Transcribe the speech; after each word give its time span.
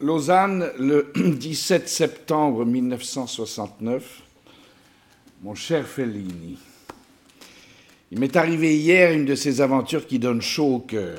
Lausanne, 0.00 0.70
le 0.78 1.10
17 1.16 1.88
septembre 1.88 2.64
1969. 2.64 4.22
Mon 5.42 5.56
cher 5.56 5.88
Fellini, 5.88 6.56
il 8.12 8.20
m'est 8.20 8.36
arrivé 8.36 8.76
hier 8.76 9.10
une 9.12 9.24
de 9.24 9.34
ces 9.34 9.60
aventures 9.60 10.06
qui 10.06 10.20
donnent 10.20 10.40
chaud 10.40 10.76
au 10.76 10.78
cœur. 10.78 11.18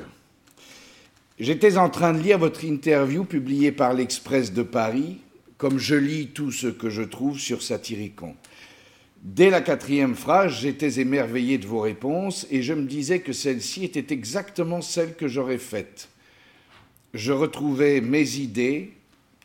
J'étais 1.38 1.76
en 1.76 1.90
train 1.90 2.14
de 2.14 2.22
lire 2.22 2.38
votre 2.38 2.64
interview 2.64 3.24
publiée 3.24 3.70
par 3.70 3.92
l'Express 3.92 4.54
de 4.54 4.62
Paris, 4.62 5.18
comme 5.58 5.78
je 5.78 5.96
lis 5.96 6.28
tout 6.28 6.50
ce 6.50 6.68
que 6.68 6.88
je 6.88 7.02
trouve 7.02 7.38
sur 7.38 7.62
Satyricon. 7.62 8.34
Dès 9.22 9.50
la 9.50 9.60
quatrième 9.60 10.14
phrase, 10.14 10.58
j'étais 10.58 11.00
émerveillé 11.00 11.58
de 11.58 11.66
vos 11.66 11.80
réponses 11.80 12.46
et 12.50 12.62
je 12.62 12.72
me 12.72 12.86
disais 12.86 13.20
que 13.20 13.34
celle-ci 13.34 13.84
était 13.84 14.14
exactement 14.14 14.80
celle 14.80 15.16
que 15.16 15.28
j'aurais 15.28 15.58
faite. 15.58 16.09
Je 17.14 17.32
retrouvais 17.32 18.00
mes 18.00 18.36
idées, 18.36 18.92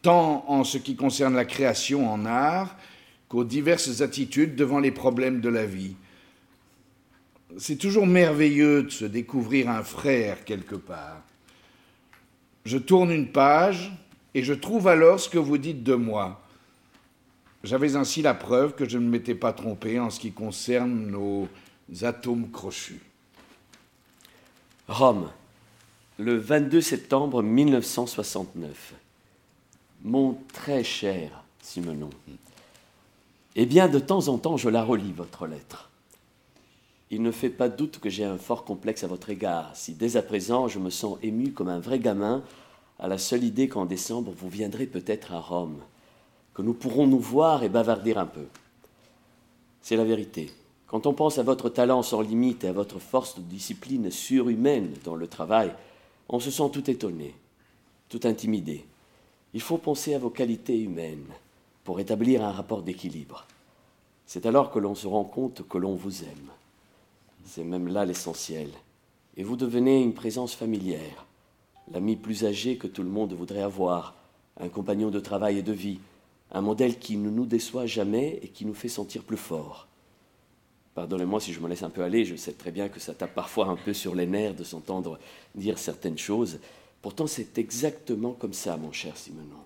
tant 0.01 0.45
en 0.47 0.63
ce 0.63 0.77
qui 0.77 0.95
concerne 0.95 1.35
la 1.35 1.45
création 1.45 2.11
en 2.11 2.25
art 2.25 2.75
qu'aux 3.27 3.43
diverses 3.43 4.01
attitudes 4.01 4.55
devant 4.55 4.79
les 4.79 4.91
problèmes 4.91 5.41
de 5.41 5.49
la 5.49 5.65
vie. 5.65 5.95
C'est 7.57 7.77
toujours 7.77 8.05
merveilleux 8.05 8.83
de 8.83 8.89
se 8.89 9.05
découvrir 9.05 9.69
un 9.69 9.83
frère 9.83 10.43
quelque 10.43 10.75
part. 10.75 11.23
Je 12.65 12.77
tourne 12.77 13.11
une 13.11 13.31
page 13.31 13.91
et 14.33 14.43
je 14.43 14.53
trouve 14.53 14.87
alors 14.87 15.19
ce 15.19 15.29
que 15.29 15.37
vous 15.37 15.57
dites 15.57 15.83
de 15.83 15.95
moi. 15.95 16.41
J'avais 17.63 17.95
ainsi 17.95 18.21
la 18.21 18.35
preuve 18.35 18.75
que 18.75 18.87
je 18.87 18.99
ne 18.99 19.09
m'étais 19.09 19.33
pas 19.33 19.53
trompé 19.53 19.99
en 19.99 20.11
ce 20.11 20.19
qui 20.19 20.31
concerne 20.31 21.07
nos 21.07 21.47
atomes 22.03 22.51
crochus. 22.51 23.01
Rome, 24.87 25.31
le 26.17 26.37
22 26.37 26.79
septembre 26.79 27.43
1969. 27.43 28.93
Mon 30.03 30.37
très 30.53 30.83
cher 30.83 31.43
Simenon, 31.61 32.09
eh 33.55 33.65
bien, 33.65 33.89
de 33.89 33.99
temps 33.99 34.27
en 34.29 34.37
temps, 34.37 34.55
je 34.55 34.69
la 34.69 34.83
relis, 34.83 35.11
votre 35.11 35.45
lettre. 35.45 35.89
Il 37.11 37.21
ne 37.21 37.31
fait 37.31 37.49
pas 37.49 37.69
doute 37.69 37.99
que 37.99 38.09
j'ai 38.09 38.23
un 38.23 38.37
fort 38.37 38.63
complexe 38.63 39.03
à 39.03 39.07
votre 39.07 39.29
égard, 39.29 39.71
si 39.75 39.93
dès 39.93 40.15
à 40.15 40.21
présent 40.21 40.67
je 40.67 40.79
me 40.79 40.89
sens 40.89 41.17
ému 41.21 41.51
comme 41.51 41.69
un 41.69 41.79
vrai 41.79 41.99
gamin 41.99 42.43
à 42.97 43.07
la 43.07 43.17
seule 43.17 43.43
idée 43.43 43.67
qu'en 43.67 43.85
décembre 43.85 44.31
vous 44.35 44.49
viendrez 44.49 44.85
peut-être 44.85 45.33
à 45.33 45.39
Rome, 45.39 45.79
que 46.53 46.61
nous 46.61 46.73
pourrons 46.73 47.07
nous 47.07 47.19
voir 47.19 47.63
et 47.63 47.69
bavarder 47.69 48.15
un 48.15 48.25
peu. 48.25 48.45
C'est 49.81 49.97
la 49.97 50.05
vérité. 50.05 50.51
Quand 50.87 51.07
on 51.07 51.13
pense 51.13 51.37
à 51.39 51.43
votre 51.43 51.69
talent 51.69 52.03
sans 52.03 52.21
limite 52.21 52.63
et 52.63 52.69
à 52.69 52.73
votre 52.73 52.99
force 52.99 53.37
de 53.37 53.41
discipline 53.41 54.09
surhumaine 54.11 54.93
dans 55.03 55.15
le 55.15 55.27
travail, 55.27 55.73
on 56.29 56.39
se 56.39 56.51
sent 56.51 56.69
tout 56.71 56.89
étonné, 56.89 57.35
tout 58.09 58.21
intimidé. 58.23 58.85
Il 59.53 59.61
faut 59.61 59.77
penser 59.77 60.13
à 60.15 60.19
vos 60.19 60.29
qualités 60.29 60.79
humaines 60.79 61.27
pour 61.83 61.99
établir 61.99 62.43
un 62.43 62.51
rapport 62.51 62.81
d'équilibre. 62.81 63.45
C'est 64.25 64.45
alors 64.45 64.71
que 64.71 64.79
l'on 64.79 64.95
se 64.95 65.07
rend 65.07 65.23
compte 65.23 65.67
que 65.67 65.77
l'on 65.77 65.95
vous 65.95 66.23
aime. 66.23 66.49
C'est 67.45 67.63
même 67.63 67.87
là 67.87 68.05
l'essentiel. 68.05 68.69
Et 69.37 69.43
vous 69.43 69.55
devenez 69.55 70.01
une 70.01 70.13
présence 70.13 70.55
familière, 70.55 71.25
l'ami 71.91 72.15
plus 72.15 72.45
âgé 72.45 72.77
que 72.77 72.87
tout 72.87 73.03
le 73.03 73.09
monde 73.09 73.33
voudrait 73.33 73.61
avoir, 73.61 74.15
un 74.59 74.69
compagnon 74.69 75.11
de 75.11 75.19
travail 75.19 75.59
et 75.59 75.63
de 75.63 75.73
vie, 75.73 75.99
un 76.51 76.61
modèle 76.61 76.97
qui 76.97 77.17
ne 77.17 77.29
nous 77.29 77.45
déçoit 77.45 77.85
jamais 77.85 78.39
et 78.41 78.47
qui 78.47 78.65
nous 78.65 78.73
fait 78.73 78.89
sentir 78.89 79.23
plus 79.23 79.37
forts. 79.37 79.87
Pardonnez-moi 80.95 81.39
si 81.39 81.53
je 81.53 81.59
me 81.59 81.69
laisse 81.69 81.83
un 81.83 81.89
peu 81.89 82.03
aller, 82.03 82.25
je 82.25 82.35
sais 82.35 82.53
très 82.53 82.71
bien 82.71 82.89
que 82.89 82.99
ça 82.99 83.13
tape 83.13 83.35
parfois 83.35 83.67
un 83.67 83.75
peu 83.75 83.93
sur 83.93 84.15
les 84.15 84.25
nerfs 84.25 84.55
de 84.55 84.63
s'entendre 84.63 85.19
dire 85.53 85.77
certaines 85.77 86.17
choses. 86.17 86.59
Pourtant, 87.01 87.27
c'est 87.27 87.57
exactement 87.59 88.31
comme 88.31 88.53
ça, 88.53 88.77
mon 88.77 88.91
cher 88.91 89.15
Simonon. 89.15 89.63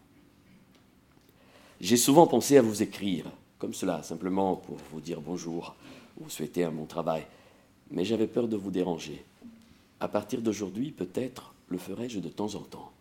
J'ai 1.80 1.98
souvent 1.98 2.28
pensé 2.28 2.58
à 2.58 2.62
vous 2.62 2.84
écrire, 2.84 3.26
comme 3.58 3.74
cela, 3.74 4.04
simplement 4.04 4.58
pour 4.58 4.78
vous 4.92 5.00
dire 5.00 5.22
bonjour 5.22 5.76
ou 6.20 6.30
souhaiter 6.30 6.66
un 6.66 6.72
bon 6.72 6.86
travail 6.86 7.26
mais 7.92 8.06
j'avais 8.06 8.28
peur 8.28 8.48
de 8.48 8.56
vous 8.56 8.72
déranger. 8.72 9.24
À 10.00 10.08
partir 10.08 10.42
d'aujourd'hui, 10.42 10.92
peut-être 10.92 11.54
le 11.70 11.78
ferai-je 11.78 12.20
de 12.20 12.30
temps 12.30 12.56
en 12.56 12.62
temps. 12.62 12.92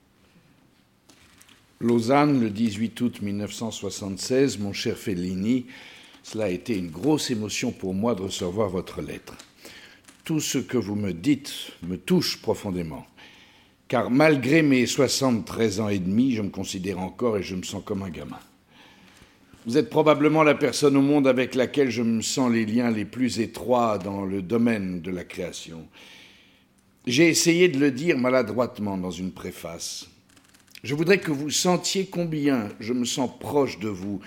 Lausanne, 1.80 2.40
le 2.40 2.50
18 2.50 3.00
août 3.00 3.22
1976, 3.22 4.58
mon 4.58 4.72
cher 4.72 4.96
Fellini, 4.96 5.66
cela 6.30 6.44
a 6.44 6.48
été 6.50 6.76
une 6.76 6.90
grosse 6.90 7.30
émotion 7.30 7.72
pour 7.72 7.94
moi 7.94 8.14
de 8.14 8.20
recevoir 8.20 8.68
votre 8.68 9.00
lettre. 9.00 9.34
Tout 10.24 10.40
ce 10.40 10.58
que 10.58 10.76
vous 10.76 10.94
me 10.94 11.14
dites 11.14 11.54
me 11.82 11.96
touche 11.96 12.42
profondément, 12.42 13.06
car 13.88 14.10
malgré 14.10 14.60
mes 14.60 14.84
73 14.84 15.80
ans 15.80 15.88
et 15.88 15.98
demi, 15.98 16.34
je 16.34 16.42
me 16.42 16.50
considère 16.50 16.98
encore 16.98 17.38
et 17.38 17.42
je 17.42 17.54
me 17.54 17.62
sens 17.62 17.82
comme 17.82 18.02
un 18.02 18.10
gamin. 18.10 18.38
Vous 19.64 19.78
êtes 19.78 19.88
probablement 19.88 20.42
la 20.42 20.54
personne 20.54 20.98
au 20.98 21.02
monde 21.02 21.26
avec 21.26 21.54
laquelle 21.54 21.90
je 21.90 22.02
me 22.02 22.20
sens 22.20 22.52
les 22.52 22.66
liens 22.66 22.90
les 22.90 23.06
plus 23.06 23.40
étroits 23.40 23.96
dans 23.96 24.26
le 24.26 24.42
domaine 24.42 25.00
de 25.00 25.10
la 25.10 25.24
création. 25.24 25.88
J'ai 27.06 27.28
essayé 27.28 27.68
de 27.68 27.78
le 27.78 27.90
dire 27.90 28.18
maladroitement 28.18 28.98
dans 28.98 29.10
une 29.10 29.32
préface. 29.32 30.08
Je 30.84 30.94
voudrais 30.94 31.20
que 31.20 31.32
vous 31.32 31.48
sentiez 31.48 32.04
combien 32.04 32.68
je 32.80 32.92
me 32.92 33.06
sens 33.06 33.30
proche 33.40 33.78
de 33.78 33.88
vous, 33.88 34.20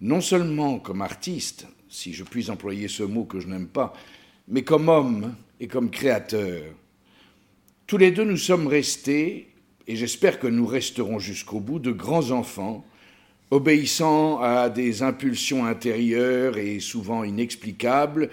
non 0.00 0.20
seulement 0.20 0.78
comme 0.78 1.02
artiste, 1.02 1.66
si 1.88 2.12
je 2.12 2.24
puis 2.24 2.50
employer 2.50 2.88
ce 2.88 3.02
mot 3.02 3.24
que 3.24 3.40
je 3.40 3.48
n'aime 3.48 3.68
pas, 3.68 3.92
mais 4.48 4.62
comme 4.62 4.88
homme 4.88 5.34
et 5.60 5.66
comme 5.66 5.90
créateur. 5.90 6.62
Tous 7.86 7.98
les 7.98 8.10
deux, 8.10 8.24
nous 8.24 8.36
sommes 8.36 8.66
restés, 8.66 9.48
et 9.86 9.96
j'espère 9.96 10.38
que 10.38 10.46
nous 10.46 10.66
resterons 10.66 11.18
jusqu'au 11.18 11.60
bout, 11.60 11.78
de 11.78 11.92
grands 11.92 12.30
enfants, 12.30 12.84
obéissant 13.50 14.40
à 14.40 14.68
des 14.68 15.02
impulsions 15.02 15.64
intérieures 15.64 16.58
et 16.58 16.80
souvent 16.80 17.22
inexplicables, 17.22 18.30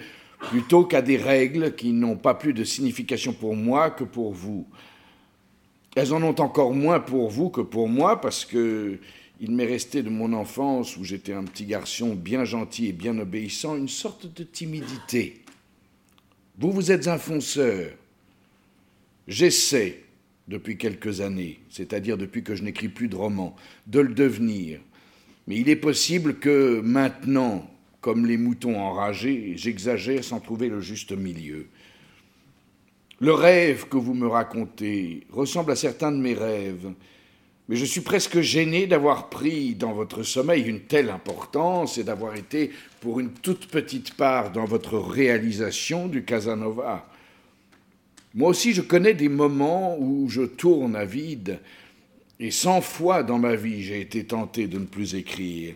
plutôt 0.50 0.84
qu'à 0.84 1.02
des 1.02 1.16
règles 1.16 1.74
qui 1.74 1.92
n'ont 1.92 2.16
pas 2.16 2.34
plus 2.34 2.52
de 2.52 2.64
signification 2.64 3.32
pour 3.32 3.56
moi 3.56 3.90
que 3.90 4.04
pour 4.04 4.32
vous. 4.32 4.66
Elles 5.94 6.12
en 6.12 6.22
ont 6.22 6.40
encore 6.40 6.74
moins 6.74 6.98
pour 6.98 7.30
vous 7.30 7.50
que 7.50 7.60
pour 7.60 7.88
moi, 7.88 8.20
parce 8.20 8.44
que 8.44 8.98
il 9.40 9.50
m'est 9.50 9.66
resté 9.66 10.02
de 10.02 10.10
mon 10.10 10.32
enfance, 10.32 10.96
où 10.96 11.04
j'étais 11.04 11.32
un 11.32 11.44
petit 11.44 11.66
garçon 11.66 12.14
bien 12.14 12.44
gentil 12.44 12.88
et 12.88 12.92
bien 12.92 13.18
obéissant, 13.18 13.76
une 13.76 13.88
sorte 13.88 14.32
de 14.34 14.44
timidité. 14.44 15.42
Vous, 16.58 16.70
vous 16.70 16.92
êtes 16.92 17.08
un 17.08 17.18
fonceur. 17.18 17.90
J'essaie, 19.26 20.04
depuis 20.46 20.76
quelques 20.76 21.20
années, 21.20 21.60
c'est-à-dire 21.70 22.18
depuis 22.18 22.42
que 22.42 22.54
je 22.54 22.62
n'écris 22.62 22.88
plus 22.88 23.08
de 23.08 23.16
romans, 23.16 23.56
de 23.86 24.00
le 24.00 24.14
devenir. 24.14 24.80
Mais 25.46 25.56
il 25.56 25.68
est 25.68 25.76
possible 25.76 26.38
que 26.38 26.80
maintenant, 26.80 27.68
comme 28.00 28.26
les 28.26 28.36
moutons 28.36 28.78
enragés, 28.78 29.54
j'exagère 29.56 30.22
sans 30.22 30.40
trouver 30.40 30.68
le 30.68 30.80
juste 30.80 31.12
milieu. 31.12 31.66
Le 33.20 33.32
rêve 33.32 33.88
que 33.88 33.96
vous 33.96 34.14
me 34.14 34.26
racontez 34.26 35.26
ressemble 35.30 35.72
à 35.72 35.76
certains 35.76 36.12
de 36.12 36.18
mes 36.18 36.34
rêves, 36.34 36.92
mais 37.68 37.76
je 37.76 37.84
suis 37.84 38.02
presque 38.02 38.40
gêné 38.40 38.86
d'avoir 38.86 39.30
pris 39.30 39.74
dans 39.74 39.92
votre 39.92 40.22
sommeil 40.22 40.64
une 40.64 40.80
telle 40.80 41.08
importance 41.08 41.96
et 41.96 42.04
d'avoir 42.04 42.36
été 42.36 42.70
pour 43.00 43.20
une 43.20 43.30
toute 43.30 43.68
petite 43.68 44.14
part 44.14 44.52
dans 44.52 44.66
votre 44.66 44.98
réalisation 44.98 46.06
du 46.06 46.24
Casanova. 46.24 47.08
Moi 48.34 48.50
aussi, 48.50 48.72
je 48.72 48.82
connais 48.82 49.14
des 49.14 49.28
moments 49.28 49.96
où 49.98 50.28
je 50.28 50.42
tourne 50.42 50.96
à 50.96 51.04
vide, 51.04 51.60
et 52.40 52.50
cent 52.50 52.80
fois 52.80 53.22
dans 53.22 53.38
ma 53.38 53.54
vie, 53.54 53.82
j'ai 53.82 54.00
été 54.00 54.24
tenté 54.24 54.66
de 54.66 54.78
ne 54.78 54.86
plus 54.86 55.14
écrire. 55.14 55.74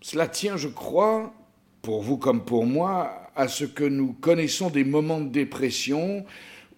Cela 0.00 0.26
tient, 0.26 0.56
je 0.56 0.68
crois, 0.68 1.32
pour 1.80 2.02
vous 2.02 2.16
comme 2.16 2.44
pour 2.44 2.66
moi, 2.66 3.30
à 3.36 3.48
ce 3.48 3.64
que 3.64 3.84
nous 3.84 4.12
connaissons 4.12 4.68
des 4.68 4.84
moments 4.84 5.20
de 5.20 5.28
dépression 5.28 6.24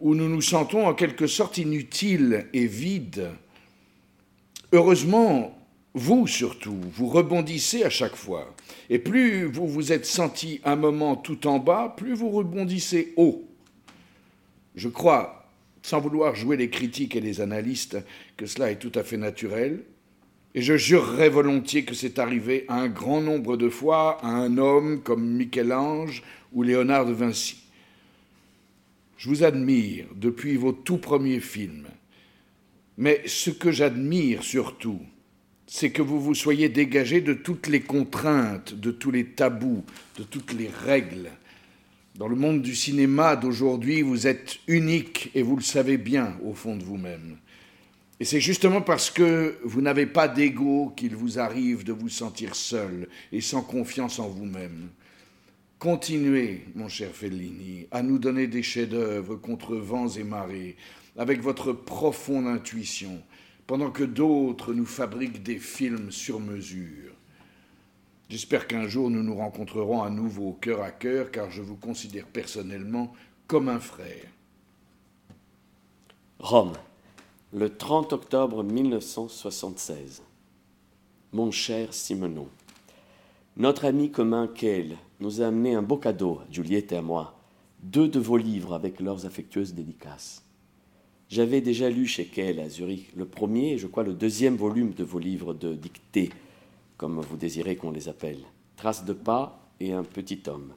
où 0.00 0.15
nous 0.15 0.28
nous 0.28 0.43
sentons 0.43 0.87
en 0.87 0.94
quelque 0.94 1.27
sorte 1.27 1.59
inutiles 1.59 2.47
et 2.53 2.66
vides. 2.66 3.31
Heureusement, 4.72 5.59
vous 5.94 6.26
surtout, 6.26 6.79
vous 6.94 7.06
rebondissez 7.06 7.85
à 7.85 7.91
chaque 7.91 8.17
fois. 8.17 8.55
Et 8.88 8.99
plus 8.99 9.44
vous 9.44 9.69
vous 9.69 9.93
êtes 9.93 10.06
senti 10.06 10.61
un 10.64 10.76
moment 10.76 11.17
tout 11.17 11.46
en 11.46 11.58
bas, 11.58 11.94
plus 11.96 12.14
vous 12.14 12.31
rebondissez 12.31 13.12
haut. 13.17 13.44
Je 14.75 14.88
crois 14.88 15.43
sans 15.82 16.00
vouloir 16.00 16.35
jouer 16.35 16.56
les 16.56 16.70
critiques 16.70 17.17
et 17.17 17.20
les 17.20 17.41
analystes, 17.41 17.99
que 18.37 18.46
cela 18.46 18.70
est 18.70 18.79
tout 18.79 18.93
à 18.94 19.02
fait 19.02 19.17
naturel, 19.17 19.82
et 20.55 20.62
je 20.62 20.76
jurerais 20.76 21.29
volontiers 21.29 21.85
que 21.85 21.94
c'est 21.94 22.19
arrivé 22.19 22.64
un 22.69 22.88
grand 22.88 23.20
nombre 23.20 23.56
de 23.56 23.69
fois 23.69 24.19
à 24.23 24.29
un 24.29 24.58
homme 24.58 25.00
comme 25.02 25.26
Michel-Ange 25.26 26.23
ou 26.52 26.62
Léonard 26.62 27.06
de 27.06 27.12
Vinci. 27.12 27.64
Je 29.17 29.29
vous 29.29 29.44
admire 29.44 30.06
depuis 30.14 30.56
vos 30.56 30.73
tout 30.73 30.99
premiers 30.99 31.41
films, 31.41 31.87
mais 32.99 33.23
ce 33.27 33.50
que 33.50 33.71
j'admire 33.71 34.43
surtout, 34.43 35.00
c'est 35.67 35.91
que 35.91 36.03
vous 36.03 36.21
vous 36.21 36.35
soyez 36.35 36.69
dégagé 36.69 37.21
de 37.21 37.33
toutes 37.33 37.67
les 37.67 37.81
contraintes, 37.81 38.75
de 38.75 38.91
tous 38.91 39.11
les 39.11 39.27
tabous, 39.27 39.85
de 40.19 40.25
toutes 40.25 40.53
les 40.53 40.69
règles, 40.69 41.31
dans 42.17 42.29
le 42.29 42.37
monde 42.37 42.61
du 42.61 42.75
cinéma 42.75 43.37
d'aujourd'hui, 43.37 44.03
vous 44.03 44.27
êtes 44.27 44.59
unique 44.67 45.31
et 45.35 45.43
vous 45.43 45.56
le 45.56 45.62
savez 45.62 45.97
bien 45.97 46.37
au 46.44 46.53
fond 46.53 46.77
de 46.77 46.85
vous-même. 46.85 47.39
Et 48.21 48.27
c'est 48.27 48.41
justement 48.41 48.83
parce 48.83 49.11
que 49.11 49.59
vous 49.65 49.81
n'avez 49.81 50.05
pas 50.05 50.29
d'ego 50.29 50.93
qu'il 50.94 51.17
vous 51.17 51.39
arrive 51.39 51.85
de 51.85 51.93
vous 51.93 52.11
sentir 52.11 52.55
seul 52.55 53.09
et 53.33 53.41
sans 53.41 53.62
confiance 53.62 54.19
en 54.19 54.29
vous-même. 54.29 54.91
Continuez, 55.79 56.67
mon 56.75 56.89
cher 56.89 57.11
Fellini, 57.12 57.87
à 57.91 58.03
nous 58.03 58.19
donner 58.19 58.47
des 58.47 58.62
chefs-d'œuvre 58.62 59.37
contre 59.37 59.75
vents 59.75 60.09
et 60.09 60.23
marées, 60.23 60.77
avec 61.17 61.41
votre 61.41 61.73
profonde 61.73 62.47
intuition, 62.47 63.23
pendant 63.67 63.91
que 63.91 64.05
d'autres 64.05 64.73
nous 64.73 64.87
fabriquent 64.87 65.43
des 65.43 65.59
films 65.59 66.11
sur 66.11 66.41
mesure. 66.41 67.12
J'espère 68.29 68.67
qu'un 68.67 68.88
jour 68.88 69.11
nous 69.11 69.23
nous 69.23 69.37
rencontrerons 69.37 70.03
à 70.03 70.11
nouveau 70.11 70.53
cœur 70.55 70.82
à 70.82 70.91
cœur, 70.91 71.31
car 71.31 71.50
je 71.50 71.61
vous 71.61 71.76
considère 71.76 72.26
personnellement 72.26 73.12
comme 73.47 73.69
un 73.69 73.81
frère. 73.81 74.26
Rome, 76.38 76.73
le 77.53 77.69
30 77.69 78.15
octobre 78.15 78.65
1976. 78.65 80.23
Mon 81.32 81.50
cher 81.50 81.93
Simenon, 81.93 82.49
notre 83.58 83.85
ami 83.85 84.11
commun 84.11 84.49
Kale 84.49 84.97
nous 85.20 85.43
a 85.43 85.49
amené 85.49 85.75
un 85.75 85.82
beau 85.82 85.99
cadeau, 85.99 86.41
Juliette 86.50 86.93
et 86.93 87.03
moi, 87.03 87.38
deux 87.82 88.08
de 88.08 88.19
vos 88.19 88.38
livres 88.38 88.75
avec 88.75 88.99
leurs 89.00 89.26
affectueuses 89.26 89.75
dédicaces. 89.75 90.42
J'avais 91.32 91.62
déjà 91.62 91.88
lu 91.88 92.06
chez 92.06 92.26
Kale 92.26 92.61
à 92.61 92.69
Zurich 92.69 93.11
le 93.17 93.25
premier 93.25 93.79
je 93.79 93.87
crois 93.87 94.02
le 94.02 94.12
deuxième 94.12 94.56
volume 94.56 94.93
de 94.93 95.02
vos 95.02 95.19
livres 95.19 95.55
de 95.55 95.73
dictée, 95.75 96.29
comme 96.99 97.23
vous 97.23 97.38
désirez 97.38 97.75
qu'on 97.75 97.90
les 97.90 98.11
appelle, 98.11 98.40
Traces 98.76 99.06
de 99.06 99.14
pas 99.14 99.67
et 99.81 99.94
un 99.94 100.05
petit 100.05 100.43
homme. 100.46 100.75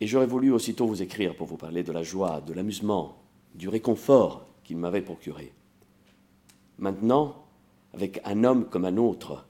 Et 0.00 0.06
j'aurais 0.06 0.28
voulu 0.28 0.52
aussitôt 0.52 0.86
vous 0.86 1.02
écrire 1.02 1.34
pour 1.34 1.48
vous 1.48 1.56
parler 1.56 1.82
de 1.82 1.90
la 1.90 2.04
joie, 2.04 2.40
de 2.40 2.52
l'amusement, 2.52 3.16
du 3.56 3.68
réconfort 3.68 4.46
qu'il 4.62 4.76
m'avait 4.76 5.02
procuré. 5.02 5.52
Maintenant, 6.78 7.44
avec 7.94 8.20
un 8.24 8.44
homme 8.44 8.66
comme 8.66 8.84
un 8.84 8.96
autre, 8.96 9.44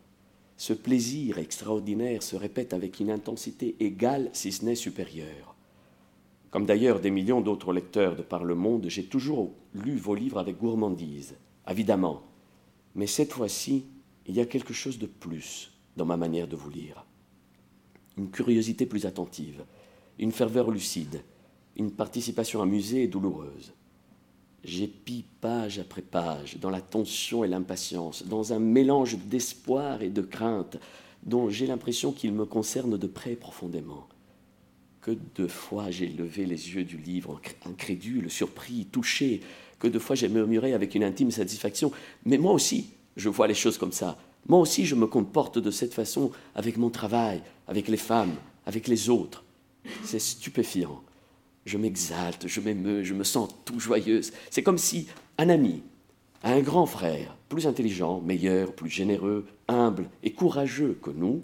ce 0.56 0.72
plaisir 0.72 1.36
extraordinaire 1.36 2.22
se 2.22 2.36
répète 2.36 2.72
avec 2.72 2.98
une 2.98 3.10
intensité 3.10 3.76
égale, 3.78 4.30
si 4.32 4.52
ce 4.52 4.64
n'est 4.64 4.74
supérieure. 4.74 5.53
Comme 6.54 6.66
d'ailleurs 6.66 7.00
des 7.00 7.10
millions 7.10 7.40
d'autres 7.40 7.72
lecteurs 7.72 8.14
de 8.14 8.22
par 8.22 8.44
le 8.44 8.54
monde, 8.54 8.86
j'ai 8.86 9.06
toujours 9.06 9.54
lu 9.74 9.96
vos 9.96 10.14
livres 10.14 10.38
avec 10.38 10.56
gourmandise, 10.56 11.34
évidemment. 11.68 12.22
Mais 12.94 13.08
cette 13.08 13.32
fois-ci, 13.32 13.86
il 14.28 14.36
y 14.36 14.40
a 14.40 14.46
quelque 14.46 14.72
chose 14.72 15.00
de 15.00 15.06
plus 15.06 15.72
dans 15.96 16.04
ma 16.04 16.16
manière 16.16 16.46
de 16.46 16.54
vous 16.54 16.70
lire. 16.70 17.06
Une 18.16 18.30
curiosité 18.30 18.86
plus 18.86 19.04
attentive, 19.04 19.64
une 20.20 20.30
ferveur 20.30 20.70
lucide, 20.70 21.24
une 21.74 21.90
participation 21.90 22.62
amusée 22.62 23.02
et 23.02 23.08
douloureuse. 23.08 23.72
J'épie 24.62 25.24
page 25.40 25.80
après 25.80 26.02
page 26.02 26.58
dans 26.58 26.70
la 26.70 26.80
tension 26.80 27.42
et 27.42 27.48
l'impatience, 27.48 28.24
dans 28.28 28.52
un 28.52 28.60
mélange 28.60 29.18
d'espoir 29.26 30.02
et 30.02 30.10
de 30.10 30.22
crainte 30.22 30.78
dont 31.24 31.50
j'ai 31.50 31.66
l'impression 31.66 32.12
qu'il 32.12 32.32
me 32.32 32.46
concerne 32.46 32.96
de 32.96 33.06
près 33.08 33.34
profondément. 33.34 34.06
Que 35.04 35.10
de 35.34 35.46
fois 35.46 35.90
j'ai 35.90 36.08
levé 36.08 36.46
les 36.46 36.74
yeux 36.74 36.84
du 36.84 36.96
livre, 36.96 37.38
incrédule, 37.66 38.30
surpris, 38.30 38.86
touché, 38.90 39.42
que 39.78 39.86
de 39.86 39.98
fois 39.98 40.16
j'ai 40.16 40.30
murmuré 40.30 40.72
avec 40.72 40.94
une 40.94 41.04
intime 41.04 41.30
satisfaction. 41.30 41.92
Mais 42.24 42.38
moi 42.38 42.52
aussi, 42.54 42.86
je 43.18 43.28
vois 43.28 43.46
les 43.46 43.52
choses 43.52 43.76
comme 43.76 43.92
ça. 43.92 44.16
Moi 44.48 44.58
aussi, 44.58 44.86
je 44.86 44.94
me 44.94 45.06
comporte 45.06 45.58
de 45.58 45.70
cette 45.70 45.92
façon 45.92 46.32
avec 46.54 46.78
mon 46.78 46.88
travail, 46.88 47.42
avec 47.68 47.88
les 47.88 47.98
femmes, 47.98 48.34
avec 48.64 48.88
les 48.88 49.10
autres. 49.10 49.44
C'est 50.04 50.18
stupéfiant 50.18 51.02
je 51.66 51.78
m'exalte, 51.78 52.46
je 52.46 52.60
m'émeus, 52.60 53.04
je 53.04 53.14
me 53.14 53.24
sens 53.24 53.48
tout 53.64 53.80
joyeuse. 53.80 54.32
C'est 54.50 54.62
comme 54.62 54.78
si 54.78 55.08
un 55.38 55.48
ami, 55.48 55.82
un 56.42 56.60
grand 56.60 56.86
frère, 56.86 57.36
plus 57.48 57.66
intelligent, 57.66 58.20
meilleur, 58.20 58.72
plus 58.74 58.90
généreux, 58.90 59.46
humble 59.68 60.06
et 60.22 60.32
courageux 60.32 60.98
que 61.02 61.10
nous, 61.10 61.40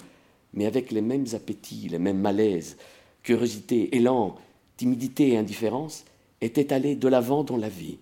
mais 0.52 0.66
avec 0.66 0.90
les 0.90 1.00
mêmes 1.00 1.26
appétits, 1.32 1.88
les 1.88 1.98
mêmes 1.98 2.20
malaises, 2.20 2.76
curiosité, 3.22 3.94
élan, 3.96 4.36
timidité 4.76 5.28
et 5.30 5.38
indifférence, 5.38 6.04
était 6.40 6.72
allé 6.72 6.94
de 6.94 7.08
l'avant 7.08 7.44
dans 7.44 7.56
la 7.56 7.68
vie, 7.68 7.98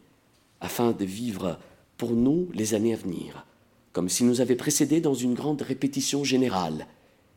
afin 0.61 0.93
de 0.93 1.05
vivre 1.05 1.59
pour 1.97 2.13
nous 2.13 2.49
les 2.55 2.75
années 2.75 2.95
à 2.95 2.97
venir, 2.97 3.45
comme 3.93 4.09
s'il 4.09 4.27
nous 4.27 4.41
avait 4.41 4.57
précédés 4.57 5.01
dans 5.01 5.15
une 5.15 5.35
grande 5.35 5.63
répétition 5.63 6.25
générale, 6.25 6.87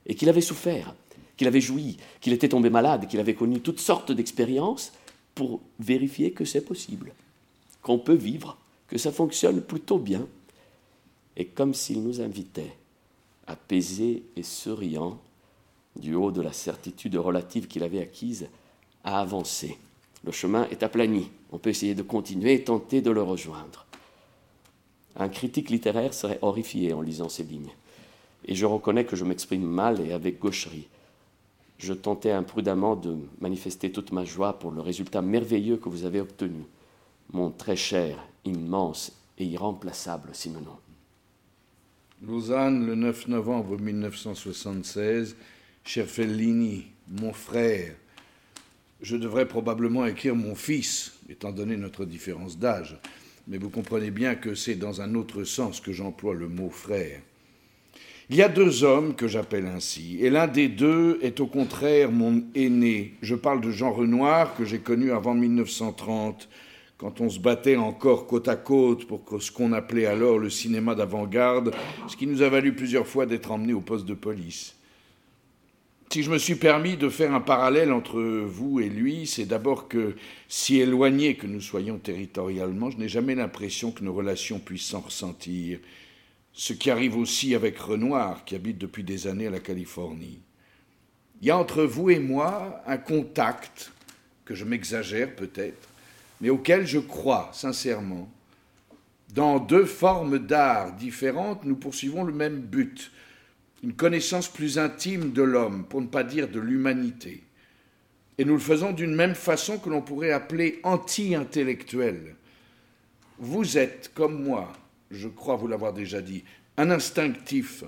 et 0.06 0.16
qu'il 0.16 0.30
avait 0.30 0.42
souffert, 0.42 0.96
qu'il 1.38 1.48
avait 1.48 1.62
joui, 1.62 1.98
qu'il 2.20 2.34
était 2.34 2.50
tombé 2.50 2.70
malade, 2.70 3.08
qu'il 3.08 3.20
avait 3.20 3.34
connu 3.34 3.62
toutes 3.62 3.80
sortes 3.80 4.12
d'expériences 4.12 4.94
pour 5.34 5.62
vérifier 5.80 6.32
que 6.32 6.46
c'est 6.46 6.62
possible, 6.62 7.14
qu'on 7.82 8.00
peut 8.00 8.14
vivre, 8.14 8.58
que 8.88 8.98
ça 8.98 9.12
fonctionne 9.12 9.62
plutôt 9.62 9.98
bien. 9.98 10.28
Et 11.38 11.46
comme 11.46 11.74
s'il 11.74 12.04
nous 12.04 12.22
invitait, 12.22 12.76
apaisé 13.48 14.24
et 14.36 14.44
souriant, 14.44 15.20
du 15.96 16.16
haut 16.16 16.32
de 16.32 16.42
la 16.42 16.54
certitude 16.54 17.16
relative 17.16 17.68
qu'il 17.68 17.84
avait 17.84 18.02
acquise, 18.02 18.48
à 19.04 19.20
avancer. 19.20 19.78
Le 20.24 20.32
chemin 20.32 20.68
est 20.70 20.84
aplani. 20.84 21.30
On 21.52 21.58
peut 21.58 21.70
essayer 21.70 21.96
de 21.96 22.04
continuer 22.04 22.54
et 22.54 22.64
tenter 22.64 23.02
de 23.02 23.12
le 23.12 23.24
rejoindre. 23.24 23.86
Un 25.16 25.30
critique 25.30 25.70
littéraire 25.70 26.14
serait 26.14 26.40
horrifié 26.42 26.94
en 26.94 27.02
lisant 27.02 27.30
ces 27.30 27.44
lignes. 27.44 27.74
Et 28.46 28.56
je 28.56 28.66
reconnais 28.66 29.06
que 29.06 29.16
je 29.16 29.26
m'exprime 29.26 29.66
mal 29.66 30.00
et 30.02 30.14
avec 30.14 30.40
gaucherie 30.40 30.88
je 31.82 31.94
tentais 31.94 32.32
imprudemment 32.32 32.96
de 32.96 33.18
manifester 33.40 33.92
toute 33.92 34.12
ma 34.12 34.24
joie 34.24 34.60
pour 34.60 34.72
le 34.72 34.82
résultat 34.82 35.24
merveilleux 35.24 35.78
que 35.78 35.90
vous 35.90 36.06
avez 36.06 36.22
obtenu, 36.22 36.64
mon 37.34 37.50
très 37.50 37.76
cher, 37.76 38.24
immense 38.46 39.14
et 39.40 39.46
irremplaçable 39.46 40.30
Simenon. 40.34 40.78
Lausanne, 42.22 42.86
le 42.86 42.94
9 42.94 43.30
novembre 43.30 43.80
1976, 43.80 45.36
cher 45.84 46.06
Fellini, 46.06 46.88
mon 47.08 47.34
frère, 47.34 47.96
je 49.02 49.16
devrais 49.18 49.48
probablement 49.48 50.06
écrire 50.06 50.36
mon 50.36 50.56
fils, 50.56 51.14
étant 51.30 51.52
donné 51.52 51.76
notre 51.76 52.06
différence 52.06 52.58
d'âge, 52.58 52.98
mais 53.48 53.58
vous 53.58 53.70
comprenez 53.70 54.12
bien 54.12 54.36
que 54.36 54.54
c'est 54.54 54.76
dans 54.76 55.02
un 55.02 55.16
autre 55.16 55.44
sens 55.44 55.82
que 55.82 55.92
j'emploie 55.92 56.36
le 56.36 56.48
mot 56.48 56.70
frère. 56.70 57.20
Il 58.30 58.38
y 58.38 58.44
a 58.44 58.48
deux 58.48 58.84
hommes 58.84 59.16
que 59.16 59.28
j'appelle 59.28 59.66
ainsi, 59.66 60.20
et 60.22 60.30
l'un 60.30 60.48
des 60.48 60.70
deux 60.70 61.20
est 61.22 61.40
au 61.42 61.48
contraire 61.48 62.12
mon 62.12 62.44
aîné. 62.56 63.16
Je 63.22 63.36
parle 63.36 63.60
de 63.60 63.72
Jean 63.72 63.92
Renoir, 63.92 64.56
que 64.56 64.64
j'ai 64.64 64.80
connu 64.80 65.12
avant 65.12 65.34
1930, 65.34 66.48
quand 66.98 67.20
on 67.20 67.30
se 67.30 67.40
battait 67.40 67.76
encore 67.76 68.28
côte 68.28 68.48
à 68.48 68.56
côte 68.56 69.06
pour 69.06 69.42
ce 69.42 69.52
qu'on 69.52 69.74
appelait 69.74 70.06
alors 70.06 70.38
le 70.38 70.52
cinéma 70.52 70.94
d'avant-garde, 70.94 71.74
ce 72.08 72.16
qui 72.16 72.28
nous 72.28 72.44
a 72.44 72.50
valu 72.50 72.74
plusieurs 72.74 73.08
fois 73.08 73.26
d'être 73.26 73.52
emmenés 73.52 73.74
au 73.74 73.82
poste 73.82 74.06
de 74.06 74.14
police. 74.14 74.76
Si 76.12 76.24
je 76.24 76.30
me 76.30 76.40
suis 76.40 76.56
permis 76.56 76.98
de 76.98 77.08
faire 77.08 77.34
un 77.34 77.40
parallèle 77.40 77.94
entre 77.94 78.22
vous 78.22 78.82
et 78.82 78.90
lui, 78.90 79.26
c'est 79.26 79.46
d'abord 79.46 79.88
que, 79.88 80.18
si 80.50 80.78
éloignés 80.78 81.36
que 81.36 81.48
nous 81.48 81.62
soyons 81.62 82.00
territorialement, 82.00 82.92
je 82.92 82.98
n'ai 82.98 83.08
jamais 83.08 83.34
l'impression 83.34 83.94
que 83.94 84.04
nos 84.04 84.14
relations 84.14 84.60
puissent 84.60 84.88
s'en 84.88 85.00
ressentir 85.00 85.80
ce 86.52 86.74
qui 86.74 86.92
arrive 86.92 87.16
aussi 87.16 87.56
avec 87.56 87.78
Renoir, 87.78 88.44
qui 88.44 88.56
habite 88.56 88.78
depuis 88.78 89.06
des 89.06 89.26
années 89.26 89.48
à 89.48 89.52
la 89.52 89.62
Californie. 89.62 90.42
Il 91.42 91.48
y 91.48 91.50
a 91.50 91.58
entre 91.58 91.84
vous 91.84 92.10
et 92.10 92.20
moi 92.20 92.82
un 92.88 92.98
contact, 92.98 93.94
que 94.44 94.54
je 94.54 94.66
m'exagère 94.66 95.34
peut-être, 95.34 95.88
mais 96.42 96.50
auquel 96.50 96.86
je 96.86 97.00
crois 97.00 97.52
sincèrement. 97.54 98.30
Dans 99.34 99.60
deux 99.60 99.86
formes 99.86 100.40
d'art 100.40 100.92
différentes, 100.92 101.64
nous 101.64 101.78
poursuivons 101.78 102.26
le 102.26 102.34
même 102.34 102.60
but, 102.60 103.14
une 103.84 103.94
connaissance 103.94 104.48
plus 104.48 104.78
intime 104.78 105.32
de 105.32 105.42
l'homme, 105.42 105.86
pour 105.90 106.02
ne 106.02 106.08
pas 106.08 106.24
dire 106.24 106.48
de 106.48 106.60
l'humanité. 106.60 107.44
Et 108.38 108.46
nous 108.46 108.54
le 108.54 108.60
faisons 108.60 108.92
d'une 108.92 109.16
même 109.16 109.36
façon 109.36 109.78
que 109.78 109.90
l'on 109.90 110.02
pourrait 110.02 110.32
appeler 110.32 110.80
anti-intellectuel. 110.84 112.36
Vous 113.40 113.78
êtes, 113.78 114.12
comme 114.14 114.44
moi, 114.44 114.72
je 115.10 115.28
crois 115.28 115.56
vous 115.56 115.68
l'avoir 115.68 115.94
déjà 115.94 116.22
dit, 116.22 116.44
un 116.78 116.92
instinctif. 116.92 117.84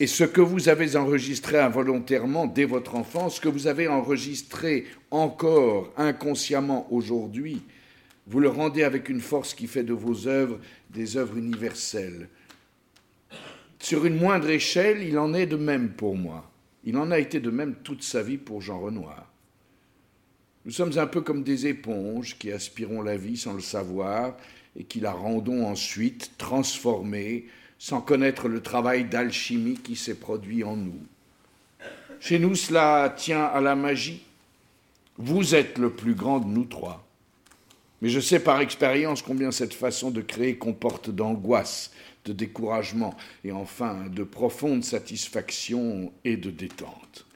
Et 0.00 0.06
ce 0.06 0.24
que 0.24 0.40
vous 0.40 0.68
avez 0.68 0.96
enregistré 0.96 1.58
involontairement 1.58 2.46
dès 2.46 2.64
votre 2.64 2.94
enfance, 2.94 3.36
ce 3.36 3.40
que 3.40 3.48
vous 3.48 3.66
avez 3.66 3.88
enregistré 3.88 4.86
encore 5.10 5.92
inconsciemment 5.96 6.92
aujourd'hui, 6.92 7.62
vous 8.26 8.40
le 8.40 8.48
rendez 8.48 8.84
avec 8.84 9.08
une 9.08 9.20
force 9.20 9.52
qui 9.52 9.66
fait 9.66 9.82
de 9.82 9.92
vos 9.92 10.28
œuvres 10.28 10.58
des 10.90 11.16
œuvres 11.16 11.36
universelles. 11.36 12.28
Sur 13.82 14.06
une 14.06 14.14
moindre 14.14 14.48
échelle, 14.48 15.02
il 15.02 15.18
en 15.18 15.34
est 15.34 15.46
de 15.46 15.56
même 15.56 15.88
pour 15.90 16.14
moi. 16.14 16.48
Il 16.84 16.96
en 16.96 17.10
a 17.10 17.18
été 17.18 17.40
de 17.40 17.50
même 17.50 17.74
toute 17.82 18.04
sa 18.04 18.22
vie 18.22 18.38
pour 18.38 18.62
Jean 18.62 18.78
Renoir. 18.78 19.26
Nous 20.64 20.70
sommes 20.70 20.96
un 20.98 21.08
peu 21.08 21.20
comme 21.20 21.42
des 21.42 21.66
éponges 21.66 22.38
qui 22.38 22.52
aspirons 22.52 23.02
la 23.02 23.16
vie 23.16 23.36
sans 23.36 23.54
le 23.54 23.60
savoir 23.60 24.36
et 24.76 24.84
qui 24.84 25.00
la 25.00 25.10
rendons 25.10 25.66
ensuite 25.66 26.30
transformée 26.38 27.46
sans 27.76 28.00
connaître 28.00 28.46
le 28.46 28.62
travail 28.62 29.04
d'alchimie 29.04 29.78
qui 29.82 29.96
s'est 29.96 30.14
produit 30.14 30.62
en 30.62 30.76
nous. 30.76 31.00
Chez 32.20 32.38
nous, 32.38 32.54
cela 32.54 33.12
tient 33.16 33.42
à 33.42 33.60
la 33.60 33.74
magie. 33.74 34.22
Vous 35.18 35.56
êtes 35.56 35.78
le 35.78 35.90
plus 35.90 36.14
grand 36.14 36.38
de 36.38 36.46
nous 36.46 36.66
trois. 36.66 37.04
Mais 38.00 38.10
je 38.10 38.20
sais 38.20 38.38
par 38.38 38.60
expérience 38.60 39.22
combien 39.22 39.50
cette 39.50 39.74
façon 39.74 40.12
de 40.12 40.20
créer 40.20 40.56
comporte 40.56 41.10
d'angoisse, 41.10 41.90
de 42.24 42.32
découragement 42.32 43.16
et 43.44 43.52
enfin 43.52 44.06
de 44.08 44.22
profonde 44.22 44.84
satisfaction 44.84 46.12
et 46.24 46.36
de 46.36 46.50
détente. 46.50 47.26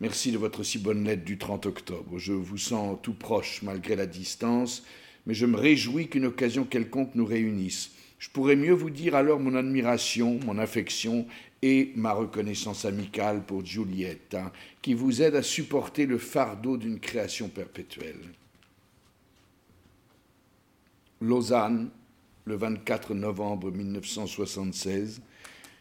Merci 0.00 0.32
de 0.32 0.38
votre 0.38 0.62
si 0.62 0.78
bonne 0.78 1.04
lettre 1.04 1.24
du 1.24 1.38
30 1.38 1.66
octobre. 1.66 2.18
Je 2.18 2.32
vous 2.32 2.58
sens 2.58 2.98
tout 3.02 3.14
proche 3.14 3.62
malgré 3.62 3.96
la 3.96 4.06
distance, 4.06 4.84
mais 5.26 5.34
je 5.34 5.46
me 5.46 5.56
réjouis 5.56 6.08
qu'une 6.08 6.26
occasion 6.26 6.64
quelconque 6.64 7.14
nous 7.14 7.24
réunisse. 7.24 7.92
Je 8.18 8.28
pourrais 8.28 8.56
mieux 8.56 8.72
vous 8.72 8.90
dire 8.90 9.14
alors 9.14 9.40
mon 9.40 9.54
admiration, 9.54 10.38
mon 10.44 10.58
affection 10.58 11.26
et 11.62 11.92
ma 11.96 12.12
reconnaissance 12.12 12.84
amicale 12.84 13.42
pour 13.46 13.64
Juliette, 13.64 14.34
hein, 14.34 14.52
qui 14.82 14.92
vous 14.92 15.22
aide 15.22 15.36
à 15.36 15.42
supporter 15.42 16.04
le 16.04 16.18
fardeau 16.18 16.76
d'une 16.76 17.00
création 17.00 17.48
perpétuelle. 17.48 18.20
Lausanne, 21.22 21.88
le 22.46 22.56
24 22.56 23.14
novembre 23.14 23.70
1976. 23.70 25.22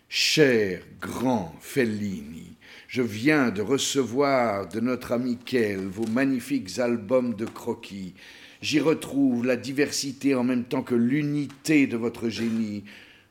Cher 0.07 0.81
grand 1.01 1.53
Fellini, 1.59 2.55
je 2.87 3.01
viens 3.01 3.49
de 3.49 3.61
recevoir 3.61 4.69
de 4.69 4.79
notre 4.79 5.11
ami 5.11 5.37
Kell 5.37 5.85
vos 5.85 6.07
magnifiques 6.07 6.79
albums 6.79 7.33
de 7.33 7.45
croquis. 7.45 8.13
J'y 8.61 8.79
retrouve 8.79 9.45
la 9.45 9.57
diversité 9.57 10.35
en 10.35 10.43
même 10.43 10.63
temps 10.63 10.83
que 10.83 10.95
l'unité 10.95 11.85
de 11.85 11.97
votre 11.97 12.29
génie. 12.29 12.85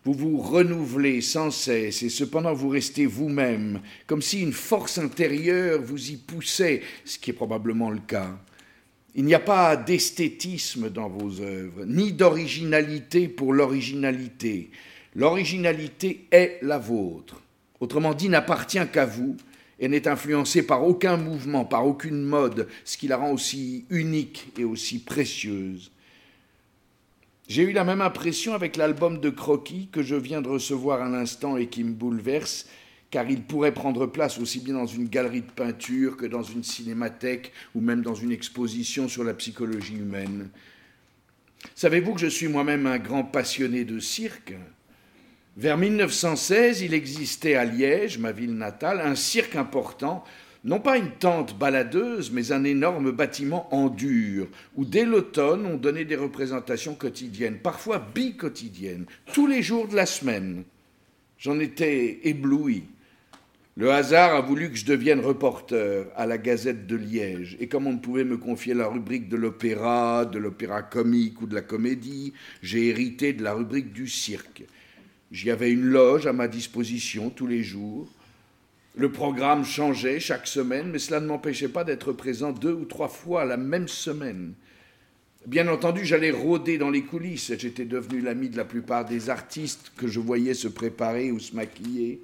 Vous 0.04 0.12
vous 0.12 0.36
renouvelez 0.38 1.22
sans 1.22 1.50
cesse 1.50 2.02
et 2.02 2.10
cependant 2.10 2.52
vous 2.52 2.68
restez 2.68 3.06
vous-même, 3.06 3.80
comme 4.06 4.20
si 4.20 4.42
une 4.42 4.52
force 4.52 4.98
intérieure 4.98 5.80
vous 5.80 6.10
y 6.10 6.16
poussait, 6.16 6.82
ce 7.06 7.18
qui 7.18 7.30
est 7.30 7.34
probablement 7.34 7.90
le 7.90 8.00
cas. 8.00 8.36
Il 9.14 9.24
n'y 9.24 9.34
a 9.34 9.40
pas 9.40 9.76
d'esthétisme 9.76 10.88
dans 10.88 11.08
vos 11.08 11.40
œuvres, 11.42 11.84
ni 11.84 12.12
d'originalité 12.12 13.28
pour 13.28 13.52
l'originalité. 13.52 14.70
L'originalité 15.14 16.26
est 16.30 16.58
la 16.62 16.78
vôtre. 16.78 17.42
Autrement 17.80 18.14
dit, 18.14 18.30
n'appartient 18.30 18.86
qu'à 18.90 19.04
vous 19.04 19.36
et 19.78 19.88
n'est 19.88 20.08
influencée 20.08 20.62
par 20.62 20.86
aucun 20.86 21.16
mouvement, 21.16 21.64
par 21.64 21.86
aucune 21.86 22.22
mode, 22.22 22.68
ce 22.84 22.96
qui 22.96 23.08
la 23.08 23.16
rend 23.16 23.32
aussi 23.32 23.84
unique 23.90 24.46
et 24.56 24.64
aussi 24.64 25.00
précieuse. 25.00 25.90
J'ai 27.48 27.64
eu 27.64 27.72
la 27.72 27.84
même 27.84 28.00
impression 28.00 28.54
avec 28.54 28.76
l'album 28.76 29.18
de 29.18 29.28
croquis 29.28 29.88
que 29.92 30.02
je 30.02 30.14
viens 30.14 30.40
de 30.40 30.48
recevoir 30.48 31.02
à 31.02 31.08
l'instant 31.08 31.56
et 31.56 31.66
qui 31.66 31.84
me 31.84 31.92
bouleverse, 31.92 32.66
car 33.12 33.30
il 33.30 33.42
pourrait 33.42 33.74
prendre 33.74 34.06
place 34.06 34.38
aussi 34.38 34.58
bien 34.58 34.74
dans 34.74 34.86
une 34.86 35.06
galerie 35.06 35.42
de 35.42 35.50
peinture 35.50 36.16
que 36.16 36.24
dans 36.24 36.42
une 36.42 36.64
cinémathèque 36.64 37.52
ou 37.74 37.82
même 37.82 38.00
dans 38.00 38.14
une 38.14 38.32
exposition 38.32 39.06
sur 39.06 39.22
la 39.22 39.34
psychologie 39.34 39.98
humaine. 39.98 40.48
Savez-vous 41.74 42.14
que 42.14 42.20
je 42.20 42.26
suis 42.26 42.48
moi-même 42.48 42.86
un 42.86 42.98
grand 42.98 43.22
passionné 43.22 43.84
de 43.84 44.00
cirque? 44.00 44.54
Vers 45.58 45.76
1916, 45.76 46.80
il 46.80 46.94
existait 46.94 47.54
à 47.54 47.66
Liège, 47.66 48.16
ma 48.16 48.32
ville 48.32 48.54
natale, 48.54 49.02
un 49.02 49.14
cirque 49.14 49.56
important, 49.56 50.24
non 50.64 50.80
pas 50.80 50.96
une 50.96 51.10
tente 51.10 51.58
baladeuse, 51.58 52.30
mais 52.30 52.50
un 52.50 52.64
énorme 52.64 53.10
bâtiment 53.10 53.68
en 53.74 53.90
dur, 53.90 54.48
où 54.74 54.86
dès 54.86 55.04
l'automne 55.04 55.66
on 55.66 55.76
donnait 55.76 56.06
des 56.06 56.16
représentations 56.16 56.94
quotidiennes, 56.94 57.58
parfois 57.58 57.98
bi-quotidiennes, 57.98 59.04
tous 59.34 59.46
les 59.46 59.62
jours 59.62 59.86
de 59.86 59.96
la 59.96 60.06
semaine. 60.06 60.64
J'en 61.36 61.60
étais 61.60 62.20
ébloui. 62.24 62.84
Le 63.74 63.90
hasard 63.90 64.34
a 64.34 64.42
voulu 64.42 64.70
que 64.70 64.76
je 64.76 64.84
devienne 64.84 65.20
reporter 65.20 66.06
à 66.14 66.26
la 66.26 66.36
Gazette 66.36 66.86
de 66.86 66.94
Liège, 66.94 67.56
et 67.58 67.68
comme 67.68 67.86
on 67.86 67.94
ne 67.94 67.98
pouvait 67.98 68.24
me 68.24 68.36
confier 68.36 68.74
la 68.74 68.86
rubrique 68.86 69.30
de 69.30 69.36
l'opéra, 69.36 70.26
de 70.26 70.38
l'opéra 70.38 70.82
comique 70.82 71.40
ou 71.40 71.46
de 71.46 71.54
la 71.54 71.62
comédie, 71.62 72.34
j'ai 72.60 72.88
hérité 72.88 73.32
de 73.32 73.42
la 73.42 73.54
rubrique 73.54 73.94
du 73.94 74.08
cirque. 74.08 74.64
J'y 75.30 75.50
avais 75.50 75.70
une 75.70 75.86
loge 75.86 76.26
à 76.26 76.34
ma 76.34 76.48
disposition 76.48 77.30
tous 77.30 77.46
les 77.46 77.62
jours. 77.62 78.06
Le 78.94 79.10
programme 79.10 79.64
changeait 79.64 80.20
chaque 80.20 80.46
semaine, 80.46 80.90
mais 80.90 80.98
cela 80.98 81.20
ne 81.20 81.26
m'empêchait 81.26 81.68
pas 81.68 81.84
d'être 81.84 82.12
présent 82.12 82.52
deux 82.52 82.74
ou 82.74 82.84
trois 82.84 83.08
fois 83.08 83.46
la 83.46 83.56
même 83.56 83.88
semaine. 83.88 84.52
Bien 85.46 85.66
entendu, 85.68 86.04
j'allais 86.04 86.30
rôder 86.30 86.76
dans 86.76 86.90
les 86.90 87.04
coulisses. 87.04 87.54
J'étais 87.58 87.86
devenu 87.86 88.20
l'ami 88.20 88.50
de 88.50 88.58
la 88.58 88.66
plupart 88.66 89.06
des 89.06 89.30
artistes 89.30 89.92
que 89.96 90.08
je 90.08 90.20
voyais 90.20 90.52
se 90.52 90.68
préparer 90.68 91.32
ou 91.32 91.38
se 91.38 91.56
maquiller. 91.56 92.20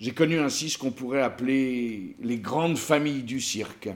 J'ai 0.00 0.12
connu 0.12 0.38
ainsi 0.38 0.70
ce 0.70 0.78
qu'on 0.78 0.90
pourrait 0.90 1.22
appeler 1.22 2.16
les 2.20 2.38
grandes 2.38 2.78
familles 2.78 3.22
du 3.22 3.40
cirque, 3.40 3.88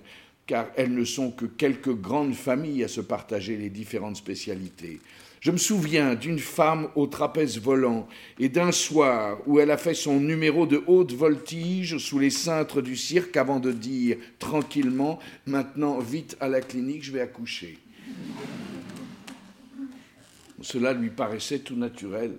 car 0.46 0.66
elles 0.76 0.94
ne 0.94 1.04
sont 1.04 1.30
que 1.30 1.44
quelques 1.44 1.94
grandes 1.94 2.34
familles 2.34 2.84
à 2.84 2.88
se 2.88 3.00
partager 3.00 3.56
les 3.56 3.68
différentes 3.68 4.16
spécialités. 4.16 5.00
Je 5.40 5.50
me 5.50 5.56
souviens 5.56 6.14
d'une 6.14 6.38
femme 6.38 6.88
au 6.96 7.06
trapèze 7.06 7.58
volant 7.58 8.08
et 8.40 8.48
d'un 8.48 8.72
soir 8.72 9.38
où 9.46 9.60
elle 9.60 9.70
a 9.70 9.76
fait 9.76 9.94
son 9.94 10.18
numéro 10.18 10.66
de 10.66 10.82
haute 10.86 11.12
voltige 11.12 11.98
sous 11.98 12.18
les 12.18 12.30
cintres 12.30 12.82
du 12.82 12.96
cirque 12.96 13.36
avant 13.36 13.60
de 13.60 13.70
dire 13.70 14.16
tranquillement 14.38 15.18
Maintenant, 15.46 15.98
vite 16.00 16.36
à 16.40 16.48
la 16.48 16.60
clinique, 16.60 17.04
je 17.04 17.12
vais 17.12 17.20
accoucher. 17.20 17.78
Cela 20.60 20.92
lui 20.92 21.10
paraissait 21.10 21.60
tout 21.60 21.76
naturel. 21.76 22.32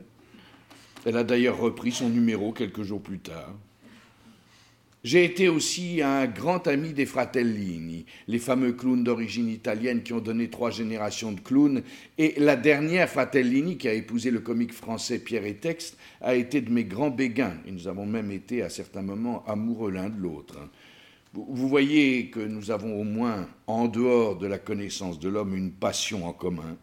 Elle 1.06 1.18
a 1.18 1.24
d'ailleurs 1.24 1.60
repris 1.60 1.92
son 1.92 2.10
numéro 2.10 2.52
quelques 2.52 2.84
jours 2.84 3.02
plus 3.02 3.20
tard. 3.20 3.54
J'ai 5.02 5.24
été 5.24 5.48
aussi 5.48 6.02
un 6.02 6.28
grand 6.28 6.68
ami 6.68 6.92
des 6.92 7.06
Fratellini, 7.06 8.06
les 8.28 8.38
fameux 8.38 8.74
clowns 8.74 9.06
d'origine 9.06 9.48
italienne 9.48 10.04
qui 10.04 10.12
ont 10.12 10.20
donné 10.20 10.50
trois 10.50 10.72
générations 10.72 11.32
de 11.32 11.40
clowns, 11.40 11.84
et 12.18 12.34
la 12.38 12.58
dernière 12.58 13.08
Fratellini, 13.08 13.78
qui 13.78 13.88
a 13.88 13.94
épousé 13.94 14.30
le 14.30 14.42
comique 14.42 14.74
français 14.74 15.20
Pierre 15.20 15.46
Etexte, 15.46 15.98
a 16.20 16.36
été 16.36 16.60
de 16.60 16.70
mes 16.70 16.84
grands 16.84 17.12
béguins, 17.12 17.56
et 17.66 17.72
nous 17.72 17.88
avons 17.88 18.06
même 18.06 18.30
été 18.30 18.62
à 18.62 18.70
certains 18.70 19.02
moments 19.02 19.46
amoureux 19.48 19.92
l'un 19.92 20.10
de 20.10 20.20
l'autre. 20.20 20.58
Vous 21.32 21.70
voyez 21.70 22.30
que 22.30 22.42
nous 22.42 22.70
avons 22.70 23.00
au 23.00 23.06
moins, 23.06 23.48
en 23.68 23.88
dehors 23.88 24.36
de 24.36 24.48
la 24.48 24.58
connaissance 24.58 25.18
de 25.18 25.30
l'homme, 25.30 25.56
une 25.56 25.72
passion 25.72 26.26
en 26.26 26.34
commun. 26.34 26.76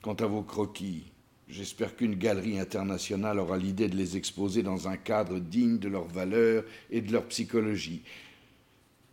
Quant 0.00 0.14
à 0.14 0.26
vos 0.26 0.42
croquis, 0.42 1.09
J'espère 1.50 1.96
qu'une 1.96 2.14
galerie 2.14 2.60
internationale 2.60 3.40
aura 3.40 3.58
l'idée 3.58 3.88
de 3.88 3.96
les 3.96 4.16
exposer 4.16 4.62
dans 4.62 4.86
un 4.86 4.96
cadre 4.96 5.40
digne 5.40 5.78
de 5.78 5.88
leur 5.88 6.04
valeur 6.04 6.62
et 6.92 7.00
de 7.00 7.12
leur 7.12 7.26
psychologie. 7.26 8.02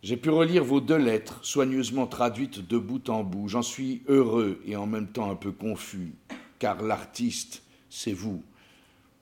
J'ai 0.04 0.16
pu 0.16 0.30
relire 0.30 0.62
vos 0.62 0.80
deux 0.80 0.98
lettres, 0.98 1.40
soigneusement 1.44 2.06
traduites 2.06 2.66
de 2.66 2.78
bout 2.78 3.08
en 3.08 3.24
bout. 3.24 3.48
J'en 3.48 3.62
suis 3.62 4.02
heureux 4.06 4.62
et 4.64 4.76
en 4.76 4.86
même 4.86 5.08
temps 5.08 5.28
un 5.28 5.34
peu 5.34 5.50
confus, 5.50 6.12
car 6.60 6.80
l'artiste, 6.80 7.64
c'est 7.90 8.12
vous, 8.12 8.44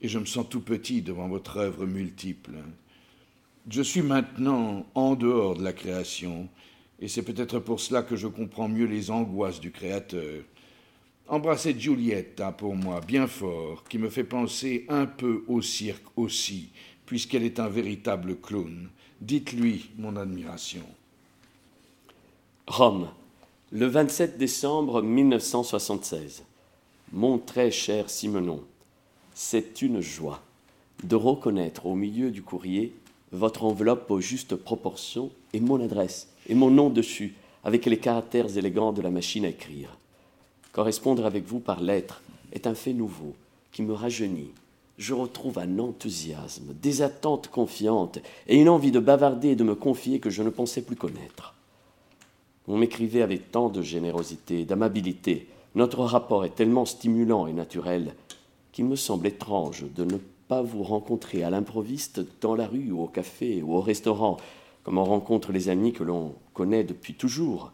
et 0.02 0.08
je 0.08 0.18
me 0.18 0.26
sens 0.26 0.46
tout 0.50 0.60
petit 0.60 1.00
devant 1.00 1.28
votre 1.28 1.56
œuvre 1.56 1.86
multiple. 1.86 2.56
Je 3.70 3.80
suis 3.80 4.02
maintenant 4.02 4.84
en 4.94 5.14
dehors 5.14 5.56
de 5.56 5.64
la 5.64 5.72
création, 5.72 6.50
et 7.00 7.08
c'est 7.08 7.22
peut-être 7.22 7.60
pour 7.60 7.80
cela 7.80 8.02
que 8.02 8.16
je 8.16 8.26
comprends 8.26 8.68
mieux 8.68 8.86
les 8.86 9.10
angoisses 9.10 9.60
du 9.60 9.70
Créateur. 9.70 10.42
Embrassez 11.28 11.74
Juliette 11.76 12.40
hein, 12.40 12.52
pour 12.52 12.76
moi, 12.76 13.00
bien 13.00 13.26
fort, 13.26 13.82
qui 13.88 13.98
me 13.98 14.08
fait 14.08 14.22
penser 14.22 14.86
un 14.88 15.06
peu 15.06 15.42
au 15.48 15.60
cirque 15.60 16.04
aussi, 16.16 16.68
puisqu'elle 17.04 17.42
est 17.42 17.58
un 17.58 17.68
véritable 17.68 18.36
clown. 18.36 18.88
Dites-lui 19.20 19.90
mon 19.98 20.14
admiration. 20.14 20.84
Rome, 22.68 23.08
le 23.72 23.86
27 23.86 24.38
décembre 24.38 25.02
1976. 25.02 26.44
Mon 27.12 27.38
très 27.38 27.72
cher 27.72 28.08
Simenon, 28.08 28.62
c'est 29.34 29.82
une 29.82 30.00
joie 30.00 30.42
de 31.02 31.16
reconnaître 31.16 31.86
au 31.86 31.96
milieu 31.96 32.30
du 32.30 32.42
courrier 32.42 32.94
votre 33.32 33.64
enveloppe 33.64 34.10
aux 34.12 34.20
justes 34.20 34.54
proportions 34.54 35.32
et 35.52 35.60
mon 35.60 35.82
adresse 35.82 36.28
et 36.48 36.54
mon 36.54 36.70
nom 36.70 36.88
dessus, 36.88 37.34
avec 37.64 37.86
les 37.86 37.98
caractères 37.98 38.56
élégants 38.56 38.92
de 38.92 39.02
la 39.02 39.10
machine 39.10 39.44
à 39.44 39.48
écrire. 39.48 39.98
Correspondre 40.76 41.24
avec 41.24 41.46
vous 41.46 41.58
par 41.58 41.80
lettre 41.80 42.20
est 42.52 42.66
un 42.66 42.74
fait 42.74 42.92
nouveau 42.92 43.34
qui 43.72 43.80
me 43.80 43.94
rajeunit. 43.94 44.50
Je 44.98 45.14
retrouve 45.14 45.58
un 45.58 45.78
enthousiasme, 45.78 46.74
des 46.82 47.00
attentes 47.00 47.48
confiantes 47.48 48.18
et 48.46 48.60
une 48.60 48.68
envie 48.68 48.90
de 48.90 49.00
bavarder 49.00 49.52
et 49.52 49.56
de 49.56 49.64
me 49.64 49.74
confier 49.74 50.20
que 50.20 50.28
je 50.28 50.42
ne 50.42 50.50
pensais 50.50 50.82
plus 50.82 50.94
connaître. 50.94 51.54
On 52.68 52.76
m'écrivait 52.76 53.22
avec 53.22 53.50
tant 53.50 53.70
de 53.70 53.80
générosité, 53.80 54.66
d'amabilité. 54.66 55.48
Notre 55.76 56.04
rapport 56.04 56.44
est 56.44 56.54
tellement 56.54 56.84
stimulant 56.84 57.46
et 57.46 57.54
naturel 57.54 58.14
qu'il 58.72 58.84
me 58.84 58.96
semble 58.96 59.28
étrange 59.28 59.86
de 59.96 60.04
ne 60.04 60.18
pas 60.46 60.60
vous 60.60 60.82
rencontrer 60.82 61.42
à 61.42 61.48
l'improviste 61.48 62.20
dans 62.42 62.54
la 62.54 62.66
rue 62.66 62.92
ou 62.92 63.02
au 63.02 63.08
café 63.08 63.62
ou 63.62 63.72
au 63.72 63.80
restaurant, 63.80 64.36
comme 64.84 64.98
on 64.98 65.04
rencontre 65.04 65.52
les 65.52 65.70
amis 65.70 65.94
que 65.94 66.04
l'on 66.04 66.34
connaît 66.52 66.84
depuis 66.84 67.14
toujours, 67.14 67.72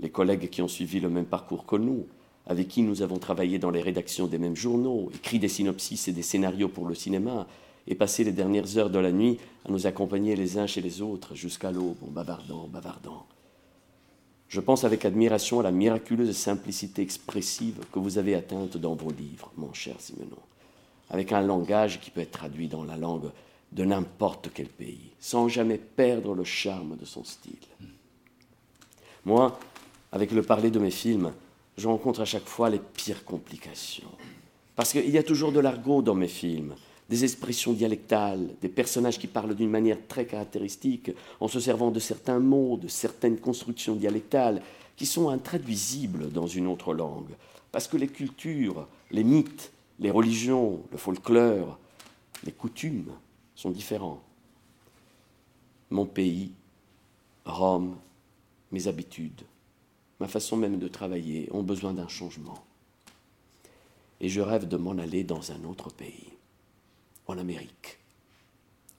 les 0.00 0.10
collègues 0.10 0.50
qui 0.50 0.62
ont 0.62 0.68
suivi 0.68 0.98
le 0.98 1.10
même 1.10 1.26
parcours 1.26 1.64
que 1.64 1.76
nous, 1.76 2.06
avec 2.46 2.68
qui 2.68 2.82
nous 2.82 3.02
avons 3.02 3.18
travaillé 3.18 3.58
dans 3.58 3.70
les 3.70 3.82
rédactions 3.82 4.26
des 4.26 4.38
mêmes 4.38 4.56
journaux, 4.56 5.10
écrit 5.14 5.38
des 5.38 5.48
synopsis 5.48 6.08
et 6.08 6.12
des 6.12 6.22
scénarios 6.22 6.68
pour 6.68 6.86
le 6.86 6.94
cinéma, 6.94 7.46
et 7.86 7.94
passé 7.94 8.24
les 8.24 8.32
dernières 8.32 8.76
heures 8.76 8.90
de 8.90 8.98
la 8.98 9.12
nuit 9.12 9.38
à 9.64 9.70
nous 9.70 9.86
accompagner 9.86 10.36
les 10.36 10.58
uns 10.58 10.66
chez 10.66 10.80
les 10.80 11.02
autres 11.02 11.34
jusqu'à 11.34 11.70
l'aube 11.70 11.96
en 12.06 12.10
bavardant, 12.10 12.68
bavardant. 12.68 13.26
Je 14.48 14.60
pense 14.60 14.84
avec 14.84 15.04
admiration 15.04 15.60
à 15.60 15.62
la 15.62 15.70
miraculeuse 15.70 16.36
simplicité 16.36 17.02
expressive 17.02 17.78
que 17.92 18.00
vous 18.00 18.18
avez 18.18 18.34
atteinte 18.34 18.76
dans 18.76 18.94
vos 18.94 19.12
livres, 19.12 19.52
mon 19.56 19.72
cher 19.72 19.94
Simenon, 19.98 20.38
avec 21.08 21.32
un 21.32 21.40
langage 21.40 22.00
qui 22.00 22.10
peut 22.10 22.20
être 22.20 22.32
traduit 22.32 22.68
dans 22.68 22.84
la 22.84 22.96
langue 22.96 23.30
de 23.72 23.84
n'importe 23.84 24.50
quel 24.52 24.66
pays, 24.66 25.12
sans 25.20 25.48
jamais 25.48 25.78
perdre 25.78 26.34
le 26.34 26.42
charme 26.42 26.96
de 26.96 27.04
son 27.04 27.22
style. 27.22 27.54
Moi, 29.24 29.58
avec 30.10 30.32
le 30.32 30.42
parler 30.42 30.70
de 30.70 30.80
mes 30.80 30.90
films, 30.90 31.32
je 31.80 31.88
rencontre 31.88 32.20
à 32.20 32.26
chaque 32.26 32.46
fois 32.46 32.68
les 32.68 32.78
pires 32.78 33.24
complications. 33.24 34.12
Parce 34.76 34.92
qu'il 34.92 35.08
y 35.08 35.18
a 35.18 35.22
toujours 35.22 35.50
de 35.50 35.60
l'argot 35.60 36.02
dans 36.02 36.14
mes 36.14 36.28
films, 36.28 36.74
des 37.08 37.24
expressions 37.24 37.72
dialectales, 37.72 38.50
des 38.60 38.68
personnages 38.68 39.18
qui 39.18 39.26
parlent 39.26 39.54
d'une 39.54 39.70
manière 39.70 39.96
très 40.06 40.26
caractéristique, 40.26 41.10
en 41.40 41.48
se 41.48 41.58
servant 41.58 41.90
de 41.90 41.98
certains 41.98 42.38
mots, 42.38 42.76
de 42.76 42.86
certaines 42.86 43.38
constructions 43.38 43.96
dialectales, 43.96 44.62
qui 44.94 45.06
sont 45.06 45.30
intraduisibles 45.30 46.30
dans 46.30 46.46
une 46.46 46.66
autre 46.66 46.92
langue. 46.92 47.34
Parce 47.72 47.88
que 47.88 47.96
les 47.96 48.08
cultures, 48.08 48.86
les 49.10 49.24
mythes, 49.24 49.72
les 49.98 50.10
religions, 50.10 50.82
le 50.92 50.98
folklore, 50.98 51.78
les 52.44 52.52
coutumes 52.52 53.12
sont 53.54 53.70
différents. 53.70 54.22
Mon 55.88 56.04
pays, 56.04 56.52
Rome, 57.46 57.96
mes 58.70 58.86
habitudes, 58.86 59.42
ma 60.20 60.28
façon 60.28 60.56
même 60.56 60.78
de 60.78 60.88
travailler 60.88 61.48
ont 61.50 61.62
besoin 61.62 61.94
d'un 61.94 62.08
changement. 62.08 62.62
Et 64.20 64.28
je 64.28 64.40
rêve 64.40 64.68
de 64.68 64.76
m'en 64.76 64.98
aller 64.98 65.24
dans 65.24 65.50
un 65.50 65.64
autre 65.64 65.90
pays, 65.90 66.28
en 67.26 67.38
Amérique, 67.38 67.98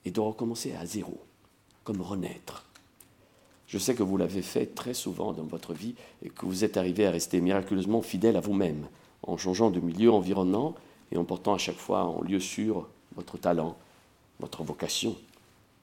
et 0.04 0.10
de 0.10 0.20
recommencer 0.20 0.74
à 0.74 0.84
zéro, 0.84 1.20
comme 1.84 2.02
renaître. 2.02 2.66
Je 3.68 3.78
sais 3.78 3.94
que 3.94 4.02
vous 4.02 4.16
l'avez 4.16 4.42
fait 4.42 4.66
très 4.66 4.94
souvent 4.94 5.32
dans 5.32 5.44
votre 5.44 5.72
vie 5.72 5.94
et 6.22 6.28
que 6.28 6.44
vous 6.44 6.64
êtes 6.64 6.76
arrivé 6.76 7.06
à 7.06 7.12
rester 7.12 7.40
miraculeusement 7.40 8.02
fidèle 8.02 8.36
à 8.36 8.40
vous-même, 8.40 8.88
en 9.22 9.36
changeant 9.36 9.70
de 9.70 9.80
milieu 9.80 10.12
environnant 10.12 10.74
et 11.12 11.16
en 11.16 11.24
portant 11.24 11.54
à 11.54 11.58
chaque 11.58 11.76
fois 11.76 12.04
en 12.04 12.20
lieu 12.20 12.40
sûr 12.40 12.88
votre 13.14 13.38
talent, 13.38 13.76
votre 14.40 14.64
vocation, 14.64 15.16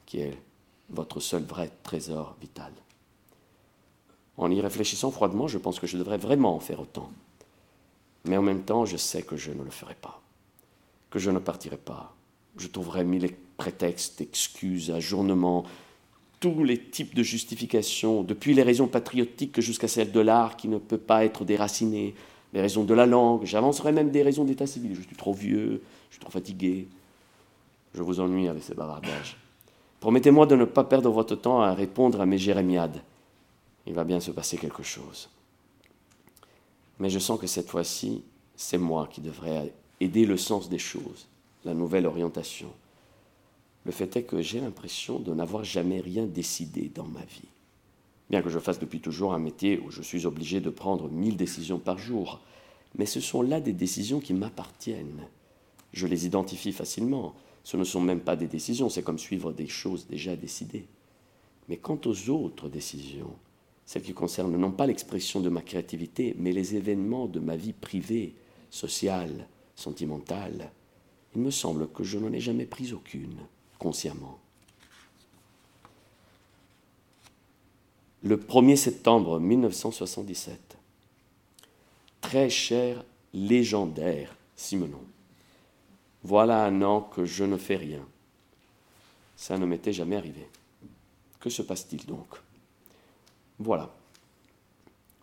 qui 0.06 0.20
est 0.20 0.38
votre 0.90 1.20
seul 1.20 1.44
vrai 1.44 1.72
trésor 1.84 2.36
vital. 2.42 2.74
En 4.40 4.50
y 4.50 4.62
réfléchissant 4.62 5.12
froidement, 5.12 5.50
je 5.50 5.58
pense 5.58 5.82
que 5.82 5.86
je 5.86 5.98
devrais 5.98 6.18
vraiment 6.18 6.56
en 6.56 6.62
faire 6.62 6.80
autant. 6.80 7.12
Mais 8.24 8.38
en 8.38 8.42
même 8.42 8.64
temps, 8.64 8.86
je 8.86 8.96
sais 8.96 9.22
que 9.22 9.36
je 9.36 9.52
ne 9.52 9.62
le 9.64 9.70
ferai 9.70 9.96
pas, 9.96 10.22
que 11.10 11.20
je 11.20 11.30
ne 11.30 11.40
partirai 11.40 11.76
pas. 11.76 12.16
Je 12.58 12.68
trouverai 12.68 13.04
mille 13.04 13.30
prétextes, 13.58 14.22
excuses, 14.22 14.92
ajournements, 14.92 15.66
tous 16.40 16.64
les 16.64 16.80
types 16.80 17.16
de 17.16 17.22
justifications, 17.22 18.24
depuis 18.24 18.54
les 18.54 18.64
raisons 18.64 18.88
patriotiques 18.88 19.60
jusqu'à 19.60 19.90
celles 19.90 20.14
de 20.14 20.22
l'art 20.22 20.56
qui 20.56 20.70
ne 20.70 20.78
peut 20.78 20.98
pas 20.98 21.26
être 21.26 21.44
déraciné, 21.44 22.16
les 22.54 22.62
raisons 22.62 22.86
de 22.86 22.94
la 22.94 23.06
langue, 23.06 23.44
j'avancerai 23.44 23.92
même 23.92 24.10
des 24.10 24.24
raisons 24.24 24.46
d'état 24.46 24.68
civil. 24.68 24.96
Je 24.96 25.02
suis 25.02 25.18
trop 25.18 25.34
vieux, 25.34 25.82
je 26.10 26.16
suis 26.16 26.22
trop 26.22 26.32
fatigué. 26.32 26.88
Je 27.94 28.02
vous 28.02 28.22
ennuie 28.22 28.48
avec 28.48 28.64
ces 28.64 28.74
bavardages. 28.74 29.36
Promettez-moi 30.00 30.46
de 30.46 30.56
ne 30.56 30.64
pas 30.64 30.86
perdre 30.86 31.12
votre 31.12 31.36
temps 31.36 31.60
à 31.60 31.74
répondre 31.74 32.22
à 32.22 32.26
mes 32.26 32.38
jérémiades 32.38 33.02
il 33.90 33.96
va 33.96 34.04
bien 34.04 34.20
se 34.20 34.30
passer 34.30 34.58
quelque 34.58 34.84
chose. 34.84 35.30
Mais 37.00 37.10
je 37.10 37.18
sens 37.18 37.40
que 37.40 37.48
cette 37.48 37.70
fois-ci, 37.70 38.24
c'est 38.56 38.78
moi 38.78 39.10
qui 39.12 39.20
devrais 39.20 39.74
aider 40.00 40.28
le 40.28 40.38
sens 40.38 40.70
des 40.70 40.78
choses, 40.78 41.28
la 41.66 41.74
nouvelle 41.74 42.06
orientation. 42.06 42.72
Le 43.86 43.92
fait 43.92 44.16
est 44.16 44.24
que 44.24 44.42
j'ai 44.44 44.60
l'impression 44.60 45.18
de 45.18 45.34
n'avoir 45.34 45.64
jamais 45.64 46.02
rien 46.02 46.28
décidé 46.28 46.92
dans 46.94 47.06
ma 47.06 47.22
vie. 47.22 47.48
Bien 48.30 48.44
que 48.44 48.50
je 48.50 48.60
fasse 48.60 48.78
depuis 48.78 49.00
toujours 49.00 49.34
un 49.34 49.40
métier 49.40 49.80
où 49.80 49.90
je 49.90 50.04
suis 50.04 50.28
obligé 50.28 50.62
de 50.62 50.70
prendre 50.70 51.10
mille 51.10 51.36
décisions 51.36 51.80
par 51.80 51.98
jour, 51.98 52.42
mais 52.96 53.08
ce 53.08 53.20
sont 53.20 53.42
là 53.42 53.60
des 53.60 53.74
décisions 53.74 54.20
qui 54.20 54.36
m'appartiennent. 54.36 55.26
Je 55.94 56.06
les 56.06 56.28
identifie 56.28 56.74
facilement. 56.74 57.34
Ce 57.64 57.76
ne 57.76 57.84
sont 57.84 58.02
même 58.02 58.22
pas 58.22 58.36
des 58.36 58.48
décisions, 58.48 58.90
c'est 58.90 59.04
comme 59.04 59.18
suivre 59.18 59.52
des 59.52 59.68
choses 59.68 60.06
déjà 60.06 60.36
décidées. 60.36 60.86
Mais 61.68 61.78
quant 61.78 62.00
aux 62.06 62.30
autres 62.30 62.70
décisions, 62.70 63.34
celle 63.90 64.04
qui 64.04 64.14
concerne 64.14 64.56
non 64.56 64.70
pas 64.72 64.86
l'expression 64.86 65.40
de 65.40 65.50
ma 65.50 65.64
créativité, 65.64 66.36
mais 66.38 66.52
les 66.52 66.76
événements 66.76 67.26
de 67.26 67.40
ma 67.40 67.56
vie 67.56 67.74
privée, 67.74 68.36
sociale, 68.70 69.48
sentimentale. 69.76 70.70
Il 71.34 71.42
me 71.42 71.50
semble 71.50 71.90
que 71.90 72.04
je 72.04 72.20
n'en 72.20 72.32
ai 72.32 72.40
jamais 72.40 72.68
pris 72.68 72.94
aucune, 72.94 73.40
consciemment. 73.80 74.38
Le 78.22 78.38
1er 78.38 78.76
septembre 78.76 79.40
1977. 79.40 80.78
Très 82.22 82.52
cher, 82.52 83.04
légendaire 83.34 84.36
Simonon. 84.56 85.02
Voilà 86.22 86.64
un 86.64 86.84
an 86.84 87.02
que 87.02 87.26
je 87.26 87.44
ne 87.44 87.58
fais 87.58 87.78
rien. 87.78 88.06
Ça 89.36 89.58
ne 89.58 89.66
m'était 89.66 89.94
jamais 89.94 90.16
arrivé. 90.16 90.48
Que 91.40 91.50
se 91.50 91.64
passe-t-il 91.64 92.06
donc? 92.06 92.40
Voilà. 93.60 93.94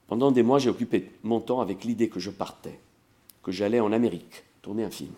Pendant 0.07 0.31
des 0.31 0.42
mois, 0.42 0.59
j'ai 0.59 0.70
occupé 0.70 1.11
mon 1.22 1.40
temps 1.40 1.61
avec 1.61 1.85
l'idée 1.85 2.09
que 2.09 2.20
je 2.20 2.31
partais, 2.31 2.79
que 3.42 3.51
j'allais 3.51 3.81
en 3.81 3.92
Amérique 3.92 4.44
tourner 4.62 4.85
un 4.85 4.90
film. 4.90 5.14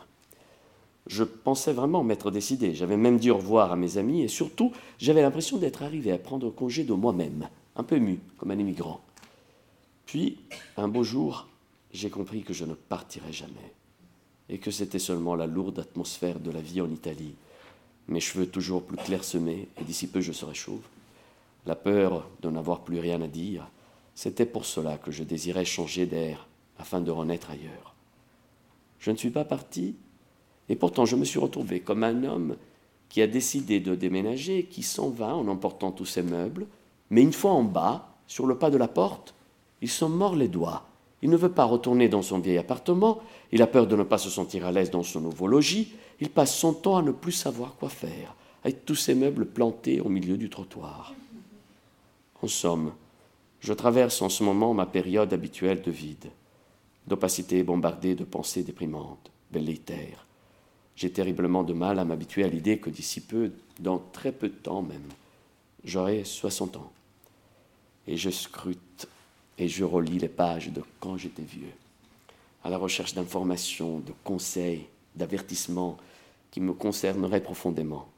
Je 1.07 1.25
pensais 1.25 1.73
vraiment 1.73 2.05
m'être 2.05 2.31
décidé. 2.31 2.75
J'avais 2.75 2.97
même 2.97 3.19
dit 3.19 3.31
au 3.31 3.37
revoir 3.37 3.73
à 3.73 3.77
mes 3.77 3.99
amis 3.99 4.23
et 4.23 4.29
surtout, 4.29 4.73
j'avais 4.99 5.23
l'impression 5.23 5.57
d'être 5.57 5.83
arrivé 5.83 6.13
à 6.13 6.19
prendre 6.19 6.51
congé 6.51 6.85
de 6.85 6.93
moi-même, 6.93 7.49
un 7.77 7.83
peu 7.83 7.99
mu, 7.99 8.21
comme 8.37 8.51
un 8.51 8.59
immigrant. 8.59 9.01
Puis, 10.07 10.39
un 10.77 10.89
beau 10.89 11.03
jour, 11.03 11.49
j'ai 11.93 12.11
compris 12.11 12.43
que 12.43 12.53
je 12.53 12.65
ne 12.65 12.75
partirais 12.75 13.33
jamais 13.33 13.75
et 14.49 14.59
que 14.59 14.71
c'était 14.71 14.99
seulement 14.99 15.35
la 15.35 15.47
lourde 15.47 15.79
atmosphère 15.79 16.41
de 16.41 16.51
la 16.51 16.61
vie 16.61 16.81
en 16.81 16.91
Italie, 16.91 17.35
mes 18.07 18.21
cheveux 18.21 18.47
toujours 18.47 18.83
plus 18.83 18.97
clairsemés 18.97 19.69
et 19.79 19.85
d'ici 19.85 20.07
peu 20.07 20.21
je 20.21 20.33
serais 20.33 20.55
chauve 20.55 20.81
la 21.69 21.77
peur 21.77 22.27
de 22.41 22.49
n'avoir 22.49 22.81
plus 22.81 22.99
rien 22.99 23.21
à 23.21 23.29
dire, 23.29 23.69
c'était 24.15 24.47
pour 24.47 24.65
cela 24.65 24.97
que 24.97 25.11
je 25.11 25.23
désirais 25.23 25.67
changer 25.67 26.07
d'air 26.07 26.49
afin 26.79 27.03
de 27.03 27.11
renaître 27.11 27.51
ailleurs. 27.51 27.95
Je 28.99 29.11
ne 29.11 29.17
suis 29.17 29.29
pas 29.29 29.45
parti, 29.45 29.95
et 30.71 30.77
pourtant 30.77 31.05
je 31.05 31.15
me 31.15 31.27
suis 31.27 31.39
retrouvé 31.39 31.81
comme 31.81 32.05
un 32.05 32.25
homme 32.25 32.57
qui 33.11 33.21
a 33.21 33.27
décidé 33.27 33.81
de 33.81 33.95
déménager, 33.95 34.65
qui 34.65 34.83
s'en 34.83 35.11
va 35.11 35.37
en 35.37 35.47
emportant 35.47 35.93
tous 35.93 36.07
ses 36.07 36.23
meubles, 36.23 36.67
mais 37.11 37.21
une 37.21 37.35
fois 37.35 37.53
en 37.53 37.65
bas, 37.65 38.17
sur 38.27 38.47
le 38.47 38.57
pas 38.57 38.71
de 38.71 38.79
la 38.79 38.89
porte, 38.89 39.35
il 39.83 39.91
s'en 39.91 40.09
mord 40.09 40.37
les 40.37 40.49
doigts. 40.49 40.87
Il 41.21 41.29
ne 41.29 41.37
veut 41.37 41.53
pas 41.53 41.65
retourner 41.65 42.09
dans 42.09 42.23
son 42.23 42.39
vieil 42.39 42.57
appartement, 42.57 43.21
il 43.53 43.61
a 43.61 43.67
peur 43.67 43.87
de 43.87 43.97
ne 43.97 44.05
pas 44.05 44.19
se 44.19 44.31
sentir 44.31 44.65
à 44.65 44.73
l'aise 44.73 44.91
dans 44.91 45.03
son 45.03 45.21
nouveau 45.21 45.47
logis, 45.47 45.93
il 46.19 46.31
passe 46.31 46.57
son 46.57 46.73
temps 46.73 46.97
à 46.97 47.03
ne 47.03 47.13
plus 47.13 47.33
savoir 47.33 47.77
quoi 47.77 47.91
faire, 47.91 48.35
avec 48.65 48.87
tous 48.87 48.95
ses 48.95 49.15
meubles 49.15 49.45
plantés 49.45 50.01
au 50.01 50.09
milieu 50.09 50.39
du 50.39 50.49
trottoir. 50.49 51.15
En 52.43 52.47
somme, 52.47 52.93
je 53.61 53.73
traverse 53.73 54.23
en 54.23 54.29
ce 54.29 54.45
moment 54.45 54.73
ma 54.73 54.87
période 54.87 55.33
habituelle 55.33 55.83
de 55.83 55.91
vide, 55.91 56.31
d'opacité 57.07 57.63
bombardée 57.65 58.15
de 58.15 58.25
pensées 58.25 58.63
déprimantes, 58.63 59.31
velléitaires. 59.51 60.27
J'ai 60.95 61.11
terriblement 61.11 61.65
de 61.65 61.73
mal 61.73 61.99
à 61.99 62.05
m'habituer 62.05 62.45
à 62.45 62.49
l'idée 62.49 62.79
que 62.79 62.91
d'ici 62.91 63.21
peu, 63.21 63.53
dans 63.81 63.99
très 64.13 64.33
peu 64.33 64.49
de 64.49 64.55
temps 64.55 64.83
même, 64.83 65.09
j'aurai 65.85 66.25
60 66.25 66.77
ans. 66.77 66.93
Et 68.07 68.17
je 68.17 68.31
scrute 68.31 69.09
et 69.59 69.69
je 69.69 69.85
relis 69.85 70.19
les 70.19 70.29
pages 70.29 70.71
de 70.71 70.83
quand 71.01 71.17
j'étais 71.17 71.43
vieux, 71.43 71.73
à 72.63 72.71
la 72.71 72.79
recherche 72.79 73.15
d'informations, 73.15 73.99
de 73.99 74.13
conseils, 74.23 74.87
d'avertissements 75.17 75.97
qui 76.53 76.61
me 76.61 76.73
concerneraient 76.73 77.43
profondément 77.43 78.09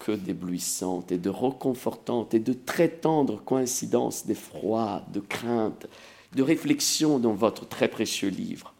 que 0.00 0.12
d'éblouissantes 0.12 1.12
et 1.12 1.18
de 1.18 1.30
reconfortantes 1.30 2.34
et 2.34 2.40
de 2.40 2.52
très 2.52 2.88
tendres 2.88 3.40
coïncidences 3.44 4.26
d'effroi, 4.26 5.02
de 5.12 5.20
crainte, 5.20 5.86
de 6.34 6.42
réflexion 6.42 7.18
dans 7.18 7.34
votre 7.34 7.68
très 7.68 7.88
précieux 7.88 8.30
livre. 8.30 8.74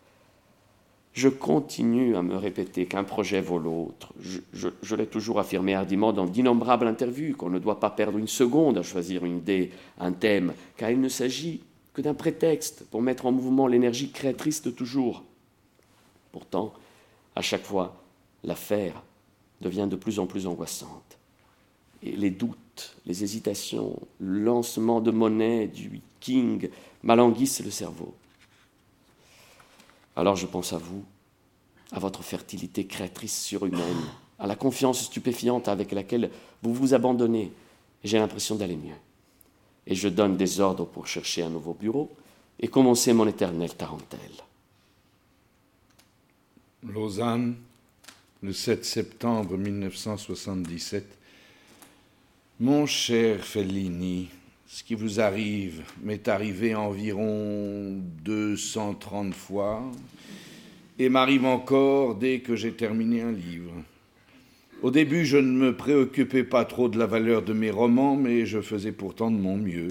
Je 1.13 1.29
continue 1.29 2.17
à 2.17 2.23
me 2.23 2.37
répéter 2.37 2.87
qu'un 2.87 3.05
projet 3.05 3.41
vaut 3.41 3.59
l'autre. 3.59 4.13
Je, 4.21 4.95
l'ai 4.95 5.07
toujours 5.07 5.41
affirmé 5.41 5.75
hardiment 5.75 6.13
dans 6.13 6.27
d'innombrables 6.27 6.87
interviews 6.87 7.37
qu'on 7.37 7.51
ne 7.51 7.59
doit 7.59 7.81
pas 7.81 7.91
perdre 7.91 8.17
une 8.17 8.29
seconde 8.29 8.79
à 8.79 8.83
choisir 8.83 9.25
une 9.25 9.39
idée, 9.39 9.73
un 9.99 10.13
thème, 10.13 10.55
car 10.77 10.91
il 10.91 11.01
ne 11.01 11.09
s'agit 11.09 11.63
que 11.93 12.01
d'un 12.01 12.15
prétexte 12.15 12.85
pour 12.91 13.03
mettre 13.03 13.27
en 13.27 13.33
mouvement 13.33 13.67
l'énergie 13.67 14.11
créatrice 14.13 14.63
de 14.63 14.71
toujours. 14.71 15.25
Pourtant, 16.31 16.73
à 17.35 17.43
chaque 17.43 17.65
fois, 17.65 17.97
l'affaire 18.45 19.03
devient 19.61 19.89
de 19.91 19.97
plus 19.97 20.19
en 20.19 20.27
plus 20.27 20.47
angoissante. 20.47 21.19
Et 22.03 22.17
les 22.17 22.31
doutes, 22.31 22.97
les 23.07 23.25
hésitations, 23.25 23.99
le 24.19 24.41
lancement 24.41 25.01
de 25.01 25.11
monnaie 25.11 25.67
du 25.67 26.01
King 26.21 26.71
m'alanguissent 27.03 27.63
le 27.63 27.71
cerveau. 27.71 28.15
Alors 30.17 30.37
je 30.37 30.47
pense 30.47 30.73
à 30.73 30.79
vous, 30.79 31.05
à 31.93 31.99
votre 31.99 32.23
fertilité 32.23 32.87
créatrice 32.87 33.43
surhumaine, 33.43 34.05
à 34.39 34.47
la 34.47 34.57
confiance 34.57 35.03
stupéfiante 35.05 35.69
avec 35.69 35.93
laquelle 35.93 36.31
vous 36.63 36.73
vous 36.73 36.95
abandonnez, 36.95 37.53
j'ai 38.05 38.19
l'impression 38.19 38.55
d'aller 38.57 38.77
mieux. 38.77 38.97
et 39.87 39.95
je 39.95 40.09
donne 40.09 40.37
des 40.37 40.61
ordres 40.61 40.85
pour 40.85 41.07
chercher 41.07 41.43
un 41.43 41.51
nouveau 41.51 41.75
bureau 41.75 42.11
et 42.61 42.69
commencer 42.69 43.13
mon 43.13 43.27
éternelle 43.27 43.75
tarentelle. 43.75 44.21
Lausanne, 46.83 47.57
le 48.43 48.55
7 48.55 48.85
septembre 48.87 49.59
1977. 49.59 51.05
Mon 52.59 52.87
cher 52.87 53.45
Fellini, 53.45 54.31
ce 54.67 54.83
qui 54.83 54.95
vous 54.95 55.21
arrive 55.21 55.83
m'est 56.03 56.27
arrivé 56.27 56.75
environ 56.75 58.01
230 58.25 59.35
fois 59.35 59.83
et 60.99 61.11
m'arrive 61.11 61.45
encore 61.45 62.15
dès 62.15 62.41
que 62.41 62.57
j'ai 62.57 62.73
terminé 62.73 63.21
un 63.21 63.33
livre. 63.33 63.73
Au 64.83 64.91
début, 64.91 65.27
je 65.27 65.37
ne 65.37 65.53
me 65.53 65.77
préoccupais 65.77 66.45
pas 66.45 66.65
trop 66.65 66.89
de 66.89 66.99
la 66.99 67.07
valeur 67.07 67.43
de 67.43 67.53
mes 67.53 67.71
romans, 67.71 68.17
mais 68.17 68.47
je 68.47 68.63
faisais 68.63 68.93
pourtant 68.93 69.31
de 69.31 69.37
mon 69.37 69.59
mieux. 69.59 69.89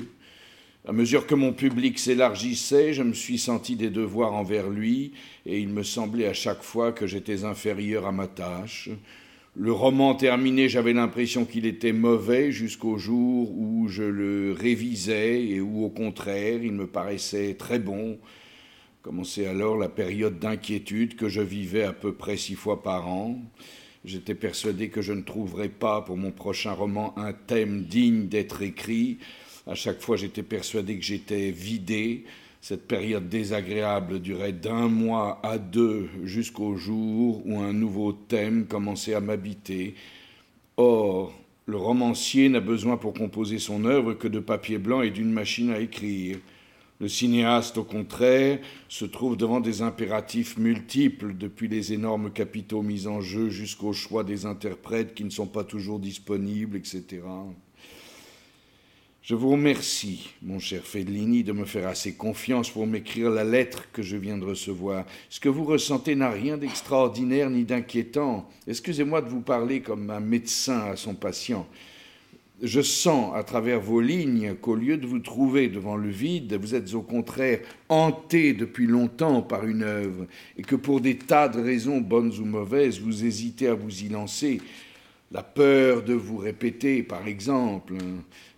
À 0.90 0.92
mesure 0.92 1.28
que 1.28 1.36
mon 1.36 1.54
public 1.54 2.00
s'élargissait, 2.00 2.94
je 2.94 3.04
me 3.04 3.14
suis 3.14 3.38
senti 3.38 3.76
des 3.76 3.92
devoirs 3.92 4.34
envers 4.34 4.72
lui, 4.72 5.12
et 5.46 5.60
il 5.60 5.70
me 5.70 5.84
semblait 5.84 6.26
à 6.26 6.34
chaque 6.34 6.64
fois 6.64 6.94
que 6.94 7.06
j'étais 7.06 7.44
inférieur 7.44 8.08
à 8.08 8.12
ma 8.12 8.26
tâche. 8.26 8.90
Le 9.56 9.72
roman 9.72 10.16
terminé, 10.16 10.68
j'avais 10.68 10.94
l'impression 10.94 11.46
qu'il 11.46 11.68
était 11.68 11.94
mauvais 11.94 12.52
jusqu'au 12.52 12.98
jour 12.98 13.56
où 13.56 13.88
je 13.88 14.02
le 14.02 14.52
révisais 14.60 15.46
et 15.46 15.62
où, 15.62 15.86
au 15.86 15.90
contraire, 15.90 16.64
il 16.64 16.72
me 16.72 16.88
paraissait 16.88 17.54
très 17.54 17.78
bon. 17.78 18.18
Commençait 19.04 19.46
alors 19.46 19.78
la 19.78 19.90
période 19.90 20.40
d'inquiétude 20.40 21.16
que 21.16 21.30
je 21.30 21.42
vivais 21.42 21.84
à 21.84 21.94
peu 21.94 22.14
près 22.14 22.36
six 22.36 22.56
fois 22.56 22.82
par 22.82 23.08
an. 23.08 23.40
J'étais 24.06 24.34
persuadé 24.34 24.90
que 24.90 25.04
je 25.04 25.14
ne 25.14 25.22
trouverais 25.22 25.70
pas 25.70 26.02
pour 26.02 26.18
mon 26.18 26.32
prochain 26.32 26.72
roman 26.72 27.14
un 27.16 27.34
thème 27.34 27.84
digne 27.84 28.28
d'être 28.28 28.64
écrit. 28.64 29.20
À 29.70 29.76
chaque 29.76 30.02
fois, 30.02 30.18
j'étais 30.18 30.42
persuadé 30.42 30.98
que 30.98 31.04
j'étais 31.04 31.52
vidé. 31.52 32.24
Cette 32.60 32.88
période 32.88 33.30
désagréable 33.30 34.20
durait 34.20 34.52
d'un 34.52 34.88
mois 34.88 35.40
à 35.44 35.60
deux 35.60 36.10
jusqu'au 36.24 36.76
jour 36.76 37.44
où 37.46 37.60
un 37.60 37.72
nouveau 37.72 38.12
thème 38.12 38.66
commençait 38.66 39.14
à 39.14 39.22
m'habiter. 39.22 39.94
Or, 40.76 41.38
le 41.68 41.78
romancier 41.78 42.50
n'a 42.50 42.62
besoin 42.62 42.98
pour 42.98 43.14
composer 43.14 43.60
son 43.60 43.86
œuvre 43.86 44.16
que 44.16 44.28
de 44.28 44.40
papier 44.40 44.80
blanc 44.80 45.04
et 45.04 45.12
d'une 45.12 45.32
machine 45.32 45.70
à 45.70 45.80
écrire. 45.80 46.40
Le 47.00 47.08
cinéaste, 47.08 47.78
au 47.78 47.84
contraire, 47.84 48.58
se 48.88 49.06
trouve 49.06 49.38
devant 49.38 49.60
des 49.60 49.84
impératifs 49.84 50.58
multiples, 50.58 51.38
depuis 51.38 51.68
les 51.68 51.94
énormes 51.94 52.32
capitaux 52.32 52.82
mis 52.82 53.06
en 53.06 53.22
jeu 53.22 53.50
jusqu'au 53.50 53.94
choix 53.94 54.24
des 54.24 54.48
interprètes 54.48 55.14
qui 55.14 55.26
ne 55.26 55.30
sont 55.30 55.46
pas 55.46 55.64
toujours 55.64 56.00
disponibles, 56.00 56.76
etc. 56.76 57.22
Je 59.30 59.36
vous 59.36 59.52
remercie, 59.52 60.32
mon 60.42 60.58
cher 60.58 60.82
Fellini, 60.84 61.44
de 61.44 61.52
me 61.52 61.66
faire 61.66 61.88
assez 61.88 62.14
confiance 62.14 62.72
pour 62.72 62.88
m'écrire 62.88 63.30
la 63.30 63.44
lettre 63.44 63.86
que 63.94 64.02
je 64.02 64.18
viens 64.18 64.40
de 64.40 64.46
recevoir. 64.46 65.06
Ce 65.30 65.40
que 65.40 65.50
vous 65.50 65.66
ressentez 65.66 66.16
n'a 66.16 66.32
rien 66.32 66.58
d'extraordinaire 66.58 67.52
ni 67.52 67.64
d'inquiétant. 67.64 68.50
Excusez-moi 68.66 69.22
de 69.22 69.30
vous 69.30 69.42
parler 69.42 69.82
comme 69.82 70.10
un 70.10 70.20
médecin 70.20 70.80
à 70.80 70.96
son 70.96 71.14
patient 71.14 71.68
je 72.62 72.82
sens 72.82 73.32
à 73.36 73.44
travers 73.44 73.80
vos 73.80 74.02
lignes 74.02 74.54
qu'au 74.56 74.76
lieu 74.76 74.98
de 74.98 75.08
vous 75.08 75.20
trouver 75.20 75.70
devant 75.70 75.96
le 75.96 76.10
vide, 76.10 76.54
vous 76.56 76.76
êtes 76.76 76.94
au 76.94 77.02
contraire 77.02 77.60
hanté 77.88 78.54
depuis 78.54 78.86
longtemps 78.86 79.42
par 79.42 79.66
une 79.66 79.84
œuvre, 79.84 80.28
et 80.58 80.62
que 80.62 80.76
pour 80.76 81.00
des 81.00 81.18
tas 81.18 81.48
de 81.48 81.62
raisons, 81.62 82.02
bonnes 82.02 82.34
ou 82.40 82.46
mauvaises, 82.46 83.00
vous 83.00 83.24
hésitez 83.24 83.68
à 83.68 83.76
vous 83.76 84.04
y 84.04 84.10
lancer. 84.10 84.60
La 85.32 85.44
peur 85.44 86.02
de 86.02 86.14
vous 86.14 86.38
répéter, 86.38 87.04
par 87.04 87.28
exemple. 87.28 87.94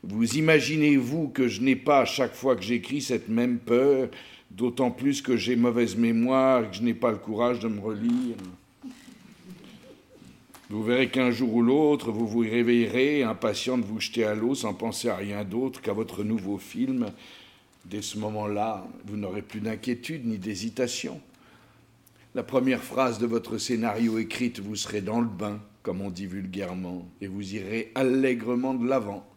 Vous 0.04 0.38
imaginez-vous 0.38 1.28
que 1.28 1.50
je 1.50 1.62
n'ai 1.62 1.76
pas 1.76 2.02
à 2.02 2.06
chaque 2.06 2.34
fois 2.34 2.56
que 2.56 2.62
j'écris 2.62 3.02
cette 3.02 3.28
même 3.28 3.60
peur, 3.60 4.10
d'autant 4.50 4.90
plus 4.90 5.22
que 5.22 5.36
j'ai 5.36 5.58
mauvaise 5.58 5.98
mémoire 5.98 6.64
et 6.64 6.70
que 6.70 6.76
je 6.76 6.84
n'ai 6.84 6.94
pas 6.94 7.12
le 7.12 7.18
courage 7.18 7.60
de 7.60 7.68
me 7.68 7.82
relire? 7.82 8.38
Vous 10.70 10.84
verrez 10.84 11.10
qu'un 11.10 11.32
jour 11.32 11.54
ou 11.56 11.62
l'autre, 11.62 12.12
vous 12.12 12.26
vous 12.26 12.40
réveillerez, 12.40 13.24
impatient 13.24 13.78
de 13.78 13.84
vous 13.84 14.00
jeter 14.00 14.24
à 14.24 14.34
l'eau 14.34 14.56
sans 14.56 14.74
penser 14.74 15.10
à 15.10 15.18
rien 15.18 15.44
d'autre 15.44 15.82
qu'à 15.82 15.92
votre 15.92 16.24
nouveau 16.24 16.58
film. 16.58 17.08
Dès 17.84 18.02
ce 18.02 18.18
moment-là, 18.20 18.88
vous 19.06 19.18
n'aurez 19.18 19.42
plus 19.42 19.60
d'inquiétude 19.60 20.26
ni 20.26 20.38
d'hésitation. 20.38 21.20
La 22.34 22.44
première 22.44 22.82
phrase 22.82 23.20
de 23.20 23.26
votre 23.26 23.58
scénario 23.58 24.18
écrite, 24.18 24.62
vous 24.62 24.78
serez 24.78 25.02
dans 25.02 25.20
le 25.20 25.28
bain, 25.28 25.60
comme 25.84 26.02
on 26.02 26.10
dit 26.10 26.28
vulgairement, 26.28 27.08
et 27.22 27.28
vous 27.28 27.56
irez 27.56 27.92
allègrement 27.96 28.74
de 28.74 28.88
l'avant. 28.88 29.28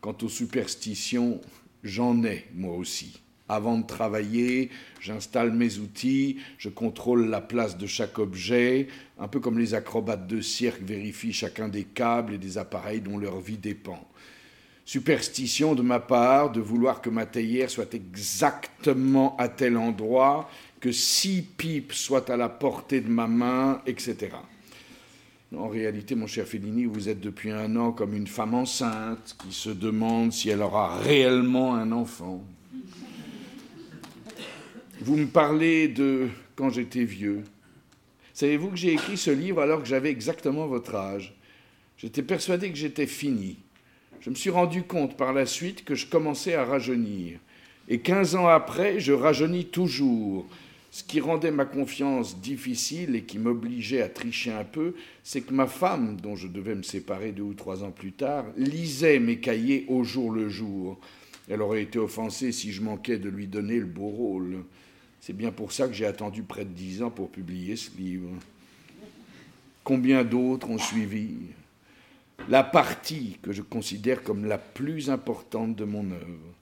Quant 0.00 0.16
aux 0.22 0.28
superstitions, 0.28 1.40
j'en 1.82 2.22
ai, 2.24 2.46
moi 2.54 2.76
aussi. 2.76 3.20
Avant 3.48 3.78
de 3.78 3.86
travailler, 3.86 4.68
j'installe 5.00 5.52
mes 5.52 5.78
outils, 5.78 6.36
je 6.58 6.68
contrôle 6.68 7.28
la 7.28 7.40
place 7.40 7.78
de 7.78 7.86
chaque 7.86 8.18
objet, 8.18 8.88
un 9.18 9.26
peu 9.26 9.40
comme 9.40 9.58
les 9.58 9.74
acrobates 9.74 10.26
de 10.26 10.40
cirque 10.42 10.82
vérifient 10.82 11.32
chacun 11.32 11.68
des 11.68 11.84
câbles 11.84 12.34
et 12.34 12.38
des 12.38 12.58
appareils 12.58 13.00
dont 13.00 13.16
leur 13.16 13.40
vie 13.40 13.56
dépend. 13.56 14.06
Superstition 14.84 15.74
de 15.74 15.82
ma 15.82 16.00
part 16.00 16.52
de 16.52 16.60
vouloir 16.60 17.00
que 17.00 17.10
ma 17.10 17.26
théière 17.26 17.70
soit 17.70 17.92
exactement 17.94 19.36
à 19.36 19.48
tel 19.48 19.76
endroit, 19.76 20.50
que 20.80 20.92
six 20.92 21.42
pipes 21.42 21.92
soient 21.92 22.30
à 22.30 22.36
la 22.36 22.48
portée 22.48 23.00
de 23.00 23.10
ma 23.10 23.26
main, 23.26 23.82
etc. 23.86 24.28
En 25.56 25.68
réalité, 25.68 26.14
mon 26.14 26.26
cher 26.26 26.46
Fellini, 26.46 26.84
vous 26.84 27.08
êtes 27.08 27.20
depuis 27.20 27.50
un 27.50 27.74
an 27.76 27.90
comme 27.92 28.14
une 28.14 28.26
femme 28.26 28.52
enceinte 28.52 29.34
qui 29.42 29.54
se 29.54 29.70
demande 29.70 30.30
si 30.30 30.50
elle 30.50 30.60
aura 30.60 30.98
réellement 30.98 31.74
un 31.74 31.90
enfant. 31.90 32.44
Vous 35.00 35.16
me 35.16 35.26
parlez 35.26 35.88
de 35.88 36.28
quand 36.54 36.68
j'étais 36.68 37.04
vieux. 37.04 37.44
Savez-vous 38.34 38.68
que 38.68 38.76
j'ai 38.76 38.92
écrit 38.92 39.16
ce 39.16 39.30
livre 39.30 39.62
alors 39.62 39.80
que 39.80 39.88
j'avais 39.88 40.10
exactement 40.10 40.66
votre 40.66 40.94
âge? 40.94 41.34
J'étais 41.96 42.22
persuadé 42.22 42.70
que 42.70 42.76
j'étais 42.76 43.06
fini. 43.06 43.56
Je 44.20 44.28
me 44.28 44.34
suis 44.34 44.50
rendu 44.50 44.82
compte 44.82 45.16
par 45.16 45.32
la 45.32 45.46
suite 45.46 45.82
que 45.82 45.94
je 45.94 46.06
commençais 46.06 46.54
à 46.54 46.64
rajeunir. 46.64 47.38
Et 47.88 48.00
quinze 48.00 48.36
ans 48.36 48.48
après, 48.48 49.00
je 49.00 49.14
rajeunis 49.14 49.64
toujours. 49.64 50.46
Ce 50.90 51.02
qui 51.04 51.20
rendait 51.20 51.50
ma 51.50 51.66
confiance 51.66 52.40
difficile 52.40 53.14
et 53.14 53.22
qui 53.22 53.38
m'obligeait 53.38 54.00
à 54.00 54.08
tricher 54.08 54.52
un 54.52 54.64
peu, 54.64 54.94
c'est 55.22 55.42
que 55.42 55.52
ma 55.52 55.66
femme, 55.66 56.16
dont 56.20 56.34
je 56.34 56.48
devais 56.48 56.74
me 56.74 56.82
séparer 56.82 57.32
deux 57.32 57.42
ou 57.42 57.54
trois 57.54 57.84
ans 57.84 57.90
plus 57.90 58.12
tard, 58.12 58.46
lisait 58.56 59.18
mes 59.18 59.38
cahiers 59.38 59.84
au 59.88 60.02
jour 60.02 60.30
le 60.30 60.48
jour. 60.48 60.98
Elle 61.50 61.62
aurait 61.62 61.82
été 61.82 61.98
offensée 61.98 62.52
si 62.52 62.72
je 62.72 62.82
manquais 62.82 63.18
de 63.18 63.28
lui 63.28 63.46
donner 63.46 63.78
le 63.78 63.86
beau 63.86 64.08
rôle. 64.08 64.64
C'est 65.20 65.36
bien 65.36 65.50
pour 65.50 65.72
ça 65.72 65.88
que 65.88 65.94
j'ai 65.94 66.06
attendu 66.06 66.42
près 66.42 66.64
de 66.64 66.70
dix 66.70 67.02
ans 67.02 67.10
pour 67.10 67.30
publier 67.30 67.76
ce 67.76 67.90
livre. 67.96 68.30
Combien 69.84 70.24
d'autres 70.24 70.70
ont 70.70 70.78
suivi 70.78 71.36
La 72.48 72.62
partie 72.62 73.38
que 73.42 73.52
je 73.52 73.62
considère 73.62 74.22
comme 74.22 74.46
la 74.46 74.58
plus 74.58 75.10
importante 75.10 75.76
de 75.76 75.84
mon 75.84 76.10
œuvre. 76.10 76.57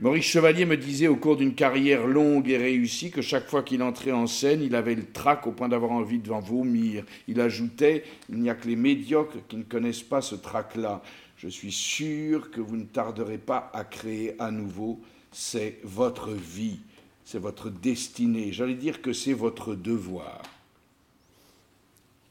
Maurice 0.00 0.24
Chevalier 0.24 0.64
me 0.64 0.76
disait 0.76 1.06
au 1.06 1.16
cours 1.16 1.36
d'une 1.36 1.54
carrière 1.54 2.06
longue 2.06 2.48
et 2.48 2.56
réussie 2.56 3.10
que 3.10 3.22
chaque 3.22 3.48
fois 3.48 3.62
qu'il 3.62 3.82
entrait 3.82 4.10
en 4.10 4.26
scène, 4.26 4.62
il 4.62 4.74
avait 4.74 4.96
le 4.96 5.04
trac 5.04 5.46
au 5.46 5.52
point 5.52 5.68
d'avoir 5.68 5.92
envie 5.92 6.18
de 6.18 6.28
vomir. 6.28 7.04
Il 7.28 7.40
ajoutait 7.40 8.04
Il 8.28 8.40
n'y 8.40 8.50
a 8.50 8.54
que 8.54 8.66
les 8.66 8.76
médiocres 8.76 9.38
qui 9.48 9.56
ne 9.56 9.62
connaissent 9.62 10.02
pas 10.02 10.20
ce 10.20 10.34
trac-là. 10.34 11.02
Je 11.36 11.48
suis 11.48 11.72
sûr 11.72 12.50
que 12.50 12.60
vous 12.60 12.76
ne 12.76 12.84
tarderez 12.84 13.38
pas 13.38 13.70
à 13.72 13.84
créer 13.84 14.34
à 14.40 14.50
nouveau. 14.50 15.00
C'est 15.30 15.78
votre 15.84 16.30
vie 16.30 16.80
c'est 17.24 17.38
votre 17.38 17.70
destinée, 17.70 18.52
j'allais 18.52 18.74
dire 18.74 19.00
que 19.00 19.12
c'est 19.12 19.32
votre 19.32 19.74
devoir. 19.74 20.42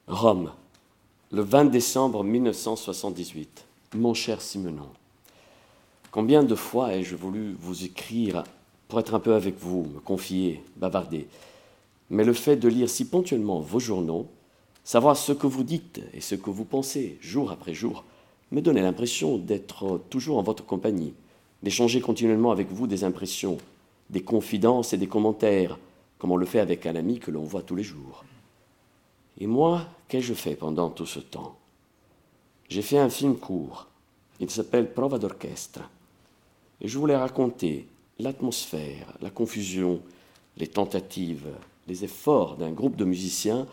Rome, 0.08 0.52
le 1.32 1.42
20 1.42 1.66
décembre 1.66 2.24
1978. 2.24 3.66
Mon 3.96 4.14
cher 4.14 4.42
Simenon, 4.42 4.90
combien 6.12 6.44
de 6.44 6.56
fois 6.56 6.94
ai-je 6.94 7.16
voulu 7.16 7.56
vous 7.60 7.86
écrire 7.86 8.44
pour 8.88 9.00
être 9.00 9.16
un 9.16 9.20
peu 9.20 9.34
avec 9.34 9.58
vous, 9.58 9.86
me 9.86 10.00
confier, 10.00 10.64
bavarder? 10.76 11.28
Mais 12.10 12.26
le 12.26 12.34
fait 12.34 12.58
de 12.58 12.68
lire 12.68 12.90
si 12.90 13.06
ponctuellement 13.06 13.62
vos 13.62 13.80
journaux, 13.80 14.28
savoir 14.84 15.16
ce 15.16 15.32
que 15.32 15.48
vous 15.48 15.64
dites 15.64 16.02
et 16.14 16.22
ce 16.22 16.36
que 16.36 16.50
vous 16.50 16.66
pensez 16.66 17.18
jour 17.22 17.52
après 17.52 17.74
jour, 17.74 18.04
me 18.52 18.62
donnait 18.62 18.82
l'impression 18.82 19.38
d'être 19.38 20.02
toujours 20.10 20.38
en 20.38 20.44
votre 20.44 20.66
compagnie, 20.66 21.14
d'échanger 21.64 22.02
continuellement 22.02 22.52
avec 22.52 22.70
vous 22.70 22.86
des 22.86 23.06
impressions, 23.06 23.58
des 24.10 24.24
confidences 24.24 24.92
et 24.92 24.98
des 24.98 25.08
commentaires, 25.08 25.80
comme 26.18 26.32
on 26.32 26.38
le 26.38 26.46
fait 26.46 26.60
avec 26.60 26.86
un 26.86 26.98
ami 26.98 27.20
que 27.20 27.32
l'on 27.32 27.44
voit 27.44 27.62
tous 27.62 27.76
les 27.76 27.84
jours. 27.84 28.26
Et 29.40 29.48
moi, 29.48 29.88
qu'ai-je 30.10 30.34
fait 30.34 30.56
pendant 30.56 30.90
tout 30.90 31.06
ce 31.06 31.20
temps? 31.20 31.56
J'ai 32.68 32.82
fait 32.82 33.00
un 33.00 33.10
film 33.10 33.38
court. 33.38 33.88
Il 34.40 34.50
s'appelle 34.50 34.92
Prova 34.92 35.18
d'orchestre. 35.18 35.82
Et 36.82 36.88
je 36.88 36.98
voulais 36.98 37.16
raconter 37.16 37.88
l'atmosphère, 38.20 39.14
la 39.22 39.30
confusion, 39.30 40.02
les 40.58 40.68
tentatives, 40.68 41.48
les 41.88 42.04
efforts 42.04 42.58
d'un 42.58 42.72
groupe 42.72 42.96
de 42.96 43.06
musiciens 43.06 43.68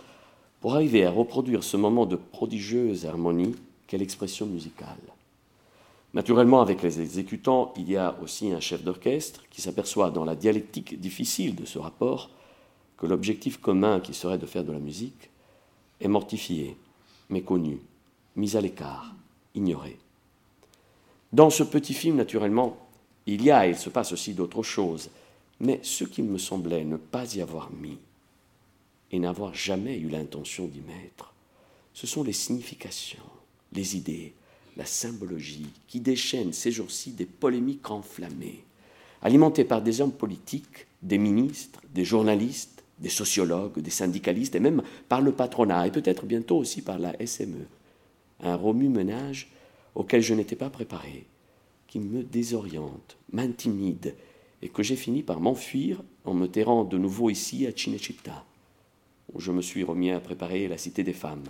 pour 0.61 0.75
arriver 0.75 1.05
à 1.05 1.11
reproduire 1.11 1.65
ce 1.65 1.77
moment 1.77 2.07
de 2.07 2.17
prodigieuse 2.17 3.07
harmonie 3.07 3.55
qu'est 3.87 3.99
l'expression 3.99 4.47
musicale. 4.47 4.99
Naturellement, 6.15 6.61
avec 6.61 6.83
les 6.83 7.01
exécutants, 7.01 7.73
il 7.77 7.91
y 7.91 7.97
a 7.97 8.17
aussi 8.23 8.51
un 8.53 8.61
chef 8.61 8.83
d'orchestre 8.83 9.45
qui 9.51 9.61
s'aperçoit 9.61 10.11
dans 10.11 10.25
la 10.25 10.35
dialectique 10.35 11.01
difficile 11.01 11.55
de 11.55 11.65
ce 11.65 11.79
rapport 11.79 12.31
que 12.97 13.07
l'objectif 13.07 13.61
commun 13.61 14.01
qui 14.01 14.15
serait 14.15 14.39
de 14.39 14.47
faire 14.47 14.65
de 14.65 14.73
la 14.73 14.79
musique 14.79 15.31
est 16.01 16.09
mortifié, 16.09 16.77
méconnu, 17.29 17.81
mis 18.37 18.57
à 18.57 18.61
l'écart, 18.61 19.15
ignoré. 19.55 19.99
Dans 21.33 21.51
ce 21.51 21.63
petit 21.63 21.95
film, 21.95 22.17
naturellement, 22.17 22.77
il 23.35 23.43
y 23.43 23.51
a 23.51 23.67
et 23.67 23.71
il 23.71 23.77
se 23.77 23.91
passe 23.91 24.13
aussi 24.13 24.33
d'autres 24.33 24.63
choses, 24.63 25.11
mais 25.61 25.81
ce 25.83 26.05
qui 26.05 26.23
me 26.23 26.39
semblait 26.39 26.85
ne 26.85 26.97
pas 26.97 27.35
y 27.35 27.43
avoir 27.43 27.71
mis 27.71 27.99
et 29.11 29.19
n'avoir 29.19 29.55
jamais 29.55 29.99
eu 29.99 30.09
l'intention 30.09 30.67
d'y 30.67 30.81
mettre, 30.81 31.35
ce 31.93 32.07
sont 32.07 32.23
les 32.23 32.33
significations, 32.33 33.19
les 33.73 33.97
idées, 33.97 34.33
la 34.79 34.87
symbologie 34.87 35.67
qui 35.89 36.01
déchaîne 36.01 36.55
ces 36.55 36.73
jours-ci 36.73 37.11
des 37.11 37.27
polémiques 37.27 37.91
enflammées, 37.91 38.65
alimentées 39.21 39.65
par 39.65 39.83
des 39.83 40.01
hommes 40.01 40.13
politiques, 40.13 40.87
des 41.03 41.19
ministres, 41.19 41.83
des 41.93 42.05
journalistes, 42.05 42.83
des 42.99 43.11
sociologues, 43.11 43.81
des 43.81 43.91
syndicalistes 43.91 44.55
et 44.55 44.61
même 44.61 44.83
par 45.09 45.21
le 45.21 45.33
patronat 45.33 45.87
et 45.87 45.91
peut-être 45.91 46.25
bientôt 46.25 46.57
aussi 46.57 46.81
par 46.81 46.99
la 46.99 47.15
SME. 47.27 47.67
Un 48.41 48.57
remue-ménage 48.57 49.51
auquel 49.95 50.23
je 50.23 50.33
n'étais 50.33 50.57
pas 50.57 50.71
préparé, 50.71 51.27
qui 51.89 51.99
me 51.99 52.23
désoriente, 52.23 53.17
m'intimide 53.33 54.15
et 54.63 54.69
que 54.69 54.83
j'ai 54.83 54.97
fini 54.97 55.23
par 55.23 55.41
m'enfuir 55.41 56.03
en 56.25 56.35
me 56.35 56.47
terrant 56.47 56.85
de 56.85 56.99
nouveau 56.99 57.31
ici 57.31 57.67
à 57.67 57.73
Cinecittà, 57.75 58.45
où 59.33 59.41
je 59.41 59.51
me 59.51 59.63
suis 59.63 59.83
remis 59.83 60.11
à 60.11 60.21
préparer 60.21 60.69
La 60.69 60.79
Cité 60.79 61.03
des 61.03 61.13
femmes, 61.13 61.45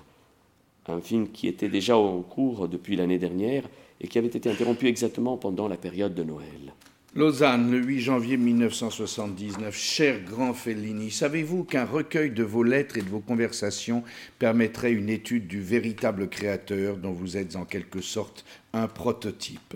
un 0.87 1.01
film 1.01 1.29
qui 1.29 1.49
était 1.49 1.69
déjà 1.69 1.99
en 1.99 2.23
cours 2.23 2.69
depuis 2.69 2.97
l'année 2.97 3.19
dernière 3.19 3.69
et 4.01 4.09
qui 4.09 4.19
avait 4.19 4.29
été 4.29 4.49
interrompu 4.49 4.87
exactement 4.87 5.37
pendant 5.37 5.69
la 5.69 5.77
période 5.77 6.15
de 6.15 6.23
Noël. 6.23 6.73
Lausanne, 7.15 7.71
le 7.71 7.79
8 7.79 8.01
janvier 8.01 8.37
1979. 8.37 9.75
Cher 9.75 10.21
grand 10.25 10.55
Fellini, 10.55 11.11
savez-vous 11.11 11.65
qu'un 11.65 11.85
recueil 11.85 12.31
de 12.31 12.45
vos 12.45 12.63
lettres 12.63 12.99
et 12.99 13.03
de 13.03 13.09
vos 13.09 13.21
conversations 13.21 14.05
permettrait 14.39 14.93
une 14.93 15.09
étude 15.09 15.47
du 15.47 15.61
véritable 15.61 16.29
créateur 16.29 16.97
dont 16.97 17.13
vous 17.13 17.37
êtes 17.37 17.57
en 17.57 17.65
quelque 17.65 18.03
sorte 18.03 18.45
un 18.73 18.87
prototype? 18.87 19.75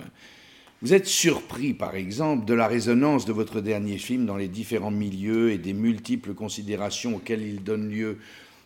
Vous 0.83 0.93
êtes 0.93 1.07
surpris, 1.07 1.75
par 1.75 1.95
exemple, 1.95 2.45
de 2.45 2.55
la 2.55 2.67
résonance 2.67 3.25
de 3.25 3.33
votre 3.33 3.61
dernier 3.61 3.99
film 3.99 4.27
dans 4.27 4.37
les 4.37 4.49
différents 4.49 4.91
milieux 4.91 5.53
et 5.53 5.59
des 5.59 5.73
multiples 5.73 6.35
considérations 6.35 7.17
auxquelles 7.17 7.43
il 7.43 7.63
donne 7.63 7.89
lieu 7.89 8.19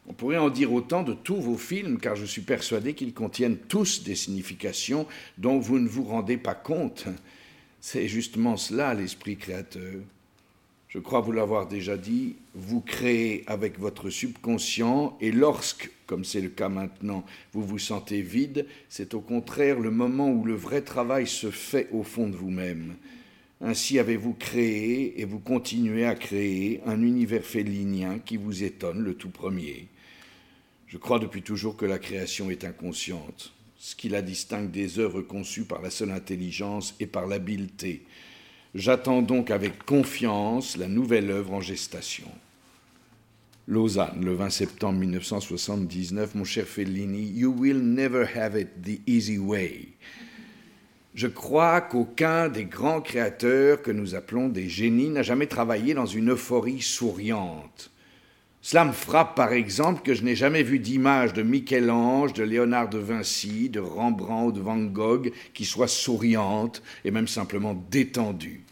on 0.08 0.12
pourrait 0.12 0.38
en 0.38 0.50
dire 0.50 0.72
autant 0.72 1.02
de 1.02 1.14
tous 1.14 1.40
vos 1.40 1.56
films, 1.56 1.98
car 1.98 2.14
je 2.14 2.24
suis 2.24 2.42
persuadé 2.42 2.94
qu'ils 2.94 3.14
contiennent 3.14 3.56
tous 3.56 4.04
des 4.04 4.14
significations 4.14 5.06
dont 5.38 5.58
vous 5.58 5.78
ne 5.78 5.88
vous 5.88 6.04
rendez 6.04 6.36
pas 6.36 6.54
compte. 6.54 7.06
C'est 7.80 8.08
justement 8.08 8.56
cela 8.56 8.94
l'esprit 8.94 9.36
créateur. 9.36 9.94
Je 10.88 10.98
crois 10.98 11.20
vous 11.20 11.32
l'avoir 11.32 11.66
déjà 11.66 11.96
dit, 11.96 12.36
vous 12.54 12.80
créez 12.80 13.42
avec 13.48 13.78
votre 13.78 14.08
subconscient 14.08 15.16
et 15.20 15.32
lorsque, 15.32 15.90
comme 16.06 16.24
c'est 16.24 16.40
le 16.40 16.48
cas 16.48 16.68
maintenant, 16.68 17.24
vous 17.52 17.64
vous 17.64 17.78
sentez 17.78 18.22
vide, 18.22 18.66
c'est 18.88 19.14
au 19.14 19.20
contraire 19.20 19.80
le 19.80 19.90
moment 19.90 20.30
où 20.30 20.44
le 20.44 20.54
vrai 20.54 20.82
travail 20.82 21.26
se 21.26 21.50
fait 21.50 21.88
au 21.92 22.02
fond 22.02 22.28
de 22.28 22.36
vous-même. 22.36 22.94
Ainsi 23.60 23.98
avez-vous 23.98 24.34
créé 24.34 25.20
et 25.20 25.24
vous 25.24 25.38
continuez 25.38 26.04
à 26.04 26.14
créer 26.14 26.80
un 26.86 27.02
univers 27.02 27.44
félinien 27.44 28.18
qui 28.18 28.36
vous 28.36 28.62
étonne 28.62 29.00
le 29.00 29.14
tout 29.14 29.30
premier. 29.30 29.88
Je 30.86 30.98
crois 30.98 31.18
depuis 31.18 31.42
toujours 31.42 31.76
que 31.76 31.86
la 31.86 31.98
création 31.98 32.50
est 32.50 32.64
inconsciente, 32.64 33.52
ce 33.78 33.96
qui 33.96 34.08
la 34.08 34.22
distingue 34.22 34.70
des 34.70 34.98
œuvres 34.98 35.22
conçues 35.22 35.64
par 35.64 35.82
la 35.82 35.90
seule 35.90 36.10
intelligence 36.10 36.94
et 37.00 37.06
par 37.06 37.26
l'habileté. 37.26 38.02
J'attends 38.74 39.22
donc 39.22 39.50
avec 39.50 39.84
confiance 39.84 40.76
la 40.76 40.86
nouvelle 40.86 41.30
œuvre 41.30 41.54
en 41.54 41.60
gestation. 41.60 42.30
Lausanne, 43.68 44.24
le 44.24 44.32
20 44.32 44.50
septembre 44.50 45.00
1979, 45.00 46.36
mon 46.36 46.44
cher 46.44 46.66
Fellini, 46.66 47.32
You 47.34 47.52
will 47.52 47.78
never 47.78 48.24
have 48.36 48.56
it 48.56 48.68
the 48.82 49.00
easy 49.08 49.38
way. 49.38 49.88
Je 51.16 51.26
crois 51.26 51.80
qu'aucun 51.80 52.48
des 52.48 52.66
grands 52.66 53.00
créateurs 53.00 53.82
que 53.82 53.90
nous 53.90 54.14
appelons 54.14 54.48
des 54.48 54.68
génies 54.68 55.08
n'a 55.08 55.22
jamais 55.22 55.48
travaillé 55.48 55.94
dans 55.94 56.06
une 56.06 56.30
euphorie 56.30 56.80
souriante. 56.80 57.90
Cela 58.62 58.84
me 58.84 58.92
frappe 58.92 59.34
par 59.34 59.52
exemple 59.52 60.02
que 60.02 60.14
je 60.14 60.22
n'ai 60.22 60.36
jamais 60.36 60.62
vu 60.62 60.78
d'image 60.78 61.32
de 61.32 61.42
Michel-Ange, 61.42 62.34
de 62.34 62.44
Léonard 62.44 62.88
de 62.88 62.98
Vinci, 62.98 63.68
de 63.68 63.80
Rembrandt 63.80 64.48
ou 64.48 64.52
de 64.52 64.60
Van 64.60 64.78
Gogh 64.78 65.32
qui 65.54 65.64
soit 65.64 65.88
souriante 65.88 66.82
et 67.04 67.10
même 67.10 67.28
simplement 67.28 67.74
détendue. 67.90 68.65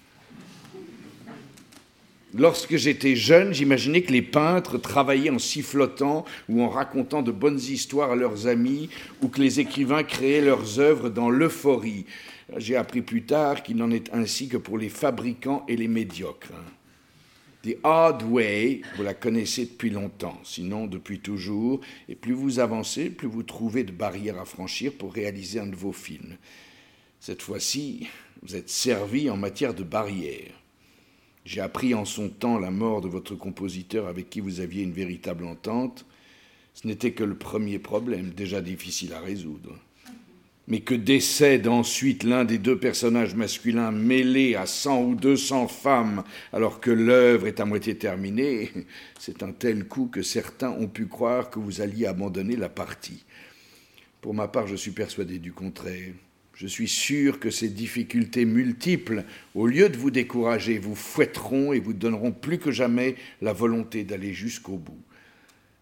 Lorsque 2.36 2.76
j'étais 2.76 3.14
jeune, 3.14 3.54
j'imaginais 3.54 4.02
que 4.02 4.12
les 4.12 4.22
peintres 4.22 4.76
travaillaient 4.76 5.30
en 5.30 5.38
sifflotant 5.38 6.24
ou 6.48 6.62
en 6.62 6.68
racontant 6.68 7.22
de 7.22 7.30
bonnes 7.30 7.60
histoires 7.60 8.10
à 8.10 8.16
leurs 8.16 8.48
amis, 8.48 8.90
ou 9.22 9.28
que 9.28 9.40
les 9.40 9.60
écrivains 9.60 10.02
créaient 10.02 10.40
leurs 10.40 10.80
œuvres 10.80 11.10
dans 11.10 11.30
l'euphorie. 11.30 12.06
J'ai 12.56 12.74
appris 12.74 13.02
plus 13.02 13.22
tard 13.22 13.62
qu'il 13.62 13.76
n'en 13.76 13.92
est 13.92 14.12
ainsi 14.12 14.48
que 14.48 14.56
pour 14.56 14.78
les 14.78 14.88
fabricants 14.88 15.64
et 15.68 15.76
les 15.76 15.86
médiocres. 15.86 16.52
The 17.62 17.76
Hard 17.84 18.24
Way, 18.24 18.82
vous 18.96 19.04
la 19.04 19.14
connaissez 19.14 19.66
depuis 19.66 19.90
longtemps, 19.90 20.38
sinon 20.42 20.88
depuis 20.88 21.20
toujours, 21.20 21.80
et 22.08 22.16
plus 22.16 22.34
vous 22.34 22.58
avancez, 22.58 23.10
plus 23.10 23.28
vous 23.28 23.44
trouvez 23.44 23.84
de 23.84 23.92
barrières 23.92 24.40
à 24.40 24.44
franchir 24.44 24.92
pour 24.92 25.14
réaliser 25.14 25.60
un 25.60 25.68
de 25.68 25.76
vos 25.76 25.92
films. 25.92 26.36
Cette 27.20 27.42
fois-ci, 27.42 28.08
vous 28.42 28.56
êtes 28.56 28.68
servi 28.68 29.30
en 29.30 29.36
matière 29.36 29.72
de 29.72 29.84
barrières. 29.84 30.63
J'ai 31.44 31.60
appris 31.60 31.94
en 31.94 32.04
son 32.04 32.28
temps 32.28 32.58
la 32.58 32.70
mort 32.70 33.00
de 33.00 33.08
votre 33.08 33.34
compositeur 33.34 34.08
avec 34.08 34.30
qui 34.30 34.40
vous 34.40 34.60
aviez 34.60 34.82
une 34.82 34.92
véritable 34.92 35.44
entente. 35.44 36.06
Ce 36.72 36.86
n'était 36.86 37.12
que 37.12 37.24
le 37.24 37.36
premier 37.36 37.78
problème, 37.78 38.30
déjà 38.30 38.60
difficile 38.60 39.12
à 39.12 39.20
résoudre 39.20 39.78
mais 40.66 40.80
que 40.80 40.94
décède 40.94 41.68
ensuite 41.68 42.22
l'un 42.22 42.44
des 42.44 42.58
deux 42.58 42.78
personnages 42.78 43.34
masculins 43.34 43.90
mêlés 43.90 44.54
à 44.54 44.66
cent 44.66 45.02
ou 45.02 45.14
deux 45.14 45.36
cents 45.36 45.68
femmes 45.68 46.24
alors 46.52 46.80
que 46.80 46.90
l'œuvre 46.90 47.46
est 47.46 47.60
à 47.60 47.64
moitié 47.64 47.96
terminée, 47.96 48.70
c'est 49.18 49.42
un 49.42 49.52
tel 49.52 49.86
coup 49.86 50.06
que 50.06 50.22
certains 50.22 50.70
ont 50.70 50.88
pu 50.88 51.06
croire 51.06 51.50
que 51.50 51.58
vous 51.58 51.80
alliez 51.80 52.06
abandonner 52.06 52.56
la 52.56 52.68
partie. 52.68 53.24
Pour 54.20 54.32
ma 54.32 54.48
part, 54.48 54.66
je 54.66 54.76
suis 54.76 54.92
persuadé 54.92 55.38
du 55.38 55.52
contraire. 55.52 56.12
Je 56.54 56.68
suis 56.68 56.88
sûr 56.88 57.40
que 57.40 57.50
ces 57.50 57.68
difficultés 57.68 58.44
multiples, 58.44 59.24
au 59.54 59.66
lieu 59.66 59.88
de 59.88 59.96
vous 59.96 60.10
décourager, 60.10 60.78
vous 60.78 60.94
fouetteront 60.94 61.72
et 61.72 61.80
vous 61.80 61.92
donneront 61.92 62.30
plus 62.30 62.58
que 62.58 62.70
jamais 62.70 63.16
la 63.42 63.52
volonté 63.52 64.04
d'aller 64.04 64.32
jusqu'au 64.32 64.76
bout. 64.76 65.00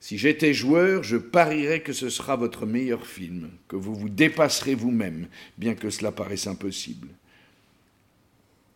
Si 0.01 0.19
j'étais 0.19 0.55
joueur, 0.55 1.05
je 1.05 1.17
parierais 1.17 1.83
que 1.83 1.93
ce 1.93 2.09
sera 2.09 2.37
votre 2.37 2.67
meilleur 2.67 3.07
film, 3.07 3.51
que 3.69 3.77
vous 3.77 3.95
vous 3.95 4.09
dépasserez 4.09 4.75
vous-même, 4.75 5.29
bien 5.59 5.75
que 5.75 5.91
cela 5.91 6.11
paraisse 6.11 6.47
impossible. 6.47 7.09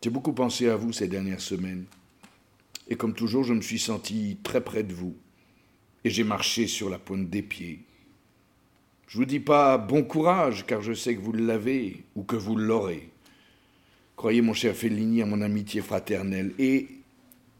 J'ai 0.03 0.09
beaucoup 0.09 0.31
pensé 0.31 0.69
à 0.69 0.77
vous 0.77 0.93
ces 0.93 1.09
dernières 1.09 1.41
semaines, 1.41 1.83
et 2.87 2.95
comme 2.95 3.13
toujours, 3.13 3.43
je 3.43 3.53
me 3.53 3.59
suis 3.59 3.79
senti 3.79 4.37
très 4.41 4.61
près 4.61 4.83
de 4.83 4.93
vous, 4.93 5.17
et 6.05 6.09
j'ai 6.09 6.23
marché 6.23 6.65
sur 6.67 6.89
la 6.89 6.97
pointe 6.97 7.29
des 7.29 7.41
pieds. 7.41 7.86
Je 9.07 9.17
ne 9.17 9.21
vous 9.21 9.25
dis 9.25 9.39
pas 9.39 9.77
bon 9.77 10.03
courage, 10.03 10.65
car 10.65 10.81
je 10.81 10.93
sais 10.93 11.15
que 11.15 11.21
vous 11.21 11.31
l'avez, 11.31 12.03
ou 12.15 12.23
que 12.23 12.35
vous 12.35 12.57
l'aurez. 12.57 13.09
Croyez, 14.17 14.41
mon 14.41 14.53
cher 14.53 14.75
Fellini, 14.75 15.21
à 15.21 15.25
mon 15.25 15.41
amitié 15.41 15.81
fraternelle, 15.81 16.53
et 16.59 16.87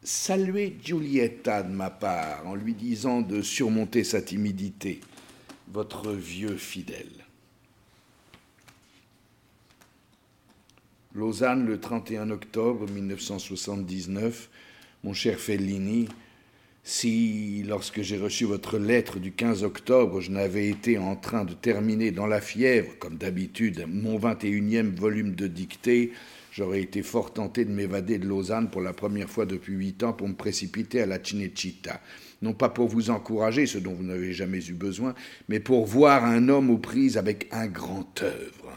saluez 0.04 0.76
Giulietta 0.84 1.64
de 1.64 1.72
ma 1.72 1.90
part 1.90 2.46
en 2.46 2.56
lui 2.56 2.74
disant 2.74 3.22
de 3.22 3.42
surmonter 3.42 4.04
sa 4.04 4.22
timidité, 4.22 5.00
votre 5.72 6.12
vieux 6.12 6.58
fidèle. 6.58 7.26
Lausanne, 11.14 11.66
le 11.66 11.80
31 11.80 12.30
octobre 12.30 12.90
1979, 12.90 14.50
mon 15.04 15.14
cher 15.14 15.40
Fellini, 15.40 16.10
si, 16.88 17.64
lorsque 17.68 18.02
j'ai 18.02 18.18
reçu 18.18 18.46
votre 18.46 18.78
lettre 18.78 19.20
du 19.20 19.34
15 19.34 19.64
octobre, 19.64 20.22
je 20.22 20.32
n'avais 20.32 20.70
été 20.70 20.98
en 20.98 21.18
train 21.18 21.44
de 21.44 21.54
terminer 21.54 22.12
dans 22.12 22.28
la 22.28 22.40
fièvre, 22.40 22.98
comme 22.98 23.18
d'habitude, 23.18 23.86
mon 23.88 24.18
21e 24.18 24.96
volume 24.96 25.36
de 25.36 25.48
dictée, 25.48 26.14
J'aurais 26.58 26.82
été 26.82 27.04
fort 27.04 27.34
tenté 27.34 27.66
de 27.66 27.72
m'évader 27.72 28.18
de 28.18 28.28
Lausanne 28.28 28.72
pour 28.72 28.82
la 28.82 28.92
première 28.92 29.30
fois 29.30 29.46
depuis 29.46 29.74
huit 29.74 30.02
ans 30.02 30.12
pour 30.12 30.28
me 30.28 30.34
précipiter 30.34 31.00
à 31.00 31.06
la 31.06 31.24
Cinecittà. 31.24 32.02
Non 32.42 32.54
pas 32.54 32.70
pour 32.70 32.88
vous 32.88 33.12
encourager, 33.12 33.68
ce 33.68 33.78
dont 33.78 33.94
vous 33.94 34.04
n'avez 34.04 34.34
jamais 34.34 34.66
eu 34.66 34.74
besoin, 34.74 35.14
mais 35.50 35.60
pour 35.60 35.86
voir 35.86 36.26
un 36.26 36.50
homme 36.50 36.72
aux 36.72 36.80
prises 36.80 37.16
avec 37.16 37.48
un 37.52 37.68
grand 37.68 38.24
œuvre. 38.24 38.74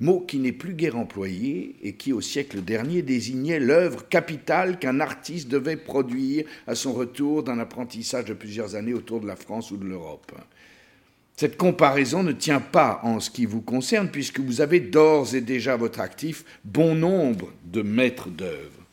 Mot 0.00 0.20
qui 0.20 0.38
n'est 0.38 0.52
plus 0.52 0.74
guère 0.74 0.96
employé 0.96 1.74
et 1.82 1.94
qui, 1.94 2.12
au 2.12 2.20
siècle 2.20 2.62
dernier, 2.62 3.02
désignait 3.02 3.58
l'œuvre 3.58 4.08
capitale 4.08 4.78
qu'un 4.78 5.00
artiste 5.00 5.48
devait 5.48 5.76
produire 5.76 6.44
à 6.68 6.76
son 6.76 6.92
retour 6.92 7.42
d'un 7.42 7.58
apprentissage 7.58 8.26
de 8.26 8.34
plusieurs 8.34 8.76
années 8.76 8.94
autour 8.94 9.20
de 9.20 9.26
la 9.26 9.34
France 9.34 9.72
ou 9.72 9.76
de 9.76 9.86
l'Europe. 9.86 10.32
Cette 11.36 11.56
comparaison 11.56 12.22
ne 12.22 12.32
tient 12.32 12.60
pas 12.60 13.00
en 13.02 13.18
ce 13.18 13.30
qui 13.30 13.44
vous 13.44 13.60
concerne, 13.60 14.08
puisque 14.10 14.40
vous 14.40 14.60
avez 14.60 14.80
d'ores 14.80 15.34
et 15.34 15.40
déjà 15.40 15.72
à 15.72 15.76
votre 15.76 16.00
actif 16.00 16.44
bon 16.64 16.94
nombre 16.94 17.52
de 17.64 17.82
maîtres 17.82 18.28
d'œuvre. 18.28 18.84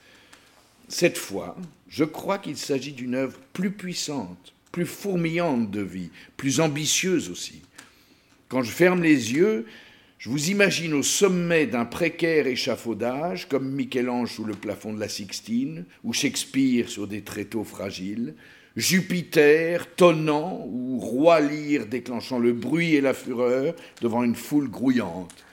Cette 0.88 1.18
fois, 1.18 1.56
je 1.88 2.04
crois 2.04 2.38
qu'il 2.39 2.58
s'agit 2.58 2.94
d'une 2.94 3.15
œuvre 3.15 3.39
plus 3.54 3.72
puissante, 3.72 4.54
plus 4.72 4.86
fourmillante 4.86 5.72
de 5.72 5.82
vie, 5.82 6.10
plus 6.38 6.60
ambitieuse 6.60 7.30
aussi. 7.30 7.62
Quand 8.50 8.62
je 8.62 8.72
ferme 8.72 9.02
les 9.02 9.34
yeux, 9.34 9.65
je 10.25 10.31
vous 10.31 10.49
imagine 10.49 10.95
au 10.95 11.03
sommet 11.03 11.67
d'un 11.67 11.85
précaire 11.85 12.47
échafaudage, 12.47 13.47
comme 13.47 13.69
Michel-Ange 13.69 14.31
sous 14.31 14.43
le 14.43 14.55
plafond 14.55 14.91
de 14.91 14.99
la 14.99 15.07
Sixtine, 15.07 15.85
ou 16.03 16.13
Shakespeare 16.13 16.89
sur 16.89 17.07
des 17.07 17.21
tréteaux 17.21 17.63
fragiles, 17.63 18.33
Jupiter 18.75 19.85
tonnant 19.95 20.65
ou 20.67 20.97
roi 20.97 21.41
lyre 21.41 21.85
déclenchant 21.85 22.39
le 22.39 22.53
bruit 22.53 22.95
et 22.95 23.01
la 23.01 23.13
fureur 23.13 23.75
devant 24.01 24.23
une 24.23 24.33
foule 24.33 24.67
grouillante. 24.67 25.45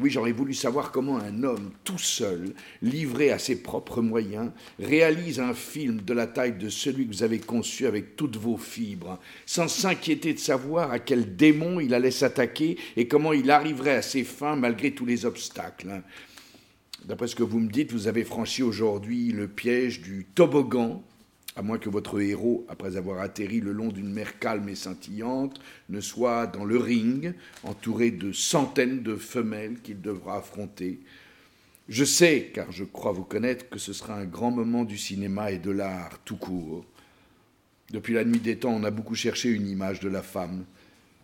Oui, 0.00 0.10
j'aurais 0.10 0.30
voulu 0.30 0.54
savoir 0.54 0.92
comment 0.92 1.18
un 1.18 1.42
homme 1.42 1.72
tout 1.82 1.98
seul, 1.98 2.54
livré 2.82 3.32
à 3.32 3.38
ses 3.40 3.62
propres 3.62 4.00
moyens, 4.00 4.52
réalise 4.78 5.40
un 5.40 5.54
film 5.54 6.02
de 6.02 6.14
la 6.14 6.28
taille 6.28 6.56
de 6.56 6.68
celui 6.68 7.04
que 7.04 7.12
vous 7.12 7.24
avez 7.24 7.40
conçu 7.40 7.84
avec 7.84 8.14
toutes 8.14 8.36
vos 8.36 8.56
fibres, 8.56 9.18
sans 9.44 9.66
s'inquiéter 9.66 10.34
de 10.34 10.38
savoir 10.38 10.92
à 10.92 11.00
quel 11.00 11.34
démon 11.34 11.80
il 11.80 11.94
allait 11.94 12.12
s'attaquer 12.12 12.78
et 12.96 13.08
comment 13.08 13.32
il 13.32 13.50
arriverait 13.50 13.96
à 13.96 14.02
ses 14.02 14.22
fins 14.22 14.54
malgré 14.54 14.92
tous 14.92 15.04
les 15.04 15.26
obstacles. 15.26 16.02
D'après 17.04 17.26
ce 17.26 17.34
que 17.34 17.42
vous 17.42 17.58
me 17.58 17.70
dites, 17.70 17.90
vous 17.90 18.06
avez 18.06 18.22
franchi 18.22 18.62
aujourd'hui 18.62 19.32
le 19.32 19.48
piège 19.48 20.00
du 20.00 20.26
toboggan 20.32 21.02
à 21.58 21.62
moins 21.62 21.78
que 21.78 21.88
votre 21.88 22.20
héros, 22.20 22.64
après 22.68 22.96
avoir 22.96 23.20
atterri 23.20 23.58
le 23.58 23.72
long 23.72 23.88
d'une 23.88 24.12
mer 24.12 24.38
calme 24.38 24.68
et 24.68 24.76
scintillante, 24.76 25.60
ne 25.88 26.00
soit 26.00 26.46
dans 26.46 26.64
le 26.64 26.78
ring, 26.78 27.34
entouré 27.64 28.12
de 28.12 28.30
centaines 28.30 29.02
de 29.02 29.16
femelles 29.16 29.80
qu'il 29.82 30.00
devra 30.00 30.38
affronter. 30.38 31.00
Je 31.88 32.04
sais, 32.04 32.52
car 32.54 32.70
je 32.70 32.84
crois 32.84 33.10
vous 33.10 33.24
connaître, 33.24 33.68
que 33.68 33.80
ce 33.80 33.92
sera 33.92 34.14
un 34.14 34.24
grand 34.24 34.52
moment 34.52 34.84
du 34.84 34.96
cinéma 34.96 35.50
et 35.50 35.58
de 35.58 35.72
l'art 35.72 36.20
tout 36.24 36.36
court. 36.36 36.84
Depuis 37.90 38.14
la 38.14 38.24
nuit 38.24 38.38
des 38.38 38.58
temps, 38.58 38.74
on 38.74 38.84
a 38.84 38.92
beaucoup 38.92 39.16
cherché 39.16 39.50
une 39.50 39.66
image 39.66 39.98
de 39.98 40.08
la 40.08 40.22
femme, 40.22 40.64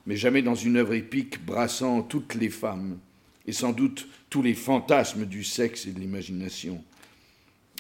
mais 0.04 0.16
jamais 0.16 0.42
dans 0.42 0.56
une 0.56 0.78
œuvre 0.78 0.94
épique 0.94 1.46
brassant 1.46 2.02
toutes 2.02 2.34
les 2.34 2.50
femmes, 2.50 2.98
et 3.46 3.52
sans 3.52 3.70
doute 3.70 4.08
tous 4.30 4.42
les 4.42 4.54
fantasmes 4.54 5.26
du 5.26 5.44
sexe 5.44 5.86
et 5.86 5.92
de 5.92 6.00
l'imagination. 6.00 6.82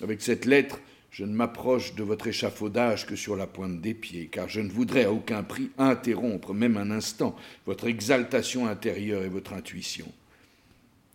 Avec 0.02 0.22
cette 0.22 0.44
lettre, 0.44 0.78
je 1.14 1.24
ne 1.24 1.32
m'approche 1.32 1.94
de 1.94 2.02
votre 2.02 2.26
échafaudage 2.26 3.06
que 3.06 3.14
sur 3.14 3.36
la 3.36 3.46
pointe 3.46 3.80
des 3.80 3.94
pieds, 3.94 4.26
car 4.26 4.48
je 4.48 4.60
ne 4.60 4.68
voudrais 4.68 5.04
à 5.04 5.12
aucun 5.12 5.44
prix 5.44 5.70
interrompre, 5.78 6.52
même 6.52 6.76
un 6.76 6.90
instant, 6.90 7.36
votre 7.66 7.86
exaltation 7.86 8.66
intérieure 8.66 9.22
et 9.22 9.28
votre 9.28 9.52
intuition. 9.52 10.10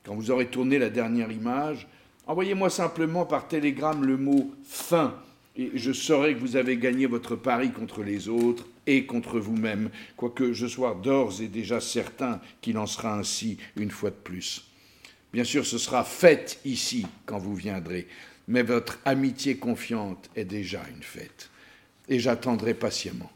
Quand 0.05 0.15
vous 0.15 0.31
aurez 0.31 0.47
tourné 0.47 0.79
la 0.79 0.89
dernière 0.89 1.33
image, 1.33 1.85
envoyez-moi 2.27 2.69
simplement 2.69 3.25
par 3.25 3.49
télégramme 3.49 4.05
le 4.05 4.15
mot 4.15 4.49
fin, 4.63 5.15
et 5.57 5.71
je 5.73 5.91
saurai 5.91 6.33
que 6.33 6.39
vous 6.39 6.55
avez 6.55 6.77
gagné 6.77 7.05
votre 7.05 7.35
pari 7.35 7.71
contre 7.71 8.01
les 8.01 8.29
autres 8.29 8.67
et 8.87 9.05
contre 9.05 9.37
vous-même, 9.37 9.89
quoique 10.15 10.53
je 10.53 10.67
sois 10.67 10.97
d'ores 11.03 11.41
et 11.41 11.49
déjà 11.49 11.81
certain 11.81 12.39
qu'il 12.61 12.77
en 12.77 12.87
sera 12.87 13.19
ainsi 13.19 13.57
une 13.75 13.91
fois 13.91 14.11
de 14.11 14.15
plus. 14.15 14.65
Bien 15.33 15.43
sûr, 15.43 15.65
ce 15.65 15.77
sera 15.77 16.05
fait 16.05 16.61
ici 16.63 17.05
quand 17.25 17.37
vous 17.37 17.53
viendrez 17.53 18.07
mais 18.49 18.63
votre 18.63 18.97
amitié 19.05 19.57
confiante 19.57 20.29
est 20.35 20.43
déjà 20.43 20.81
une 20.93 21.03
fête. 21.03 21.51
Et 22.09 22.19
j'attendrai 22.19 22.73
patiemment, 22.73 23.29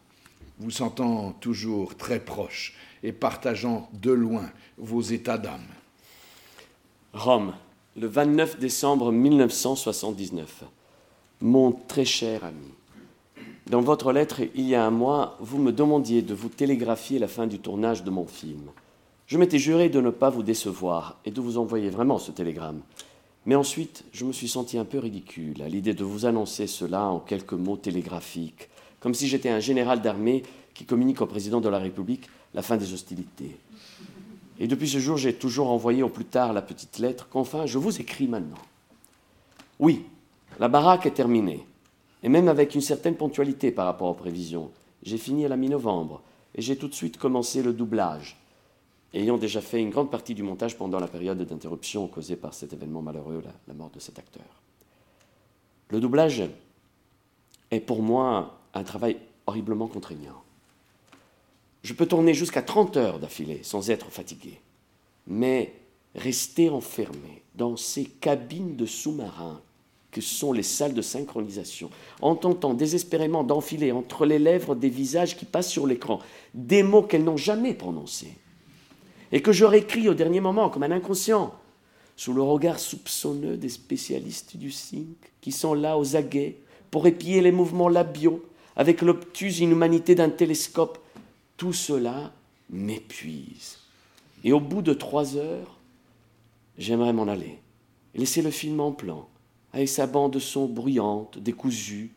vous 0.57 0.71
sentant 0.71 1.33
toujours 1.33 1.95
très 1.95 2.19
proche 2.19 2.75
et 3.03 3.11
partageant 3.11 3.89
de 3.93 4.11
loin 4.11 4.49
vos 4.79 5.01
états 5.01 5.37
d'âme. 5.37 5.61
Rome, 7.13 7.53
le 7.95 8.07
29 8.07 8.57
décembre 8.57 9.11
1979. 9.11 10.63
Mon 11.41 11.71
très 11.71 12.05
cher 12.05 12.43
ami, 12.43 12.71
dans 13.69 13.81
votre 13.81 14.13
lettre 14.13 14.41
il 14.55 14.67
y 14.67 14.73
a 14.73 14.83
un 14.83 14.91
mois, 14.91 15.37
vous 15.39 15.59
me 15.59 15.71
demandiez 15.71 16.23
de 16.23 16.33
vous 16.33 16.49
télégraphier 16.49 17.19
la 17.19 17.27
fin 17.27 17.45
du 17.45 17.59
tournage 17.59 18.03
de 18.03 18.09
mon 18.09 18.25
film. 18.25 18.71
Je 19.27 19.37
m'étais 19.37 19.59
juré 19.59 19.89
de 19.89 20.01
ne 20.01 20.09
pas 20.09 20.31
vous 20.31 20.43
décevoir 20.43 21.19
et 21.23 21.29
de 21.29 21.39
vous 21.39 21.59
envoyer 21.59 21.91
vraiment 21.91 22.17
ce 22.17 22.31
télégramme. 22.31 22.81
Mais 23.45 23.55
ensuite, 23.55 24.05
je 24.13 24.23
me 24.25 24.31
suis 24.31 24.47
senti 24.47 24.77
un 24.77 24.85
peu 24.85 24.99
ridicule 24.99 25.61
à 25.61 25.67
l'idée 25.67 25.93
de 25.93 26.03
vous 26.03 26.25
annoncer 26.25 26.65
cela 26.65 27.03
en 27.05 27.19
quelques 27.19 27.53
mots 27.53 27.75
télégraphiques, 27.75 28.69
comme 29.01 29.13
si 29.13 29.27
j'étais 29.27 29.49
un 29.49 29.59
général 29.59 30.01
d'armée 30.01 30.43
qui 30.73 30.85
communique 30.85 31.21
au 31.21 31.25
président 31.25 31.59
de 31.59 31.69
la 31.69 31.79
République 31.79 32.29
la 32.53 32.61
fin 32.61 32.77
des 32.77 32.93
hostilités. 32.93 33.57
Et 34.59 34.67
depuis 34.67 34.87
ce 34.87 34.99
jour, 34.99 35.17
j'ai 35.17 35.33
toujours 35.33 35.71
envoyé 35.71 36.03
au 36.03 36.09
plus 36.09 36.25
tard 36.25 36.53
la 36.53 36.61
petite 36.61 36.99
lettre 36.99 37.27
qu'enfin 37.29 37.65
je 37.65 37.77
vous 37.77 37.99
écris 37.99 38.27
maintenant. 38.27 38.61
Oui, 39.79 40.05
la 40.59 40.69
baraque 40.69 41.05
est 41.05 41.11
terminée, 41.11 41.65
et 42.21 42.29
même 42.29 42.47
avec 42.47 42.75
une 42.75 42.81
certaine 42.81 43.15
ponctualité 43.15 43.71
par 43.71 43.85
rapport 43.85 44.09
aux 44.09 44.13
prévisions. 44.13 44.71
J'ai 45.01 45.17
fini 45.17 45.43
à 45.43 45.49
la 45.49 45.57
mi-novembre, 45.57 46.21
et 46.55 46.61
j'ai 46.61 46.77
tout 46.77 46.87
de 46.87 46.93
suite 46.93 47.17
commencé 47.17 47.61
le 47.61 47.73
doublage 47.73 48.37
ayant 49.13 49.37
déjà 49.37 49.61
fait 49.61 49.79
une 49.79 49.89
grande 49.89 50.09
partie 50.09 50.33
du 50.33 50.43
montage 50.43 50.77
pendant 50.77 50.99
la 50.99 51.07
période 51.07 51.41
d'interruption 51.41 52.07
causée 52.07 52.35
par 52.35 52.53
cet 52.53 52.73
événement 52.73 53.01
malheureux, 53.01 53.43
la, 53.67 53.73
mort 53.73 53.91
de 53.91 53.99
cet 53.99 54.17
acteur. 54.19 54.43
Le 55.89 55.99
doublage 55.99 56.43
est 57.69 57.79
pour 57.79 58.01
moi 58.01 58.59
un 58.73 58.83
travail 58.83 59.17
horriblement 59.45 59.87
contraignant. 59.87 60.41
Je 61.83 61.93
peux 61.93 62.05
tourner 62.05 62.33
jusqu'à 62.33 62.61
30 62.61 62.97
heures 62.97 63.19
d'affilée 63.19 63.61
sans 63.63 63.89
être 63.89 64.09
fatigué, 64.09 64.59
mais 65.27 65.75
rester 66.15 66.69
enfermé 66.69 67.43
dans 67.55 67.77
ces 67.77 68.05
cabines 68.05 68.75
de 68.75 68.85
sous-marins 68.85 69.61
que 70.11 70.21
sont 70.21 70.53
les 70.53 70.63
salles 70.63 70.93
de 70.93 71.01
synchronisation, 71.01 71.89
en 72.21 72.35
tentant 72.35 72.73
désespérément 72.73 73.43
d'enfiler 73.43 73.91
entre 73.91 74.25
les 74.25 74.39
lèvres 74.39 74.75
des 74.75 74.89
visages 74.89 75.35
qui 75.35 75.45
passent 75.45 75.71
sur 75.71 75.87
l'écran 75.87 76.19
des 76.53 76.83
mots 76.83 77.01
qu'elles 77.01 77.23
n'ont 77.23 77.35
jamais 77.35 77.73
prononcés, 77.73 78.33
et 79.33 79.41
que 79.41 79.51
je 79.51 79.65
réécris 79.65 80.07
au 80.07 80.13
dernier 80.13 80.39
moment 80.39 80.69
comme 80.69 80.83
un 80.83 80.91
inconscient, 80.91 81.53
sous 82.15 82.33
le 82.33 82.43
regard 82.43 82.79
soupçonneux 82.79 83.57
des 83.57 83.67
spécialistes 83.67 84.55
du 84.55 84.71
sync, 84.71 85.17
qui 85.41 85.51
sont 85.51 85.73
là 85.73 85.97
aux 85.97 86.15
aguets 86.15 86.57
pour 86.91 87.07
épier 87.07 87.41
les 87.41 87.51
mouvements 87.51 87.89
labiaux 87.89 88.45
avec 88.75 89.01
l'obtuse 89.01 89.59
inhumanité 89.59 90.13
d'un 90.13 90.29
télescope. 90.29 90.99
Tout 91.57 91.73
cela 91.73 92.31
m'épuise. 92.69 93.79
Et 94.43 94.53
au 94.53 94.59
bout 94.59 94.83
de 94.83 94.93
trois 94.93 95.35
heures, 95.35 95.79
j'aimerais 96.77 97.13
m'en 97.13 97.27
aller 97.27 97.59
laisser 98.13 98.43
le 98.43 98.51
film 98.51 98.79
en 98.79 98.91
plan, 98.91 99.27
avec 99.73 99.89
sa 99.89 100.05
bande 100.05 100.37
son 100.37 100.67
bruyante, 100.67 101.39
décousue, 101.39 102.11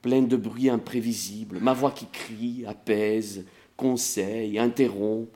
pleine 0.00 0.28
de 0.28 0.36
bruits 0.36 0.70
imprévisibles, 0.70 1.58
ma 1.60 1.74
voix 1.74 1.90
qui 1.90 2.06
crie, 2.06 2.64
apaise, 2.66 3.44
conseille, 3.76 4.58
interrompt, 4.58 5.28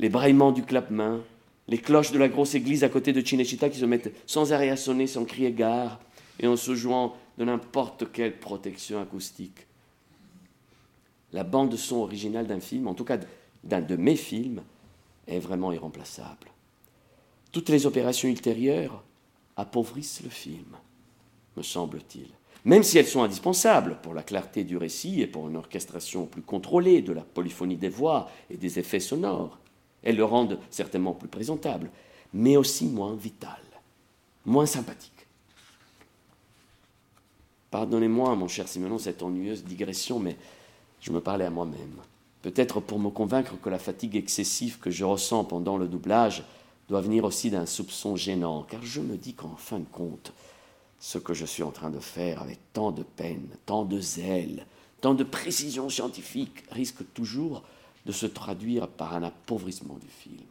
les 0.00 0.08
braillements 0.08 0.50
du 0.50 0.62
clap-main, 0.62 1.20
les 1.68 1.76
cloches 1.76 2.10
de 2.10 2.18
la 2.18 2.28
grosse 2.28 2.54
église 2.54 2.84
à 2.84 2.88
côté 2.88 3.12
de 3.12 3.24
Cinecittà 3.24 3.68
qui 3.68 3.78
se 3.78 3.84
mettent 3.84 4.12
sans 4.26 4.52
arrêt 4.52 4.70
à 4.70 4.76
sonner 4.76 5.06
sans 5.06 5.26
crier 5.26 5.52
gare 5.52 6.00
et 6.40 6.46
en 6.46 6.56
se 6.56 6.74
jouant 6.74 7.14
de 7.36 7.44
n'importe 7.44 8.10
quelle 8.10 8.38
protection 8.38 9.00
acoustique. 9.00 9.66
La 11.32 11.44
bande 11.44 11.76
son 11.76 11.96
originale 11.96 12.46
d'un 12.46 12.60
film, 12.60 12.88
en 12.88 12.94
tout 12.94 13.04
cas 13.04 13.18
d'un 13.62 13.82
de 13.82 13.94
mes 13.94 14.16
films, 14.16 14.62
est 15.28 15.38
vraiment 15.38 15.70
irremplaçable. 15.70 16.48
Toutes 17.52 17.68
les 17.68 17.84
opérations 17.84 18.28
ultérieures 18.28 19.04
appauvrissent 19.56 20.22
le 20.24 20.30
film, 20.30 20.76
me 21.58 21.62
semble-t-il, 21.62 22.28
même 22.64 22.82
si 22.82 22.96
elles 22.96 23.06
sont 23.06 23.22
indispensables 23.22 23.98
pour 24.02 24.14
la 24.14 24.22
clarté 24.22 24.64
du 24.64 24.78
récit 24.78 25.20
et 25.20 25.26
pour 25.26 25.46
une 25.46 25.56
orchestration 25.56 26.24
plus 26.24 26.42
contrôlée 26.42 27.02
de 27.02 27.12
la 27.12 27.22
polyphonie 27.22 27.76
des 27.76 27.90
voix 27.90 28.30
et 28.48 28.56
des 28.56 28.78
effets 28.78 28.98
sonores. 28.98 29.59
Elles 30.02 30.16
le 30.16 30.24
rendent 30.24 30.58
certainement 30.70 31.12
plus 31.12 31.28
présentable, 31.28 31.90
mais 32.32 32.56
aussi 32.56 32.86
moins 32.86 33.14
vital, 33.14 33.60
moins 34.46 34.66
sympathique. 34.66 35.12
Pardonnez-moi, 37.70 38.34
mon 38.34 38.48
cher 38.48 38.66
Simonon, 38.66 38.98
cette 38.98 39.22
ennuyeuse 39.22 39.64
digression, 39.64 40.18
mais 40.18 40.36
je 41.00 41.12
me 41.12 41.20
parlais 41.20 41.44
à 41.44 41.50
moi-même. 41.50 41.96
Peut-être 42.42 42.80
pour 42.80 42.98
me 42.98 43.10
convaincre 43.10 43.60
que 43.60 43.68
la 43.68 43.78
fatigue 43.78 44.16
excessive 44.16 44.78
que 44.78 44.90
je 44.90 45.04
ressens 45.04 45.44
pendant 45.44 45.76
le 45.76 45.86
doublage 45.86 46.42
doit 46.88 47.00
venir 47.00 47.24
aussi 47.24 47.50
d'un 47.50 47.66
soupçon 47.66 48.16
gênant, 48.16 48.64
car 48.68 48.82
je 48.82 49.00
me 49.00 49.16
dis 49.16 49.34
qu'en 49.34 49.54
fin 49.56 49.78
de 49.78 49.84
compte, 49.92 50.32
ce 50.98 51.18
que 51.18 51.34
je 51.34 51.46
suis 51.46 51.62
en 51.62 51.70
train 51.70 51.90
de 51.90 52.00
faire 52.00 52.42
avec 52.42 52.58
tant 52.72 52.90
de 52.90 53.02
peine, 53.02 53.48
tant 53.66 53.84
de 53.84 54.00
zèle, 54.00 54.66
tant 55.00 55.14
de 55.14 55.24
précision 55.24 55.88
scientifique 55.88 56.64
risque 56.70 57.04
toujours 57.14 57.62
de 58.06 58.12
se 58.12 58.26
traduire 58.26 58.88
par 58.88 59.14
un 59.14 59.22
appauvrissement 59.22 59.98
du 59.98 60.08
film. 60.08 60.46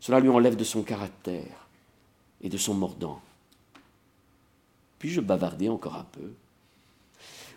Cela 0.00 0.20
lui 0.20 0.28
enlève 0.28 0.56
de 0.56 0.64
son 0.64 0.82
caractère 0.82 1.68
et 2.40 2.48
de 2.48 2.56
son 2.58 2.74
mordant. 2.74 3.20
Puis-je 4.98 5.20
bavarder 5.20 5.68
encore 5.68 5.96
un 5.96 6.06
peu 6.12 6.32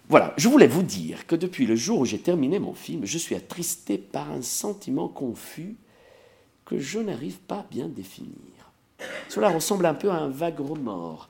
Voilà, 0.10 0.34
je 0.38 0.50
voulais 0.50 0.68
vous 0.68 0.84
dire 0.84 1.28
que 1.28 1.36
depuis 1.36 1.66
le 1.66 1.76
jour 1.76 2.00
où 2.00 2.06
j'ai 2.06 2.20
terminé 2.20 2.60
mon 2.60 2.74
film, 2.74 3.06
je 3.06 3.18
suis 3.18 3.36
attristé 3.36 3.98
par 3.98 4.32
un 4.32 4.42
sentiment 4.42 5.08
confus 5.08 5.76
que 6.66 6.80
je 6.80 7.00
n'arrive 7.00 7.38
pas 7.38 7.60
à 7.60 7.66
bien 7.70 7.88
définir. 7.88 8.34
Cela 9.30 9.50
ressemble 9.50 9.86
un 9.86 9.94
peu 9.94 10.10
à 10.10 10.16
un 10.16 10.30
vague 10.30 10.60
remords, 10.60 11.30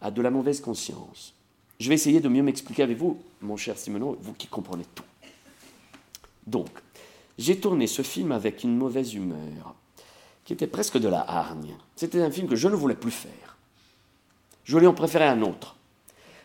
à 0.00 0.10
de 0.10 0.22
la 0.22 0.30
mauvaise 0.30 0.60
conscience. 0.60 1.34
Je 1.78 1.88
vais 1.88 1.94
essayer 1.94 2.20
de 2.20 2.28
mieux 2.28 2.42
m'expliquer 2.42 2.82
avec 2.82 2.98
vous, 2.98 3.18
mon 3.42 3.56
cher 3.56 3.76
Simoneau, 3.76 4.16
vous 4.20 4.32
qui 4.32 4.46
comprenez 4.46 4.84
tout. 4.94 5.04
Donc, 6.46 6.68
j'ai 7.38 7.58
tourné 7.58 7.86
ce 7.86 8.02
film 8.02 8.32
avec 8.32 8.64
une 8.64 8.76
mauvaise 8.76 9.14
humeur, 9.14 9.74
qui 10.44 10.52
était 10.52 10.66
presque 10.66 10.98
de 10.98 11.08
la 11.08 11.20
hargne. 11.20 11.76
C'était 11.96 12.22
un 12.22 12.30
film 12.30 12.48
que 12.48 12.56
je 12.56 12.68
ne 12.68 12.74
voulais 12.74 12.94
plus 12.94 13.10
faire. 13.10 13.56
Je 14.64 14.78
lui 14.78 14.86
en 14.86 14.94
préférais 14.94 15.28
un 15.28 15.42
autre. 15.42 15.76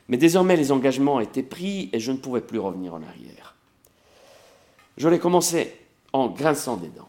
Mais 0.07 0.17
désormais, 0.17 0.57
les 0.57 0.71
engagements 0.71 1.19
étaient 1.19 1.43
pris 1.43 1.89
et 1.93 1.99
je 1.99 2.11
ne 2.11 2.17
pouvais 2.17 2.41
plus 2.41 2.59
revenir 2.59 2.93
en 2.93 3.01
arrière. 3.01 3.55
Je 4.97 5.07
l'ai 5.07 5.19
commencé 5.19 5.73
en 6.13 6.27
grinçant 6.27 6.77
des 6.77 6.89
dents. 6.89 7.07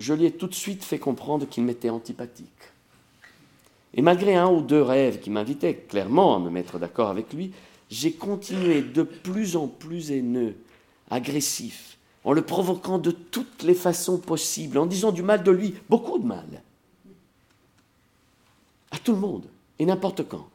Je 0.00 0.12
lui 0.12 0.26
ai 0.26 0.32
tout 0.32 0.48
de 0.48 0.54
suite 0.54 0.82
fait 0.82 0.98
comprendre 0.98 1.48
qu'il 1.48 1.62
m'était 1.64 1.90
antipathique. 1.90 2.48
Et 3.94 4.02
malgré 4.02 4.34
un 4.34 4.50
ou 4.50 4.60
deux 4.60 4.82
rêves 4.82 5.20
qui 5.20 5.30
m'invitaient 5.30 5.76
clairement 5.76 6.34
à 6.34 6.40
me 6.40 6.50
mettre 6.50 6.78
d'accord 6.78 7.10
avec 7.10 7.32
lui, 7.32 7.52
j'ai 7.90 8.12
continué 8.12 8.82
de 8.82 9.02
plus 9.02 9.54
en 9.54 9.68
plus 9.68 10.10
haineux, 10.10 10.56
agressif, 11.10 11.93
en 12.24 12.32
le 12.32 12.42
provoquant 12.42 12.98
de 12.98 13.10
toutes 13.10 13.62
les 13.62 13.74
façons 13.74 14.18
possibles, 14.18 14.78
en 14.78 14.86
disant 14.86 15.12
du 15.12 15.22
mal 15.22 15.42
de 15.42 15.50
lui, 15.50 15.74
beaucoup 15.88 16.18
de 16.18 16.26
mal. 16.26 16.62
À 18.90 18.98
tout 18.98 19.12
le 19.12 19.18
monde, 19.18 19.44
et 19.78 19.86
n'importe 19.86 20.26
quand. 20.26 20.48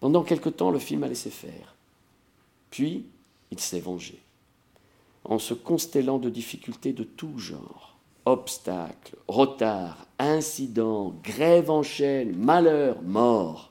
Pendant 0.00 0.22
quelque 0.22 0.48
temps, 0.48 0.70
le 0.70 0.78
film 0.78 1.02
a 1.04 1.08
laissé 1.08 1.30
faire. 1.30 1.74
Puis, 2.70 3.06
il 3.50 3.60
s'est 3.60 3.80
vengé, 3.80 4.20
en 5.24 5.38
se 5.38 5.54
constellant 5.54 6.18
de 6.18 6.30
difficultés 6.30 6.92
de 6.92 7.04
tout 7.04 7.38
genre 7.38 7.96
obstacles, 8.26 9.16
retards, 9.28 10.04
incidents, 10.18 11.14
grève 11.22 11.70
en 11.70 11.82
chaîne, 11.82 12.36
malheur, 12.36 13.00
mort. 13.02 13.70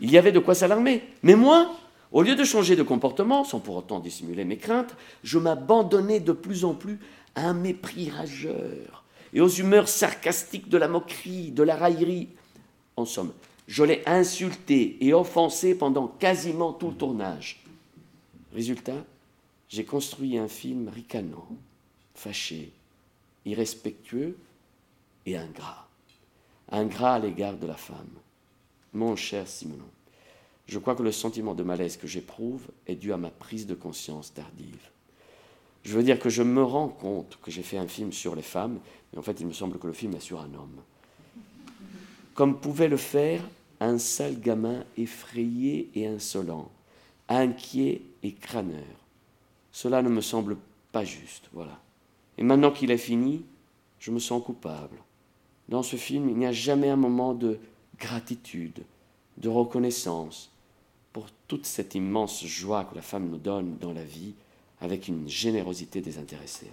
Il 0.00 0.10
y 0.10 0.18
avait 0.18 0.32
de 0.32 0.38
quoi 0.38 0.54
s'alarmer. 0.54 1.02
Mais 1.22 1.34
moi, 1.34 1.74
au 2.12 2.22
lieu 2.22 2.34
de 2.34 2.44
changer 2.44 2.76
de 2.76 2.82
comportement, 2.82 3.44
sans 3.44 3.60
pour 3.60 3.76
autant 3.76 4.00
dissimuler 4.00 4.44
mes 4.44 4.56
craintes, 4.56 4.96
je 5.22 5.38
m'abandonnais 5.38 6.20
de 6.20 6.32
plus 6.32 6.64
en 6.64 6.74
plus 6.74 6.98
à 7.34 7.48
un 7.48 7.54
mépris 7.54 8.10
rageur 8.10 9.04
et 9.32 9.40
aux 9.40 9.48
humeurs 9.48 9.88
sarcastiques 9.88 10.68
de 10.68 10.78
la 10.78 10.88
moquerie, 10.88 11.52
de 11.52 11.62
la 11.62 11.76
raillerie. 11.76 12.28
En 12.96 13.04
somme, 13.04 13.32
je 13.68 13.84
l'ai 13.84 14.02
insulté 14.06 14.96
et 15.00 15.14
offensé 15.14 15.76
pendant 15.76 16.08
quasiment 16.08 16.72
tout 16.72 16.88
le 16.88 16.96
tournage. 16.96 17.62
Résultat, 18.52 19.04
j'ai 19.68 19.84
construit 19.84 20.36
un 20.36 20.48
film 20.48 20.88
ricanant, 20.88 21.46
fâché, 22.16 22.72
irrespectueux 23.44 24.36
et 25.26 25.36
ingrat. 25.36 25.86
Ingrat 26.72 27.14
à 27.14 27.18
l'égard 27.20 27.56
de 27.56 27.68
la 27.68 27.76
femme. 27.76 28.10
Mon 28.92 29.14
cher 29.14 29.46
Simonon, 29.46 29.84
je 30.70 30.78
crois 30.78 30.94
que 30.94 31.02
le 31.02 31.10
sentiment 31.10 31.54
de 31.54 31.64
malaise 31.64 31.96
que 31.96 32.06
j'éprouve 32.06 32.68
est 32.86 32.94
dû 32.94 33.12
à 33.12 33.16
ma 33.16 33.30
prise 33.30 33.66
de 33.66 33.74
conscience 33.74 34.32
tardive. 34.32 34.88
Je 35.82 35.96
veux 35.96 36.04
dire 36.04 36.20
que 36.20 36.28
je 36.28 36.44
me 36.44 36.62
rends 36.62 36.88
compte 36.88 37.40
que 37.42 37.50
j'ai 37.50 37.64
fait 37.64 37.76
un 37.76 37.88
film 37.88 38.12
sur 38.12 38.36
les 38.36 38.42
femmes, 38.42 38.78
mais 39.12 39.18
en 39.18 39.22
fait 39.22 39.40
il 39.40 39.48
me 39.48 39.52
semble 39.52 39.80
que 39.80 39.88
le 39.88 39.92
film 39.92 40.14
est 40.14 40.20
sur 40.20 40.40
un 40.40 40.54
homme. 40.54 40.80
Comme 42.34 42.60
pouvait 42.60 42.86
le 42.86 42.96
faire 42.96 43.42
un 43.80 43.98
sale 43.98 44.38
gamin 44.38 44.84
effrayé 44.96 45.90
et 45.96 46.06
insolent, 46.06 46.70
inquiet 47.28 48.02
et 48.22 48.32
crâneur. 48.32 48.78
Cela 49.72 50.02
ne 50.02 50.08
me 50.08 50.20
semble 50.20 50.56
pas 50.92 51.04
juste, 51.04 51.48
voilà. 51.52 51.80
Et 52.38 52.44
maintenant 52.44 52.70
qu'il 52.70 52.92
est 52.92 52.96
fini, 52.96 53.44
je 53.98 54.12
me 54.12 54.20
sens 54.20 54.40
coupable. 54.44 54.98
Dans 55.68 55.82
ce 55.82 55.96
film, 55.96 56.28
il 56.28 56.36
n'y 56.36 56.46
a 56.46 56.52
jamais 56.52 56.90
un 56.90 56.96
moment 56.96 57.34
de 57.34 57.58
gratitude, 57.98 58.84
de 59.38 59.48
reconnaissance 59.48 60.49
pour 61.12 61.26
toute 61.48 61.66
cette 61.66 61.94
immense 61.94 62.44
joie 62.44 62.84
que 62.84 62.94
la 62.94 63.02
femme 63.02 63.28
nous 63.28 63.38
donne 63.38 63.76
dans 63.78 63.92
la 63.92 64.04
vie 64.04 64.34
avec 64.80 65.08
une 65.08 65.28
générosité 65.28 66.00
désintéressée. 66.00 66.70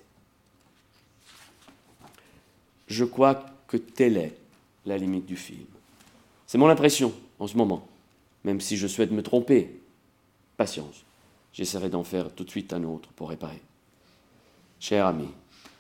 Je 2.88 3.04
crois 3.04 3.46
que 3.68 3.78
telle 3.78 4.18
est 4.18 4.38
la 4.86 4.98
limite 4.98 5.26
du 5.26 5.36
film. 5.36 5.66
C'est 6.46 6.58
mon 6.58 6.70
impression 6.70 7.14
en 7.40 7.48
ce 7.48 7.58
moment, 7.58 7.86
même 8.44 8.62
si 8.62 8.78
je 8.78 8.88
souhaite 8.88 9.12
me 9.12 9.24
tromper. 9.24 9.82
Patience, 10.56 11.04
j'essaierai 11.52 11.90
d'en 11.90 12.04
faire 12.04 12.32
tout 12.34 12.46
de 12.46 12.50
suite 12.50 12.72
un 12.72 12.84
autre 12.84 13.10
pour 13.10 13.30
réparer. 13.30 13.62
Cher 14.80 15.06
ami, 15.06 15.28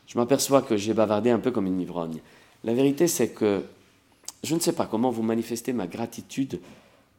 je 0.07 0.17
m'aperçois 0.17 0.61
que 0.61 0.75
j'ai 0.75 0.93
bavardé 0.93 1.29
un 1.29 1.39
peu 1.39 1.51
comme 1.51 1.67
une 1.67 1.79
ivrogne. 1.79 2.19
La 2.63 2.73
vérité, 2.73 3.07
c'est 3.07 3.29
que 3.29 3.63
je 4.43 4.55
ne 4.55 4.59
sais 4.59 4.73
pas 4.73 4.85
comment 4.85 5.11
vous 5.11 5.23
manifester 5.23 5.73
ma 5.73 5.87
gratitude 5.87 6.59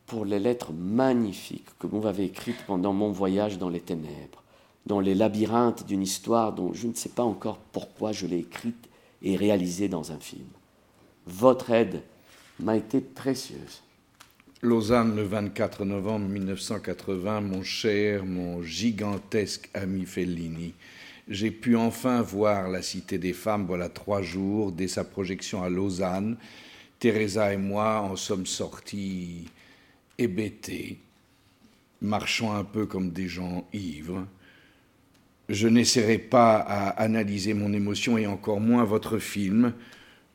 pour 0.08 0.24
les 0.24 0.38
lettres 0.38 0.72
magnifiques 0.72 1.68
que 1.78 1.86
vous 1.86 2.00
m'avez 2.00 2.24
écrites 2.24 2.64
pendant 2.66 2.92
mon 2.92 3.12
voyage 3.12 3.58
dans 3.58 3.68
les 3.68 3.80
ténèbres, 3.80 4.42
dans 4.86 5.00
les 5.00 5.14
labyrinthes 5.14 5.86
d'une 5.86 6.02
histoire 6.02 6.52
dont 6.52 6.72
je 6.72 6.88
ne 6.88 6.94
sais 6.94 7.10
pas 7.10 7.22
encore 7.22 7.58
pourquoi 7.72 8.10
je 8.12 8.26
l'ai 8.26 8.38
écrite 8.38 8.88
et 9.22 9.36
réalisée 9.36 9.88
dans 9.88 10.10
un 10.10 10.18
film. 10.18 10.48
Votre 11.26 11.70
aide 11.70 12.02
m'a 12.58 12.76
été 12.76 13.00
précieuse. 13.00 13.82
Lausanne, 14.62 15.14
le 15.14 15.22
24 15.22 15.84
novembre 15.84 16.26
1980, 16.26 17.42
mon 17.42 17.62
cher, 17.62 18.24
mon 18.24 18.62
gigantesque 18.62 19.70
ami 19.74 20.04
Fellini 20.04 20.74
j'ai 21.28 21.50
pu 21.50 21.76
enfin 21.76 22.22
voir 22.22 22.68
la 22.68 22.80
Cité 22.80 23.18
des 23.18 23.34
Femmes, 23.34 23.66
voilà 23.66 23.90
trois 23.90 24.22
jours, 24.22 24.72
dès 24.72 24.88
sa 24.88 25.04
projection 25.04 25.62
à 25.62 25.68
Lausanne. 25.68 26.38
Teresa 26.98 27.52
et 27.52 27.58
moi 27.58 28.00
en 28.00 28.16
sommes 28.16 28.46
sortis 28.46 29.46
hébétés, 30.18 30.98
marchant 32.02 32.54
un 32.54 32.64
peu 32.64 32.86
comme 32.86 33.10
des 33.10 33.28
gens 33.28 33.66
ivres. 33.72 34.26
Je 35.48 35.68
n'essaierai 35.68 36.18
pas 36.18 36.56
à 36.56 36.88
analyser 36.88 37.54
mon 37.54 37.72
émotion 37.72 38.18
et 38.18 38.26
encore 38.26 38.60
moins 38.60 38.84
votre 38.84 39.18
film. 39.18 39.72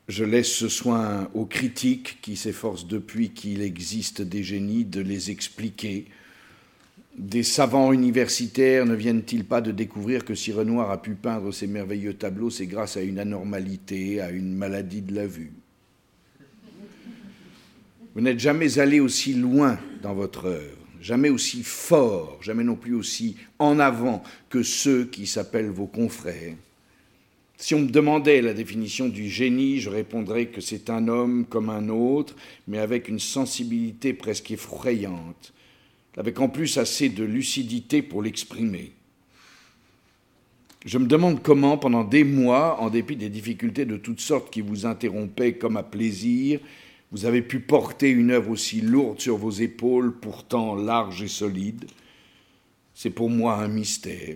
Je 0.08 0.24
laisse 0.24 0.52
ce 0.52 0.70
soin 0.70 1.30
aux 1.34 1.46
critiques 1.46 2.20
qui 2.22 2.36
s'efforcent 2.36 2.88
depuis 2.88 3.30
qu'il 3.30 3.62
existe 3.62 4.22
des 4.22 4.44
génies 4.44 4.86
de 4.86 5.02
les 5.02 5.32
expliquer 5.32 6.08
des 7.18 7.44
savants 7.44 7.94
universitaires 7.94 8.86
ne 8.86 8.96
viennent-ils 8.96 9.46
pas 9.46 9.62
de 9.62 9.72
découvrir 9.72 10.26
que 10.26 10.34
si 10.34 10.52
Renoir 10.52 10.90
a 10.90 11.02
pu 11.02 11.14
peindre 11.14 11.52
ces 11.52 11.68
merveilleux 11.68 12.16
tableaux, 12.16 12.50
c'est 12.50 12.66
grâce 12.66 12.98
à 12.98 13.02
une 13.02 13.20
anormalité, 13.20 14.20
à 14.20 14.32
une 14.32 14.56
maladie 14.56 15.02
de 15.02 15.14
la 15.14 15.28
vue? 15.28 15.54
Vous 18.14 18.22
n'êtes 18.22 18.40
jamais 18.40 18.80
allé 18.80 19.00
aussi 19.00 19.34
loin 19.34 19.80
dans 20.02 20.14
votre 20.14 20.46
œuvre, 20.46 20.78
jamais 21.02 21.30
aussi 21.30 21.64
fort, 21.64 22.38
jamais 22.42 22.64
non 22.64 22.76
plus 22.76 22.94
aussi 22.94 23.38
en 23.60 23.80
avant 23.80 24.24
que 24.50 24.64
ceux 24.64 25.06
qui 25.06 25.26
s'appellent 25.26 25.70
vos 25.70 25.88
confrères. 25.88 26.56
Si 27.58 27.76
on 27.76 27.82
me 27.82 27.90
demandait 27.90 28.42
la 28.42 28.54
définition 28.54 29.08
du 29.08 29.30
génie, 29.30 29.80
je 29.80 29.90
répondrais 29.90 30.48
que 30.48 30.62
c'est 30.62 30.90
un 30.90 31.08
homme 31.08 31.46
comme 31.46 31.70
un 31.70 31.90
autre, 31.90 32.36
mais 32.68 32.80
avec 32.80 33.08
une 33.08 33.20
sensibilité 33.20 34.14
presque 34.14 34.52
effrayante 34.52 35.54
avec 36.18 36.40
en 36.40 36.50
plus 36.50 36.78
assez 36.78 37.10
de 37.10 37.24
lucidité 37.24 38.02
pour 38.02 38.22
l'exprimer. 38.22 38.92
Je 40.86 40.98
me 40.98 41.08
demande 41.08 41.42
comment, 41.42 41.78
pendant 41.78 42.04
des 42.04 42.24
mois, 42.24 42.80
en 42.82 42.90
dépit 42.90 43.16
des 43.16 43.30
difficultés 43.30 43.86
de 43.86 43.98
toutes 43.98 44.20
sortes 44.20 44.52
qui 44.52 44.62
vous 44.62 44.86
interrompaient 44.86 45.54
comme 45.54 45.78
à 45.78 45.84
plaisir, 45.84 46.60
vous 47.14 47.26
avez 47.26 47.42
pu 47.42 47.62
porter 47.62 48.10
une 48.10 48.32
œuvre 48.32 48.50
aussi 48.50 48.82
lourde 48.82 49.22
sur 49.22 49.38
vos 49.38 49.52
épaules, 49.52 50.14
pourtant 50.20 50.76
large 50.76 51.24
et 51.24 51.30
solide. 51.30 51.86
C'est 52.94 53.12
pour 53.12 53.30
moi 53.30 53.56
un 53.56 53.70
mystère 53.70 54.36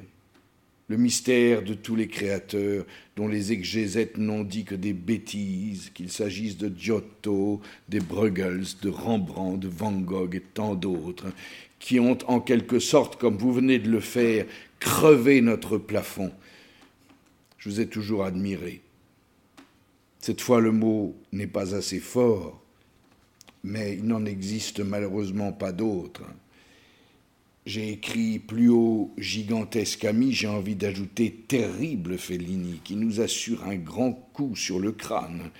le 0.89 0.97
mystère 0.97 1.63
de 1.63 1.73
tous 1.73 1.95
les 1.95 2.07
créateurs 2.07 2.85
dont 3.15 3.27
les 3.27 3.51
exégètes 3.51 4.17
n'ont 4.17 4.43
dit 4.43 4.63
que 4.63 4.75
des 4.75 4.93
bêtises, 4.93 5.91
qu'il 5.93 6.09
s'agisse 6.09 6.57
de 6.57 6.71
Giotto, 6.77 7.61
des 7.89 7.99
Bruegels, 7.99 8.63
de 8.81 8.89
Rembrandt, 8.89 9.59
de 9.59 9.67
Van 9.67 9.91
Gogh 9.91 10.35
et 10.35 10.41
tant 10.41 10.75
d'autres, 10.75 11.27
qui 11.79 11.99
ont 11.99 12.17
en 12.27 12.39
quelque 12.39 12.79
sorte, 12.79 13.19
comme 13.19 13.37
vous 13.37 13.53
venez 13.53 13.79
de 13.79 13.89
le 13.89 13.99
faire, 13.99 14.45
crevé 14.79 15.41
notre 15.41 15.77
plafond. 15.77 16.31
Je 17.57 17.69
vous 17.69 17.81
ai 17.81 17.87
toujours 17.87 18.23
admiré. 18.23 18.81
Cette 20.19 20.41
fois, 20.41 20.61
le 20.61 20.71
mot 20.71 21.15
n'est 21.33 21.47
pas 21.47 21.75
assez 21.75 21.99
fort, 21.99 22.61
mais 23.67 23.95
il 23.95 24.05
n'en 24.05 24.25
existe 24.25 24.79
malheureusement 24.79 25.51
pas 25.51 25.71
d'autres. 25.71 26.23
J'ai 27.65 27.91
écrit 27.91 28.39
plus 28.39 28.69
haut 28.69 29.11
gigantesque 29.17 30.05
ami, 30.05 30.31
j'ai 30.31 30.47
envie 30.47 30.75
d'ajouter 30.75 31.31
terrible 31.47 32.17
Fellini, 32.17 32.79
qui 32.81 32.95
nous 32.95 33.19
assure 33.19 33.65
un 33.65 33.75
grand 33.75 34.13
coup 34.13 34.55
sur 34.55 34.79
le 34.79 34.93
crâne 34.93 35.51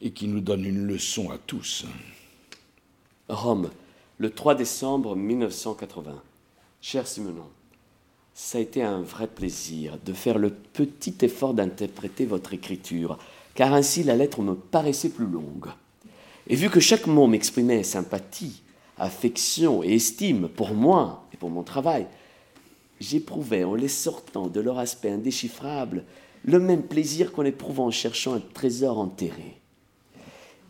et 0.00 0.12
qui 0.12 0.28
nous 0.28 0.40
donne 0.40 0.64
une 0.64 0.86
leçon 0.86 1.30
à 1.30 1.38
tous. 1.38 1.84
Rome, 3.28 3.70
le 4.18 4.30
3 4.30 4.54
décembre 4.54 5.16
1980. 5.16 6.22
Cher 6.80 7.08
Simonon, 7.08 7.48
ça 8.34 8.58
a 8.58 8.60
été 8.60 8.84
un 8.84 9.00
vrai 9.00 9.26
plaisir 9.26 9.98
de 10.04 10.12
faire 10.12 10.38
le 10.38 10.50
petit 10.50 11.16
effort 11.22 11.54
d'interpréter 11.54 12.24
votre 12.24 12.52
écriture, 12.52 13.18
car 13.56 13.72
ainsi 13.72 14.04
la 14.04 14.14
lettre 14.14 14.42
me 14.42 14.54
paraissait 14.54 15.08
plus 15.08 15.26
longue. 15.26 15.70
Et 16.46 16.56
vu 16.56 16.68
que 16.68 16.80
chaque 16.80 17.06
mot 17.06 17.26
m'exprimait 17.26 17.82
sympathie, 17.82 18.62
affection 18.98 19.82
et 19.82 19.94
estime 19.94 20.48
pour 20.48 20.74
moi 20.74 21.26
et 21.32 21.36
pour 21.36 21.50
mon 21.50 21.62
travail, 21.62 22.06
j'éprouvais 23.00 23.64
en 23.64 23.74
les 23.74 23.88
sortant 23.88 24.48
de 24.48 24.60
leur 24.60 24.78
aspect 24.78 25.10
indéchiffrable 25.10 26.04
le 26.44 26.58
même 26.60 26.82
plaisir 26.82 27.32
qu'on 27.32 27.44
éprouve 27.44 27.80
en 27.80 27.90
cherchant 27.90 28.34
un 28.34 28.40
trésor 28.40 28.98
enterré. 28.98 29.58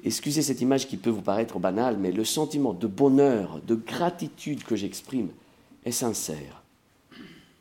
Excusez 0.05 0.43
cette 0.43 0.61
image 0.61 0.87
qui 0.87 0.97
peut 0.97 1.11
vous 1.11 1.23
paraître 1.23 1.59
banale, 1.59 1.97
mais 1.99 2.13
le 2.13 2.25
sentiment 2.25 2.75
de 2.75 2.87
bonheur, 2.87 3.61
de 3.67 3.75
gratitude 3.75 4.63
que 4.63 4.77
j'exprime 4.77 5.31
est 5.85 5.93
sincère. 5.93 6.63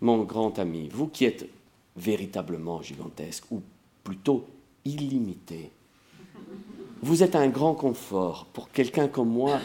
Mon 0.02 0.24
grand 0.24 0.60
ami, 0.60 0.90
vous 0.90 1.08
qui 1.08 1.26
êtes 1.26 1.48
véritablement 1.96 2.82
gigantesque, 2.82 3.46
ou 3.50 3.62
plutôt 4.04 4.46
illimité, 4.86 5.72
vous 7.04 7.22
êtes 7.22 7.36
un 7.36 7.50
grand 7.50 7.76
confort 7.76 8.46
pour 8.54 8.72
quelqu'un 8.72 9.10
comme 9.10 9.30
moi 9.30 9.60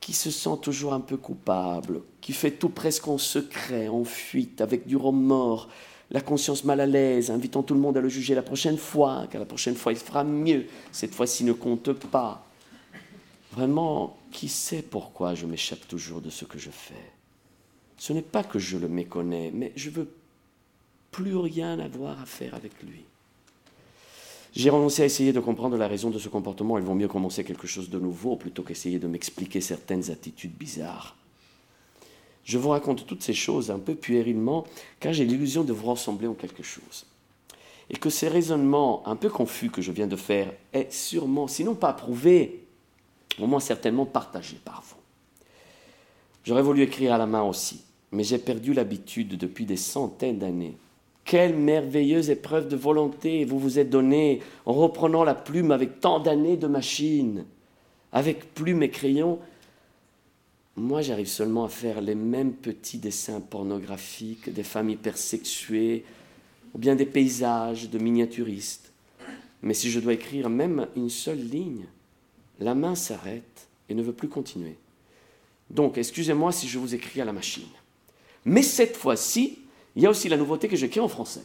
qui 0.00 0.12
se 0.12 0.30
sent 0.30 0.58
toujours 0.62 0.92
un 0.92 1.00
peu 1.00 1.16
coupable, 1.16 2.02
qui 2.20 2.32
fait 2.32 2.52
tout 2.52 2.68
presque 2.68 3.08
en 3.08 3.18
secret, 3.18 3.88
en 3.88 4.04
fuite, 4.04 4.60
avec 4.60 4.86
du 4.86 4.96
remords, 4.96 5.68
la 6.12 6.20
conscience 6.20 6.62
mal 6.62 6.80
à 6.80 6.86
l'aise, 6.86 7.32
invitant 7.32 7.64
tout 7.64 7.74
le 7.74 7.80
monde 7.80 7.96
à 7.96 8.00
le 8.00 8.08
juger 8.08 8.36
la 8.36 8.42
prochaine 8.42 8.78
fois, 8.78 9.26
car 9.28 9.40
la 9.40 9.46
prochaine 9.46 9.74
fois 9.74 9.92
il 9.92 9.98
fera 9.98 10.22
mieux, 10.22 10.66
cette 10.92 11.16
fois-ci 11.16 11.42
ne 11.42 11.52
compte 11.52 11.92
pas. 11.92 12.46
Vraiment, 13.50 14.16
qui 14.30 14.48
sait 14.48 14.82
pourquoi 14.82 15.34
je 15.34 15.46
m'échappe 15.46 15.88
toujours 15.88 16.20
de 16.20 16.30
ce 16.30 16.44
que 16.44 16.60
je 16.60 16.70
fais? 16.70 16.94
Ce 17.98 18.12
n'est 18.12 18.22
pas 18.22 18.44
que 18.44 18.60
je 18.60 18.78
le 18.78 18.88
méconnais, 18.88 19.50
mais 19.52 19.72
je 19.74 19.90
veux 19.90 20.08
plus 21.10 21.36
rien 21.36 21.80
avoir 21.80 22.20
à 22.20 22.26
faire 22.26 22.54
avec 22.54 22.80
lui. 22.84 23.02
J'ai 24.56 24.70
renoncé 24.70 25.02
à 25.02 25.04
essayer 25.04 25.34
de 25.34 25.40
comprendre 25.40 25.76
la 25.76 25.86
raison 25.86 26.08
de 26.08 26.18
ce 26.18 26.30
comportement. 26.30 26.78
Il 26.78 26.84
vaut 26.84 26.94
mieux 26.94 27.08
commencer 27.08 27.44
quelque 27.44 27.66
chose 27.66 27.90
de 27.90 27.98
nouveau 27.98 28.36
plutôt 28.36 28.62
qu'essayer 28.62 28.98
de 28.98 29.06
m'expliquer 29.06 29.60
certaines 29.60 30.10
attitudes 30.10 30.56
bizarres. 30.56 31.14
Je 32.42 32.56
vous 32.56 32.70
raconte 32.70 33.06
toutes 33.06 33.22
ces 33.22 33.34
choses 33.34 33.70
un 33.70 33.78
peu 33.78 33.94
puérilement, 33.94 34.64
car 34.98 35.12
j'ai 35.12 35.26
l'illusion 35.26 35.62
de 35.62 35.74
vous 35.74 35.90
ressembler 35.90 36.26
en 36.26 36.32
quelque 36.32 36.62
chose. 36.62 37.04
Et 37.90 37.98
que 37.98 38.08
ces 38.08 38.28
raisonnements 38.28 39.06
un 39.06 39.16
peu 39.16 39.28
confus 39.28 39.68
que 39.68 39.82
je 39.82 39.92
viens 39.92 40.06
de 40.06 40.16
faire 40.16 40.50
est 40.72 40.90
sûrement, 40.90 41.48
sinon 41.48 41.74
pas 41.74 41.90
approuvé, 41.90 42.64
au 43.38 43.46
moins 43.46 43.60
certainement 43.60 44.06
partagé 44.06 44.56
par 44.64 44.82
vous. 44.88 44.96
J'aurais 46.44 46.62
voulu 46.62 46.80
écrire 46.80 47.12
à 47.12 47.18
la 47.18 47.26
main 47.26 47.42
aussi, 47.42 47.82
mais 48.10 48.24
j'ai 48.24 48.38
perdu 48.38 48.72
l'habitude 48.72 49.36
depuis 49.36 49.66
des 49.66 49.76
centaines 49.76 50.38
d'années. 50.38 50.76
Quelle 51.26 51.56
merveilleuse 51.56 52.30
épreuve 52.30 52.68
de 52.68 52.76
volonté 52.76 53.44
vous 53.44 53.58
vous 53.58 53.80
êtes 53.80 53.90
donnée 53.90 54.40
en 54.64 54.72
reprenant 54.72 55.24
la 55.24 55.34
plume 55.34 55.72
avec 55.72 56.00
tant 56.00 56.20
d'années 56.20 56.56
de 56.56 56.68
machine. 56.68 57.44
Avec 58.12 58.54
plume 58.54 58.84
et 58.84 58.90
crayon, 58.90 59.40
moi, 60.76 61.02
j'arrive 61.02 61.26
seulement 61.26 61.64
à 61.64 61.68
faire 61.68 62.00
les 62.00 62.14
mêmes 62.14 62.52
petits 62.52 62.98
dessins 62.98 63.40
pornographiques 63.40 64.52
des 64.52 64.62
femmes 64.62 64.90
hypersexuées 64.90 66.04
ou 66.74 66.78
bien 66.78 66.94
des 66.94 67.06
paysages 67.06 67.90
de 67.90 67.98
miniaturistes. 67.98 68.92
Mais 69.62 69.74
si 69.74 69.90
je 69.90 69.98
dois 69.98 70.12
écrire 70.12 70.48
même 70.48 70.86
une 70.94 71.10
seule 71.10 71.40
ligne, 71.40 71.86
la 72.60 72.76
main 72.76 72.94
s'arrête 72.94 73.66
et 73.88 73.94
ne 73.94 74.02
veut 74.02 74.12
plus 74.12 74.28
continuer. 74.28 74.76
Donc, 75.70 75.98
excusez-moi 75.98 76.52
si 76.52 76.68
je 76.68 76.78
vous 76.78 76.94
écris 76.94 77.20
à 77.20 77.24
la 77.24 77.32
machine. 77.32 77.64
Mais 78.44 78.62
cette 78.62 78.96
fois-ci, 78.96 79.58
il 79.96 80.02
y 80.02 80.06
a 80.06 80.10
aussi 80.10 80.28
la 80.28 80.36
nouveauté 80.36 80.68
que 80.68 80.76
j'écris 80.76 81.00
en 81.00 81.08
français. 81.08 81.42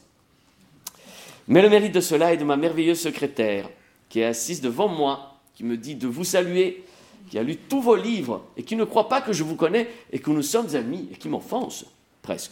Mais 1.48 1.62
le 1.62 1.70
mérite 1.70 1.94
de 1.94 2.02
cela 2.02 2.34
est 2.34 2.38
de 2.38 2.44
ma 2.44 2.58
merveilleuse 2.58 3.00
secrétaire, 3.00 3.70
qui 4.10 4.20
est 4.20 4.26
assise 4.26 4.62
devant 4.62 4.88
moi, 4.88 5.40
qui 5.56 5.64
me 5.64 5.78
dit 5.78 5.96
de 5.96 6.08
vous 6.08 6.24
saluer 6.24 6.84
qui 7.30 7.40
a 7.40 7.44
lu 7.44 7.56
tous 7.56 7.82
vos 7.82 7.96
livres 7.96 8.44
et 8.58 8.64
qui 8.64 8.76
ne 8.76 8.84
croit 8.84 9.08
pas 9.08 9.22
que 9.22 9.32
je 9.32 9.46
vous 9.46 9.56
connais 9.56 9.88
et 10.12 10.20
que 10.20 10.30
nous 10.32 10.42
sommes 10.42 10.76
amis 10.76 11.08
et 11.14 11.16
qui 11.16 11.30
m'offense, 11.30 11.86
presque. 12.22 12.52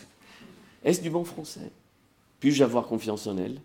Est-ce 0.85 1.01
du 1.01 1.09
bon 1.09 1.25
français? 1.25 1.69
Puis-je 2.39 2.63
avoir 2.63 2.87
confiance 2.87 3.27
en 3.27 3.37
elle? 3.37 3.59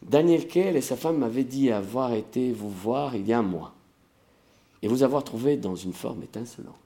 Daniel 0.00 0.46
Kell 0.46 0.76
et 0.76 0.80
sa 0.80 0.96
femme 0.96 1.18
m'avaient 1.18 1.42
dit 1.42 1.72
avoir 1.72 2.12
été 2.14 2.52
vous 2.52 2.70
voir 2.70 3.16
il 3.16 3.26
y 3.26 3.32
a 3.32 3.38
un 3.40 3.42
mois 3.42 3.74
et 4.80 4.86
vous 4.86 5.02
avoir 5.02 5.24
trouvé 5.24 5.56
dans 5.56 5.74
une 5.74 5.92
forme 5.92 6.22
étincelante. 6.22 6.76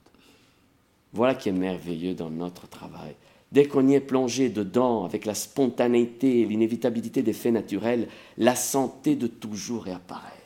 Voilà 1.13 1.35
qui 1.35 1.49
est 1.49 1.53
merveilleux 1.53 2.15
dans 2.15 2.31
notre 2.31 2.69
travail. 2.69 3.15
Dès 3.53 3.67
qu'on 3.67 3.89
y 3.89 3.95
est 3.95 4.01
plongé 4.01 4.49
dedans, 4.49 5.05
avec 5.05 5.25
la 5.25 5.35
spontanéité 5.35 6.41
et 6.41 6.45
l'inévitabilité 6.45 7.23
des 7.23 7.33
faits 7.33 7.53
naturels, 7.53 8.09
la 8.39 8.57
santé 8.57 9.15
de 9.15 9.27
toujours 9.27 9.85
réapparaît 9.85 10.37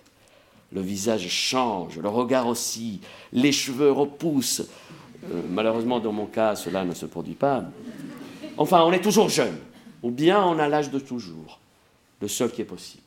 le 0.72 0.80
visage 0.80 1.28
change, 1.28 1.98
le 1.98 2.08
regard 2.08 2.46
aussi, 2.46 3.00
les 3.32 3.52
cheveux 3.52 3.90
repoussent. 3.90 4.62
Euh, 5.24 5.42
malheureusement, 5.48 6.00
dans 6.00 6.12
mon 6.12 6.26
cas, 6.26 6.54
cela 6.54 6.84
ne 6.84 6.94
se 6.94 7.06
produit 7.06 7.34
pas. 7.34 7.64
Enfin, 8.56 8.82
on 8.84 8.92
est 8.92 9.00
toujours 9.00 9.28
jeune, 9.28 9.56
ou 10.02 10.10
bien 10.10 10.42
on 10.44 10.58
a 10.58 10.68
l'âge 10.68 10.90
de 10.90 10.98
toujours, 10.98 11.58
le 12.20 12.28
seul 12.28 12.50
qui 12.50 12.62
est 12.62 12.66
possible. 12.66 13.02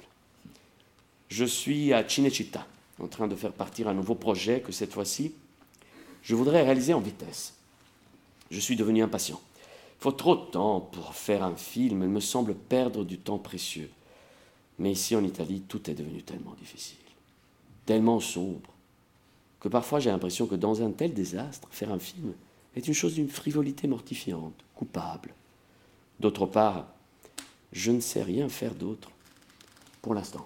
Je 1.30 1.46
suis 1.46 1.94
à 1.94 2.08
Cinecittà, 2.08 2.66
en 3.00 3.08
train 3.08 3.28
de 3.28 3.36
faire 3.36 3.54
partir 3.54 3.88
un 3.88 3.94
nouveau 3.94 4.16
projet 4.16 4.60
que 4.60 4.72
cette 4.72 4.94
fois-ci, 4.94 5.34
je 6.24 6.36
voudrais 6.36 6.64
réaliser 6.64 6.94
en 6.94 7.00
vitesse. 7.00 7.54
Je 8.50 8.60
suis 8.60 8.76
devenu 8.76 9.04
impatient. 9.04 9.40
Il 10.00 10.04
faut 10.04 10.12
trop 10.12 10.36
de 10.36 10.46
temps 10.52 10.82
pour 10.82 11.14
faire 11.16 11.44
un 11.44 11.56
film, 11.56 12.04
il 12.04 12.10
me 12.10 12.20
semble 12.20 12.56
perdre 12.56 13.04
du 13.04 13.18
temps 13.18 13.40
précieux. 13.40 13.90
Mais 14.80 14.92
ici 14.92 15.16
en 15.16 15.24
Italie, 15.24 15.62
tout 15.68 15.90
est 15.90 15.94
devenu 15.94 16.24
tellement 16.24 16.56
difficile 16.60 16.98
tellement 17.86 18.20
sombre, 18.20 18.70
que 19.60 19.68
parfois 19.68 20.00
j'ai 20.00 20.10
l'impression 20.10 20.46
que 20.46 20.56
dans 20.56 20.82
un 20.82 20.92
tel 20.92 21.14
désastre, 21.14 21.68
faire 21.72 21.92
un 21.92 22.00
film 22.00 22.34
est 22.76 22.88
une 22.88 22.94
chose 22.94 23.16
d'une 23.16 23.30
frivolité 23.30 23.88
mortifiante, 23.88 24.54
coupable. 24.76 25.34
D'autre 26.20 26.46
part, 26.46 26.88
je 27.72 27.92
ne 27.92 28.00
sais 28.00 28.24
rien 28.24 28.50
faire 28.50 28.76
d'autre 28.76 29.10
pour 30.02 30.14
l'instant. 30.14 30.46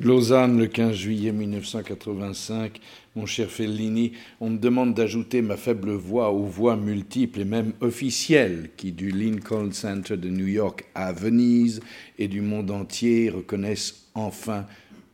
Lausanne, 0.00 0.58
le 0.58 0.66
15 0.66 0.92
juillet 0.92 1.30
1985. 1.30 2.80
Mon 3.14 3.26
cher 3.26 3.48
Fellini, 3.48 4.12
on 4.40 4.50
me 4.50 4.58
demande 4.58 4.92
d'ajouter 4.92 5.40
ma 5.40 5.56
faible 5.56 5.92
voix 5.92 6.32
aux 6.32 6.46
voix 6.46 6.74
multiples 6.74 7.42
et 7.42 7.44
même 7.44 7.74
officielles 7.80 8.70
qui, 8.76 8.90
du 8.90 9.12
Lincoln 9.12 9.70
Center 9.70 10.16
de 10.16 10.28
New 10.30 10.48
York 10.48 10.84
à 10.96 11.12
Venise 11.12 11.80
et 12.18 12.26
du 12.26 12.40
monde 12.40 12.72
entier, 12.72 13.30
reconnaissent 13.30 14.08
enfin 14.16 14.66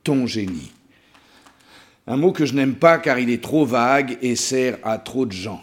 ton 0.02 0.26
génie. 0.26 0.72
Un 2.06 2.16
mot 2.16 2.32
que 2.32 2.46
je 2.46 2.54
n'aime 2.54 2.76
pas 2.76 2.96
car 2.96 3.18
il 3.18 3.28
est 3.28 3.42
trop 3.42 3.66
vague 3.66 4.16
et 4.22 4.34
sert 4.34 4.78
à 4.82 4.96
trop 4.96 5.26
de 5.26 5.32
gens. 5.32 5.62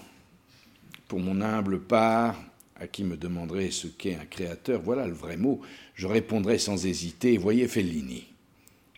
Pour 1.08 1.20
mon 1.20 1.42
humble 1.42 1.80
part, 1.80 2.40
à 2.80 2.86
qui 2.86 3.04
me 3.04 3.18
demanderait 3.18 3.72
ce 3.72 3.88
qu'est 3.88 4.14
un 4.14 4.26
créateur, 4.26 4.80
voilà 4.80 5.08
le 5.08 5.14
vrai 5.14 5.38
mot, 5.38 5.60
je 5.96 6.06
répondrai 6.06 6.60
sans 6.60 6.86
hésiter, 6.86 7.40
voyez 7.40 7.68
Fellini, 7.68 8.28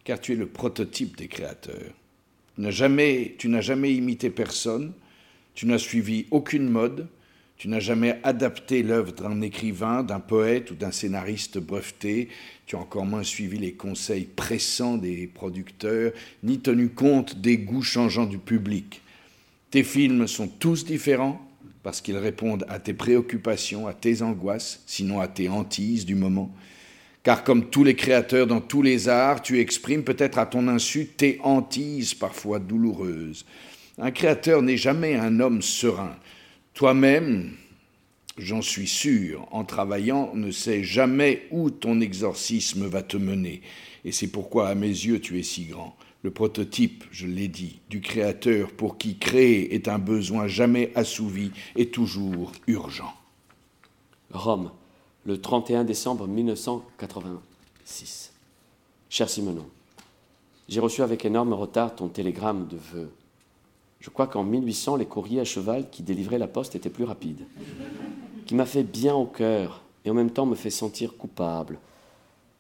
car 0.10 0.20
tu 0.20 0.34
es 0.34 0.36
le 0.36 0.48
prototype 0.48 1.18
des 1.18 1.28
créateurs. 1.28 1.94
Tu 2.56 2.62
n'as 2.62 2.72
jamais, 2.72 3.36
tu 3.38 3.48
n'as 3.48 3.62
jamais 3.62 3.94
imité 3.94 4.32
personne, 4.32 4.92
tu 5.54 5.68
n'as 5.68 5.78
suivi 5.78 6.26
aucune 6.32 6.68
mode, 6.68 7.08
tu 7.58 7.68
n'as 7.68 7.80
jamais 7.80 8.20
adapté 8.24 8.82
l'œuvre 8.82 9.12
d'un 9.12 9.42
écrivain, 9.42 10.02
d'un 10.02 10.20
poète 10.20 10.72
ou 10.72 10.74
d'un 10.74 10.90
scénariste 10.90 11.60
breveté. 11.60 12.30
Tu 12.66 12.76
as 12.76 12.80
encore 12.80 13.06
moins 13.06 13.22
suivi 13.22 13.60
les 13.60 13.74
conseils 13.74 14.26
pressants 14.26 14.98
des 14.98 15.28
producteurs, 15.28 16.12
ni 16.42 16.58
tenu 16.58 16.90
compte 16.90 17.40
des 17.40 17.60
goûts 17.60 17.84
changeants 17.84 18.26
du 18.26 18.40
public. 18.40 19.04
Tes 19.70 19.84
films 19.84 20.26
sont 20.26 20.48
tous 20.48 20.86
différents 20.86 21.40
parce 21.84 22.02
qu'ils 22.02 22.18
répondent 22.18 22.66
à 22.68 22.80
tes 22.80 22.96
préoccupations, 22.96 23.86
à 23.86 23.94
tes 23.94 24.24
angoisses, 24.24 24.82
sinon 24.88 25.20
à 25.20 25.28
tes 25.28 25.50
hantises 25.50 26.08
du 26.08 26.16
moment. 26.16 26.52
Car 27.24 27.44
comme 27.44 27.70
tous 27.70 27.84
les 27.84 27.96
créateurs 27.96 28.48
dans 28.48 28.62
tous 28.62 28.82
les 28.82 29.10
arts, 29.10 29.42
tu 29.42 29.60
exprimes 29.60 30.04
peut-être 30.04 30.38
à 30.38 30.46
ton 30.46 30.68
insu 30.68 31.08
tes 31.08 31.40
hantises 31.44 32.14
parfois 32.14 32.60
douloureuses. 32.60 33.46
Un 33.98 34.12
créateur 34.12 34.62
n'est 34.62 34.78
jamais 34.78 35.16
un 35.16 35.40
homme 35.42 35.62
serein. 35.62 36.16
Toi-même, 36.74 37.52
j'en 38.38 38.62
suis 38.62 38.88
sûr, 38.88 39.46
en 39.52 39.66
travaillant, 39.66 40.32
ne 40.34 40.52
sais 40.52 40.84
jamais 40.84 41.48
où 41.52 41.70
ton 41.70 42.00
exorcisme 42.00 42.88
va 42.88 43.02
te 43.04 43.18
mener. 43.18 43.62
Et 44.06 44.14
c'est 44.14 44.28
pourquoi, 44.28 44.70
à 44.70 44.76
mes 44.76 44.88
yeux, 44.88 45.20
tu 45.20 45.38
es 45.38 45.44
si 45.44 45.66
grand. 45.66 45.98
Le 46.22 46.32
prototype, 46.32 47.04
je 47.12 47.28
l'ai 47.28 47.48
dit, 47.48 47.80
du 47.90 48.02
Créateur 48.02 48.72
pour 48.72 48.98
qui 48.98 49.18
créer 49.18 49.74
est 49.74 49.88
un 49.88 50.00
besoin 50.00 50.48
jamais 50.48 50.92
assouvi 50.96 51.52
et 51.76 51.88
toujours 51.88 52.52
urgent. 52.68 53.14
Rome, 54.32 54.72
le 55.26 55.40
31 55.40 55.84
décembre 55.84 56.28
1986. 56.28 58.34
Cher 59.10 59.30
Simonon, 59.30 59.66
J'ai 60.70 60.80
reçu 60.80 61.02
avec 61.02 61.26
énorme 61.26 61.52
retard 61.54 61.94
ton 61.96 62.08
télégramme 62.08 62.68
de 62.68 62.78
vœux. 62.78 63.12
Je 64.00 64.10
crois 64.10 64.28
qu'en 64.28 64.44
1800, 64.44 64.96
les 64.96 65.06
courriers 65.06 65.42
à 65.42 65.46
cheval 65.46 65.90
qui 65.90 66.04
délivraient 66.04 66.38
la 66.38 66.48
poste 66.48 66.76
étaient 66.76 66.90
plus 66.90 67.04
rapides. 67.04 67.46
Qui 68.46 68.56
m'a 68.56 68.66
fait 68.66 68.84
bien 68.84 69.14
au 69.14 69.26
cœur 69.26 69.82
et 70.06 70.10
en 70.10 70.14
même 70.14 70.32
temps 70.32 70.46
me 70.46 70.56
fait 70.56 70.70
sentir 70.70 71.18
coupable, 71.18 71.78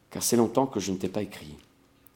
car 0.09 0.21
c'est 0.21 0.35
longtemps 0.35 0.67
que 0.67 0.81
je 0.81 0.91
ne 0.91 0.97
t'ai 0.97 1.07
pas 1.07 1.21
écrit. 1.21 1.55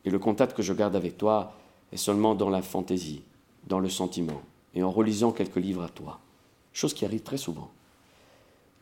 Et 0.04 0.10
le 0.10 0.20
contact 0.20 0.58
que 0.58 0.62
je 0.62 0.74
garde 0.74 0.98
avec 0.98 1.18
toi 1.18 1.54
est 1.94 1.98
seulement 1.98 2.36
dans 2.36 2.50
la 2.50 2.62
fantaisie, 2.62 3.22
dans 3.68 3.80
le 3.80 3.90
sentiment, 3.90 4.42
et 4.76 4.84
en 4.84 4.92
relisant 4.92 5.32
quelques 5.32 5.56
livres 5.56 5.84
à 5.84 5.90
toi, 5.90 6.20
chose 6.74 6.94
qui 6.94 7.06
arrive 7.06 7.22
très 7.22 7.38
souvent. 7.38 7.70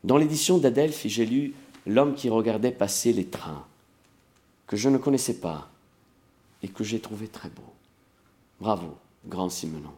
Dans 0.03 0.17
l'édition 0.17 0.57
d'Adelphi, 0.57 1.09
j'ai 1.09 1.25
lu 1.25 1.53
L'homme 1.87 2.13
qui 2.13 2.29
regardait 2.29 2.71
passer 2.71 3.11
les 3.11 3.25
trains, 3.25 3.65
que 4.67 4.77
je 4.77 4.89
ne 4.89 4.99
connaissais 4.99 5.39
pas 5.39 5.69
et 6.61 6.67
que 6.67 6.83
j'ai 6.83 6.99
trouvé 6.99 7.27
très 7.27 7.49
beau. 7.49 7.73
Bravo, 8.59 8.97
grand 9.25 9.49
Simenon. 9.49 9.93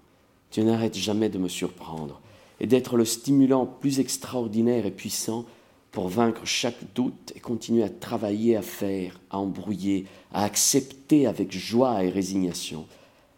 Tu 0.50 0.64
n'arrêtes 0.64 0.96
jamais 0.96 1.28
de 1.28 1.38
me 1.38 1.50
surprendre 1.50 2.22
et 2.62 2.68
d'être 2.68 2.96
le 2.96 3.04
stimulant 3.04 3.66
plus 3.66 4.00
extraordinaire 4.00 4.86
et 4.86 4.92
puissant 4.92 5.46
pour 5.92 6.08
vaincre 6.08 6.46
chaque 6.46 6.94
doute 6.96 7.34
et 7.36 7.42
continuer 7.42 7.84
à 7.84 7.90
travailler, 7.90 8.56
à 8.56 8.62
faire, 8.62 9.20
à 9.30 9.40
embrouiller, 9.40 10.06
à 10.32 10.46
accepter 10.46 11.28
avec 11.28 11.52
joie 11.52 12.04
et 12.04 12.10
résignation 12.10 12.88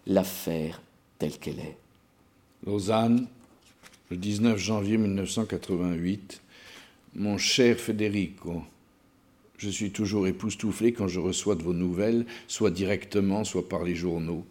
l'affaire 0.06 0.82
telle 1.18 1.38
qu'elle 1.40 1.60
est. 1.60 1.78
Lausanne, 2.66 3.28
le 4.12 4.18
19 4.18 4.58
janvier 4.58 4.98
1988. 4.98 6.42
Mon 7.18 7.38
cher 7.38 7.80
Federico, 7.80 8.62
je 9.58 9.70
suis 9.70 9.92
toujours 9.92 10.28
époustouflé 10.28 10.92
quand 10.92 11.08
je 11.08 11.22
reçois 11.22 11.56
de 11.56 11.64
vos 11.64 11.74
nouvelles, 11.74 12.26
soit 12.46 12.72
directement, 12.72 13.46
soit 13.46 13.70
par 13.70 13.86
les 13.86 13.96
journaux. 13.96 14.46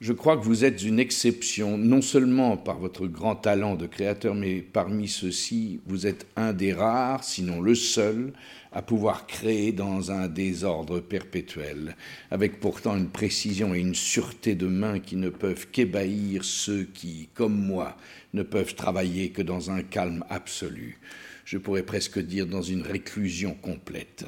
Je 0.00 0.14
crois 0.14 0.38
que 0.38 0.42
vous 0.42 0.64
êtes 0.64 0.82
une 0.84 0.98
exception, 0.98 1.76
non 1.76 2.00
seulement 2.00 2.56
par 2.56 2.78
votre 2.78 3.06
grand 3.06 3.36
talent 3.36 3.74
de 3.76 3.86
créateur, 3.86 4.34
mais 4.34 4.62
parmi 4.62 5.06
ceux-ci, 5.06 5.80
vous 5.84 6.06
êtes 6.06 6.26
un 6.34 6.54
des 6.54 6.72
rares, 6.72 7.24
sinon 7.24 7.60
le 7.60 7.74
seul, 7.74 8.32
à 8.72 8.80
pouvoir 8.80 9.26
créer 9.26 9.70
dans 9.72 10.10
un 10.10 10.28
désordre 10.28 10.98
perpétuel, 11.00 11.94
avec 12.30 12.58
pourtant 12.58 12.96
une 12.96 13.10
précision 13.10 13.74
et 13.74 13.80
une 13.80 13.94
sûreté 13.94 14.54
de 14.54 14.66
main 14.66 14.98
qui 14.98 15.16
ne 15.16 15.28
peuvent 15.28 15.66
qu'ébahir 15.70 16.42
ceux 16.42 16.84
qui, 16.84 17.28
comme 17.34 17.66
moi, 17.66 17.98
ne 18.32 18.42
peuvent 18.42 18.74
travailler 18.74 19.28
que 19.28 19.42
dans 19.42 19.70
un 19.70 19.82
calme 19.82 20.24
absolu 20.30 20.98
je 21.44 21.58
pourrais 21.58 21.82
presque 21.82 22.18
dire 22.18 22.46
dans 22.46 22.62
une 22.62 22.82
réclusion 22.82 23.54
complète. 23.54 24.24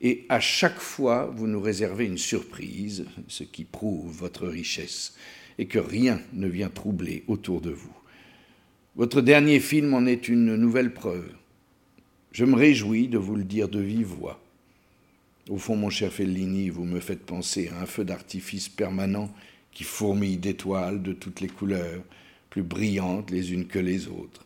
Et 0.00 0.26
à 0.28 0.40
chaque 0.40 0.80
fois, 0.80 1.26
vous 1.26 1.46
nous 1.46 1.60
réservez 1.60 2.06
une 2.06 2.18
surprise, 2.18 3.06
ce 3.28 3.44
qui 3.44 3.64
prouve 3.64 4.10
votre 4.10 4.48
richesse, 4.48 5.14
et 5.58 5.66
que 5.66 5.78
rien 5.78 6.20
ne 6.32 6.48
vient 6.48 6.70
troubler 6.70 7.24
autour 7.28 7.60
de 7.60 7.70
vous. 7.70 7.96
Votre 8.96 9.20
dernier 9.20 9.60
film 9.60 9.94
en 9.94 10.06
est 10.06 10.28
une 10.28 10.56
nouvelle 10.56 10.92
preuve. 10.92 11.32
Je 12.32 12.44
me 12.44 12.56
réjouis 12.56 13.08
de 13.08 13.18
vous 13.18 13.36
le 13.36 13.44
dire 13.44 13.68
de 13.68 13.80
vive 13.80 14.06
voix. 14.06 14.42
Au 15.48 15.58
fond, 15.58 15.76
mon 15.76 15.90
cher 15.90 16.12
Fellini, 16.12 16.68
vous 16.68 16.84
me 16.84 17.00
faites 17.00 17.24
penser 17.24 17.68
à 17.68 17.82
un 17.82 17.86
feu 17.86 18.04
d'artifice 18.04 18.68
permanent 18.68 19.32
qui 19.72 19.84
fourmille 19.84 20.36
d'étoiles 20.36 21.02
de 21.02 21.12
toutes 21.12 21.40
les 21.40 21.48
couleurs, 21.48 22.02
plus 22.50 22.62
brillantes 22.62 23.30
les 23.30 23.52
unes 23.52 23.66
que 23.66 23.78
les 23.78 24.08
autres. 24.08 24.44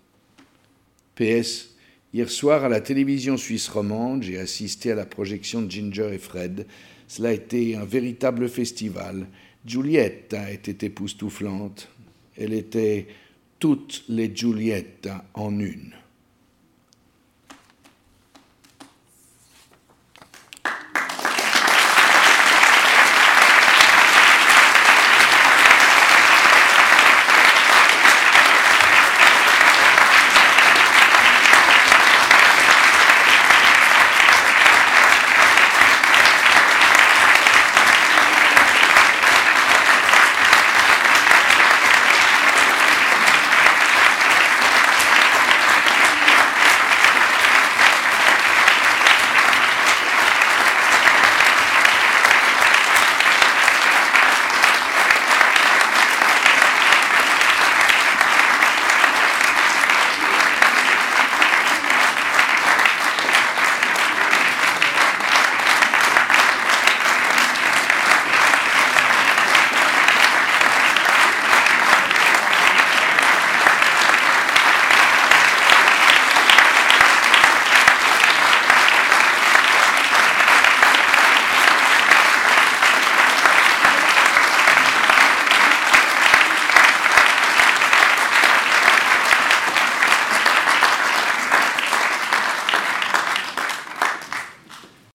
PS, 1.16 1.76
Hier 2.16 2.30
soir, 2.30 2.64
à 2.64 2.70
la 2.70 2.80
télévision 2.80 3.36
suisse 3.36 3.68
romande, 3.68 4.22
j'ai 4.22 4.38
assisté 4.38 4.90
à 4.90 4.94
la 4.94 5.04
projection 5.04 5.60
de 5.60 5.70
Ginger 5.70 6.14
et 6.14 6.18
Fred. 6.18 6.66
Cela 7.08 7.28
a 7.28 7.32
été 7.32 7.76
un 7.76 7.84
véritable 7.84 8.48
festival. 8.48 9.26
Juliette 9.66 10.34
était 10.50 10.86
époustouflante. 10.86 11.90
Elle 12.38 12.54
était 12.54 13.06
toutes 13.58 14.02
les 14.08 14.34
Juliettes 14.34 15.10
en 15.34 15.60
une. 15.60 15.92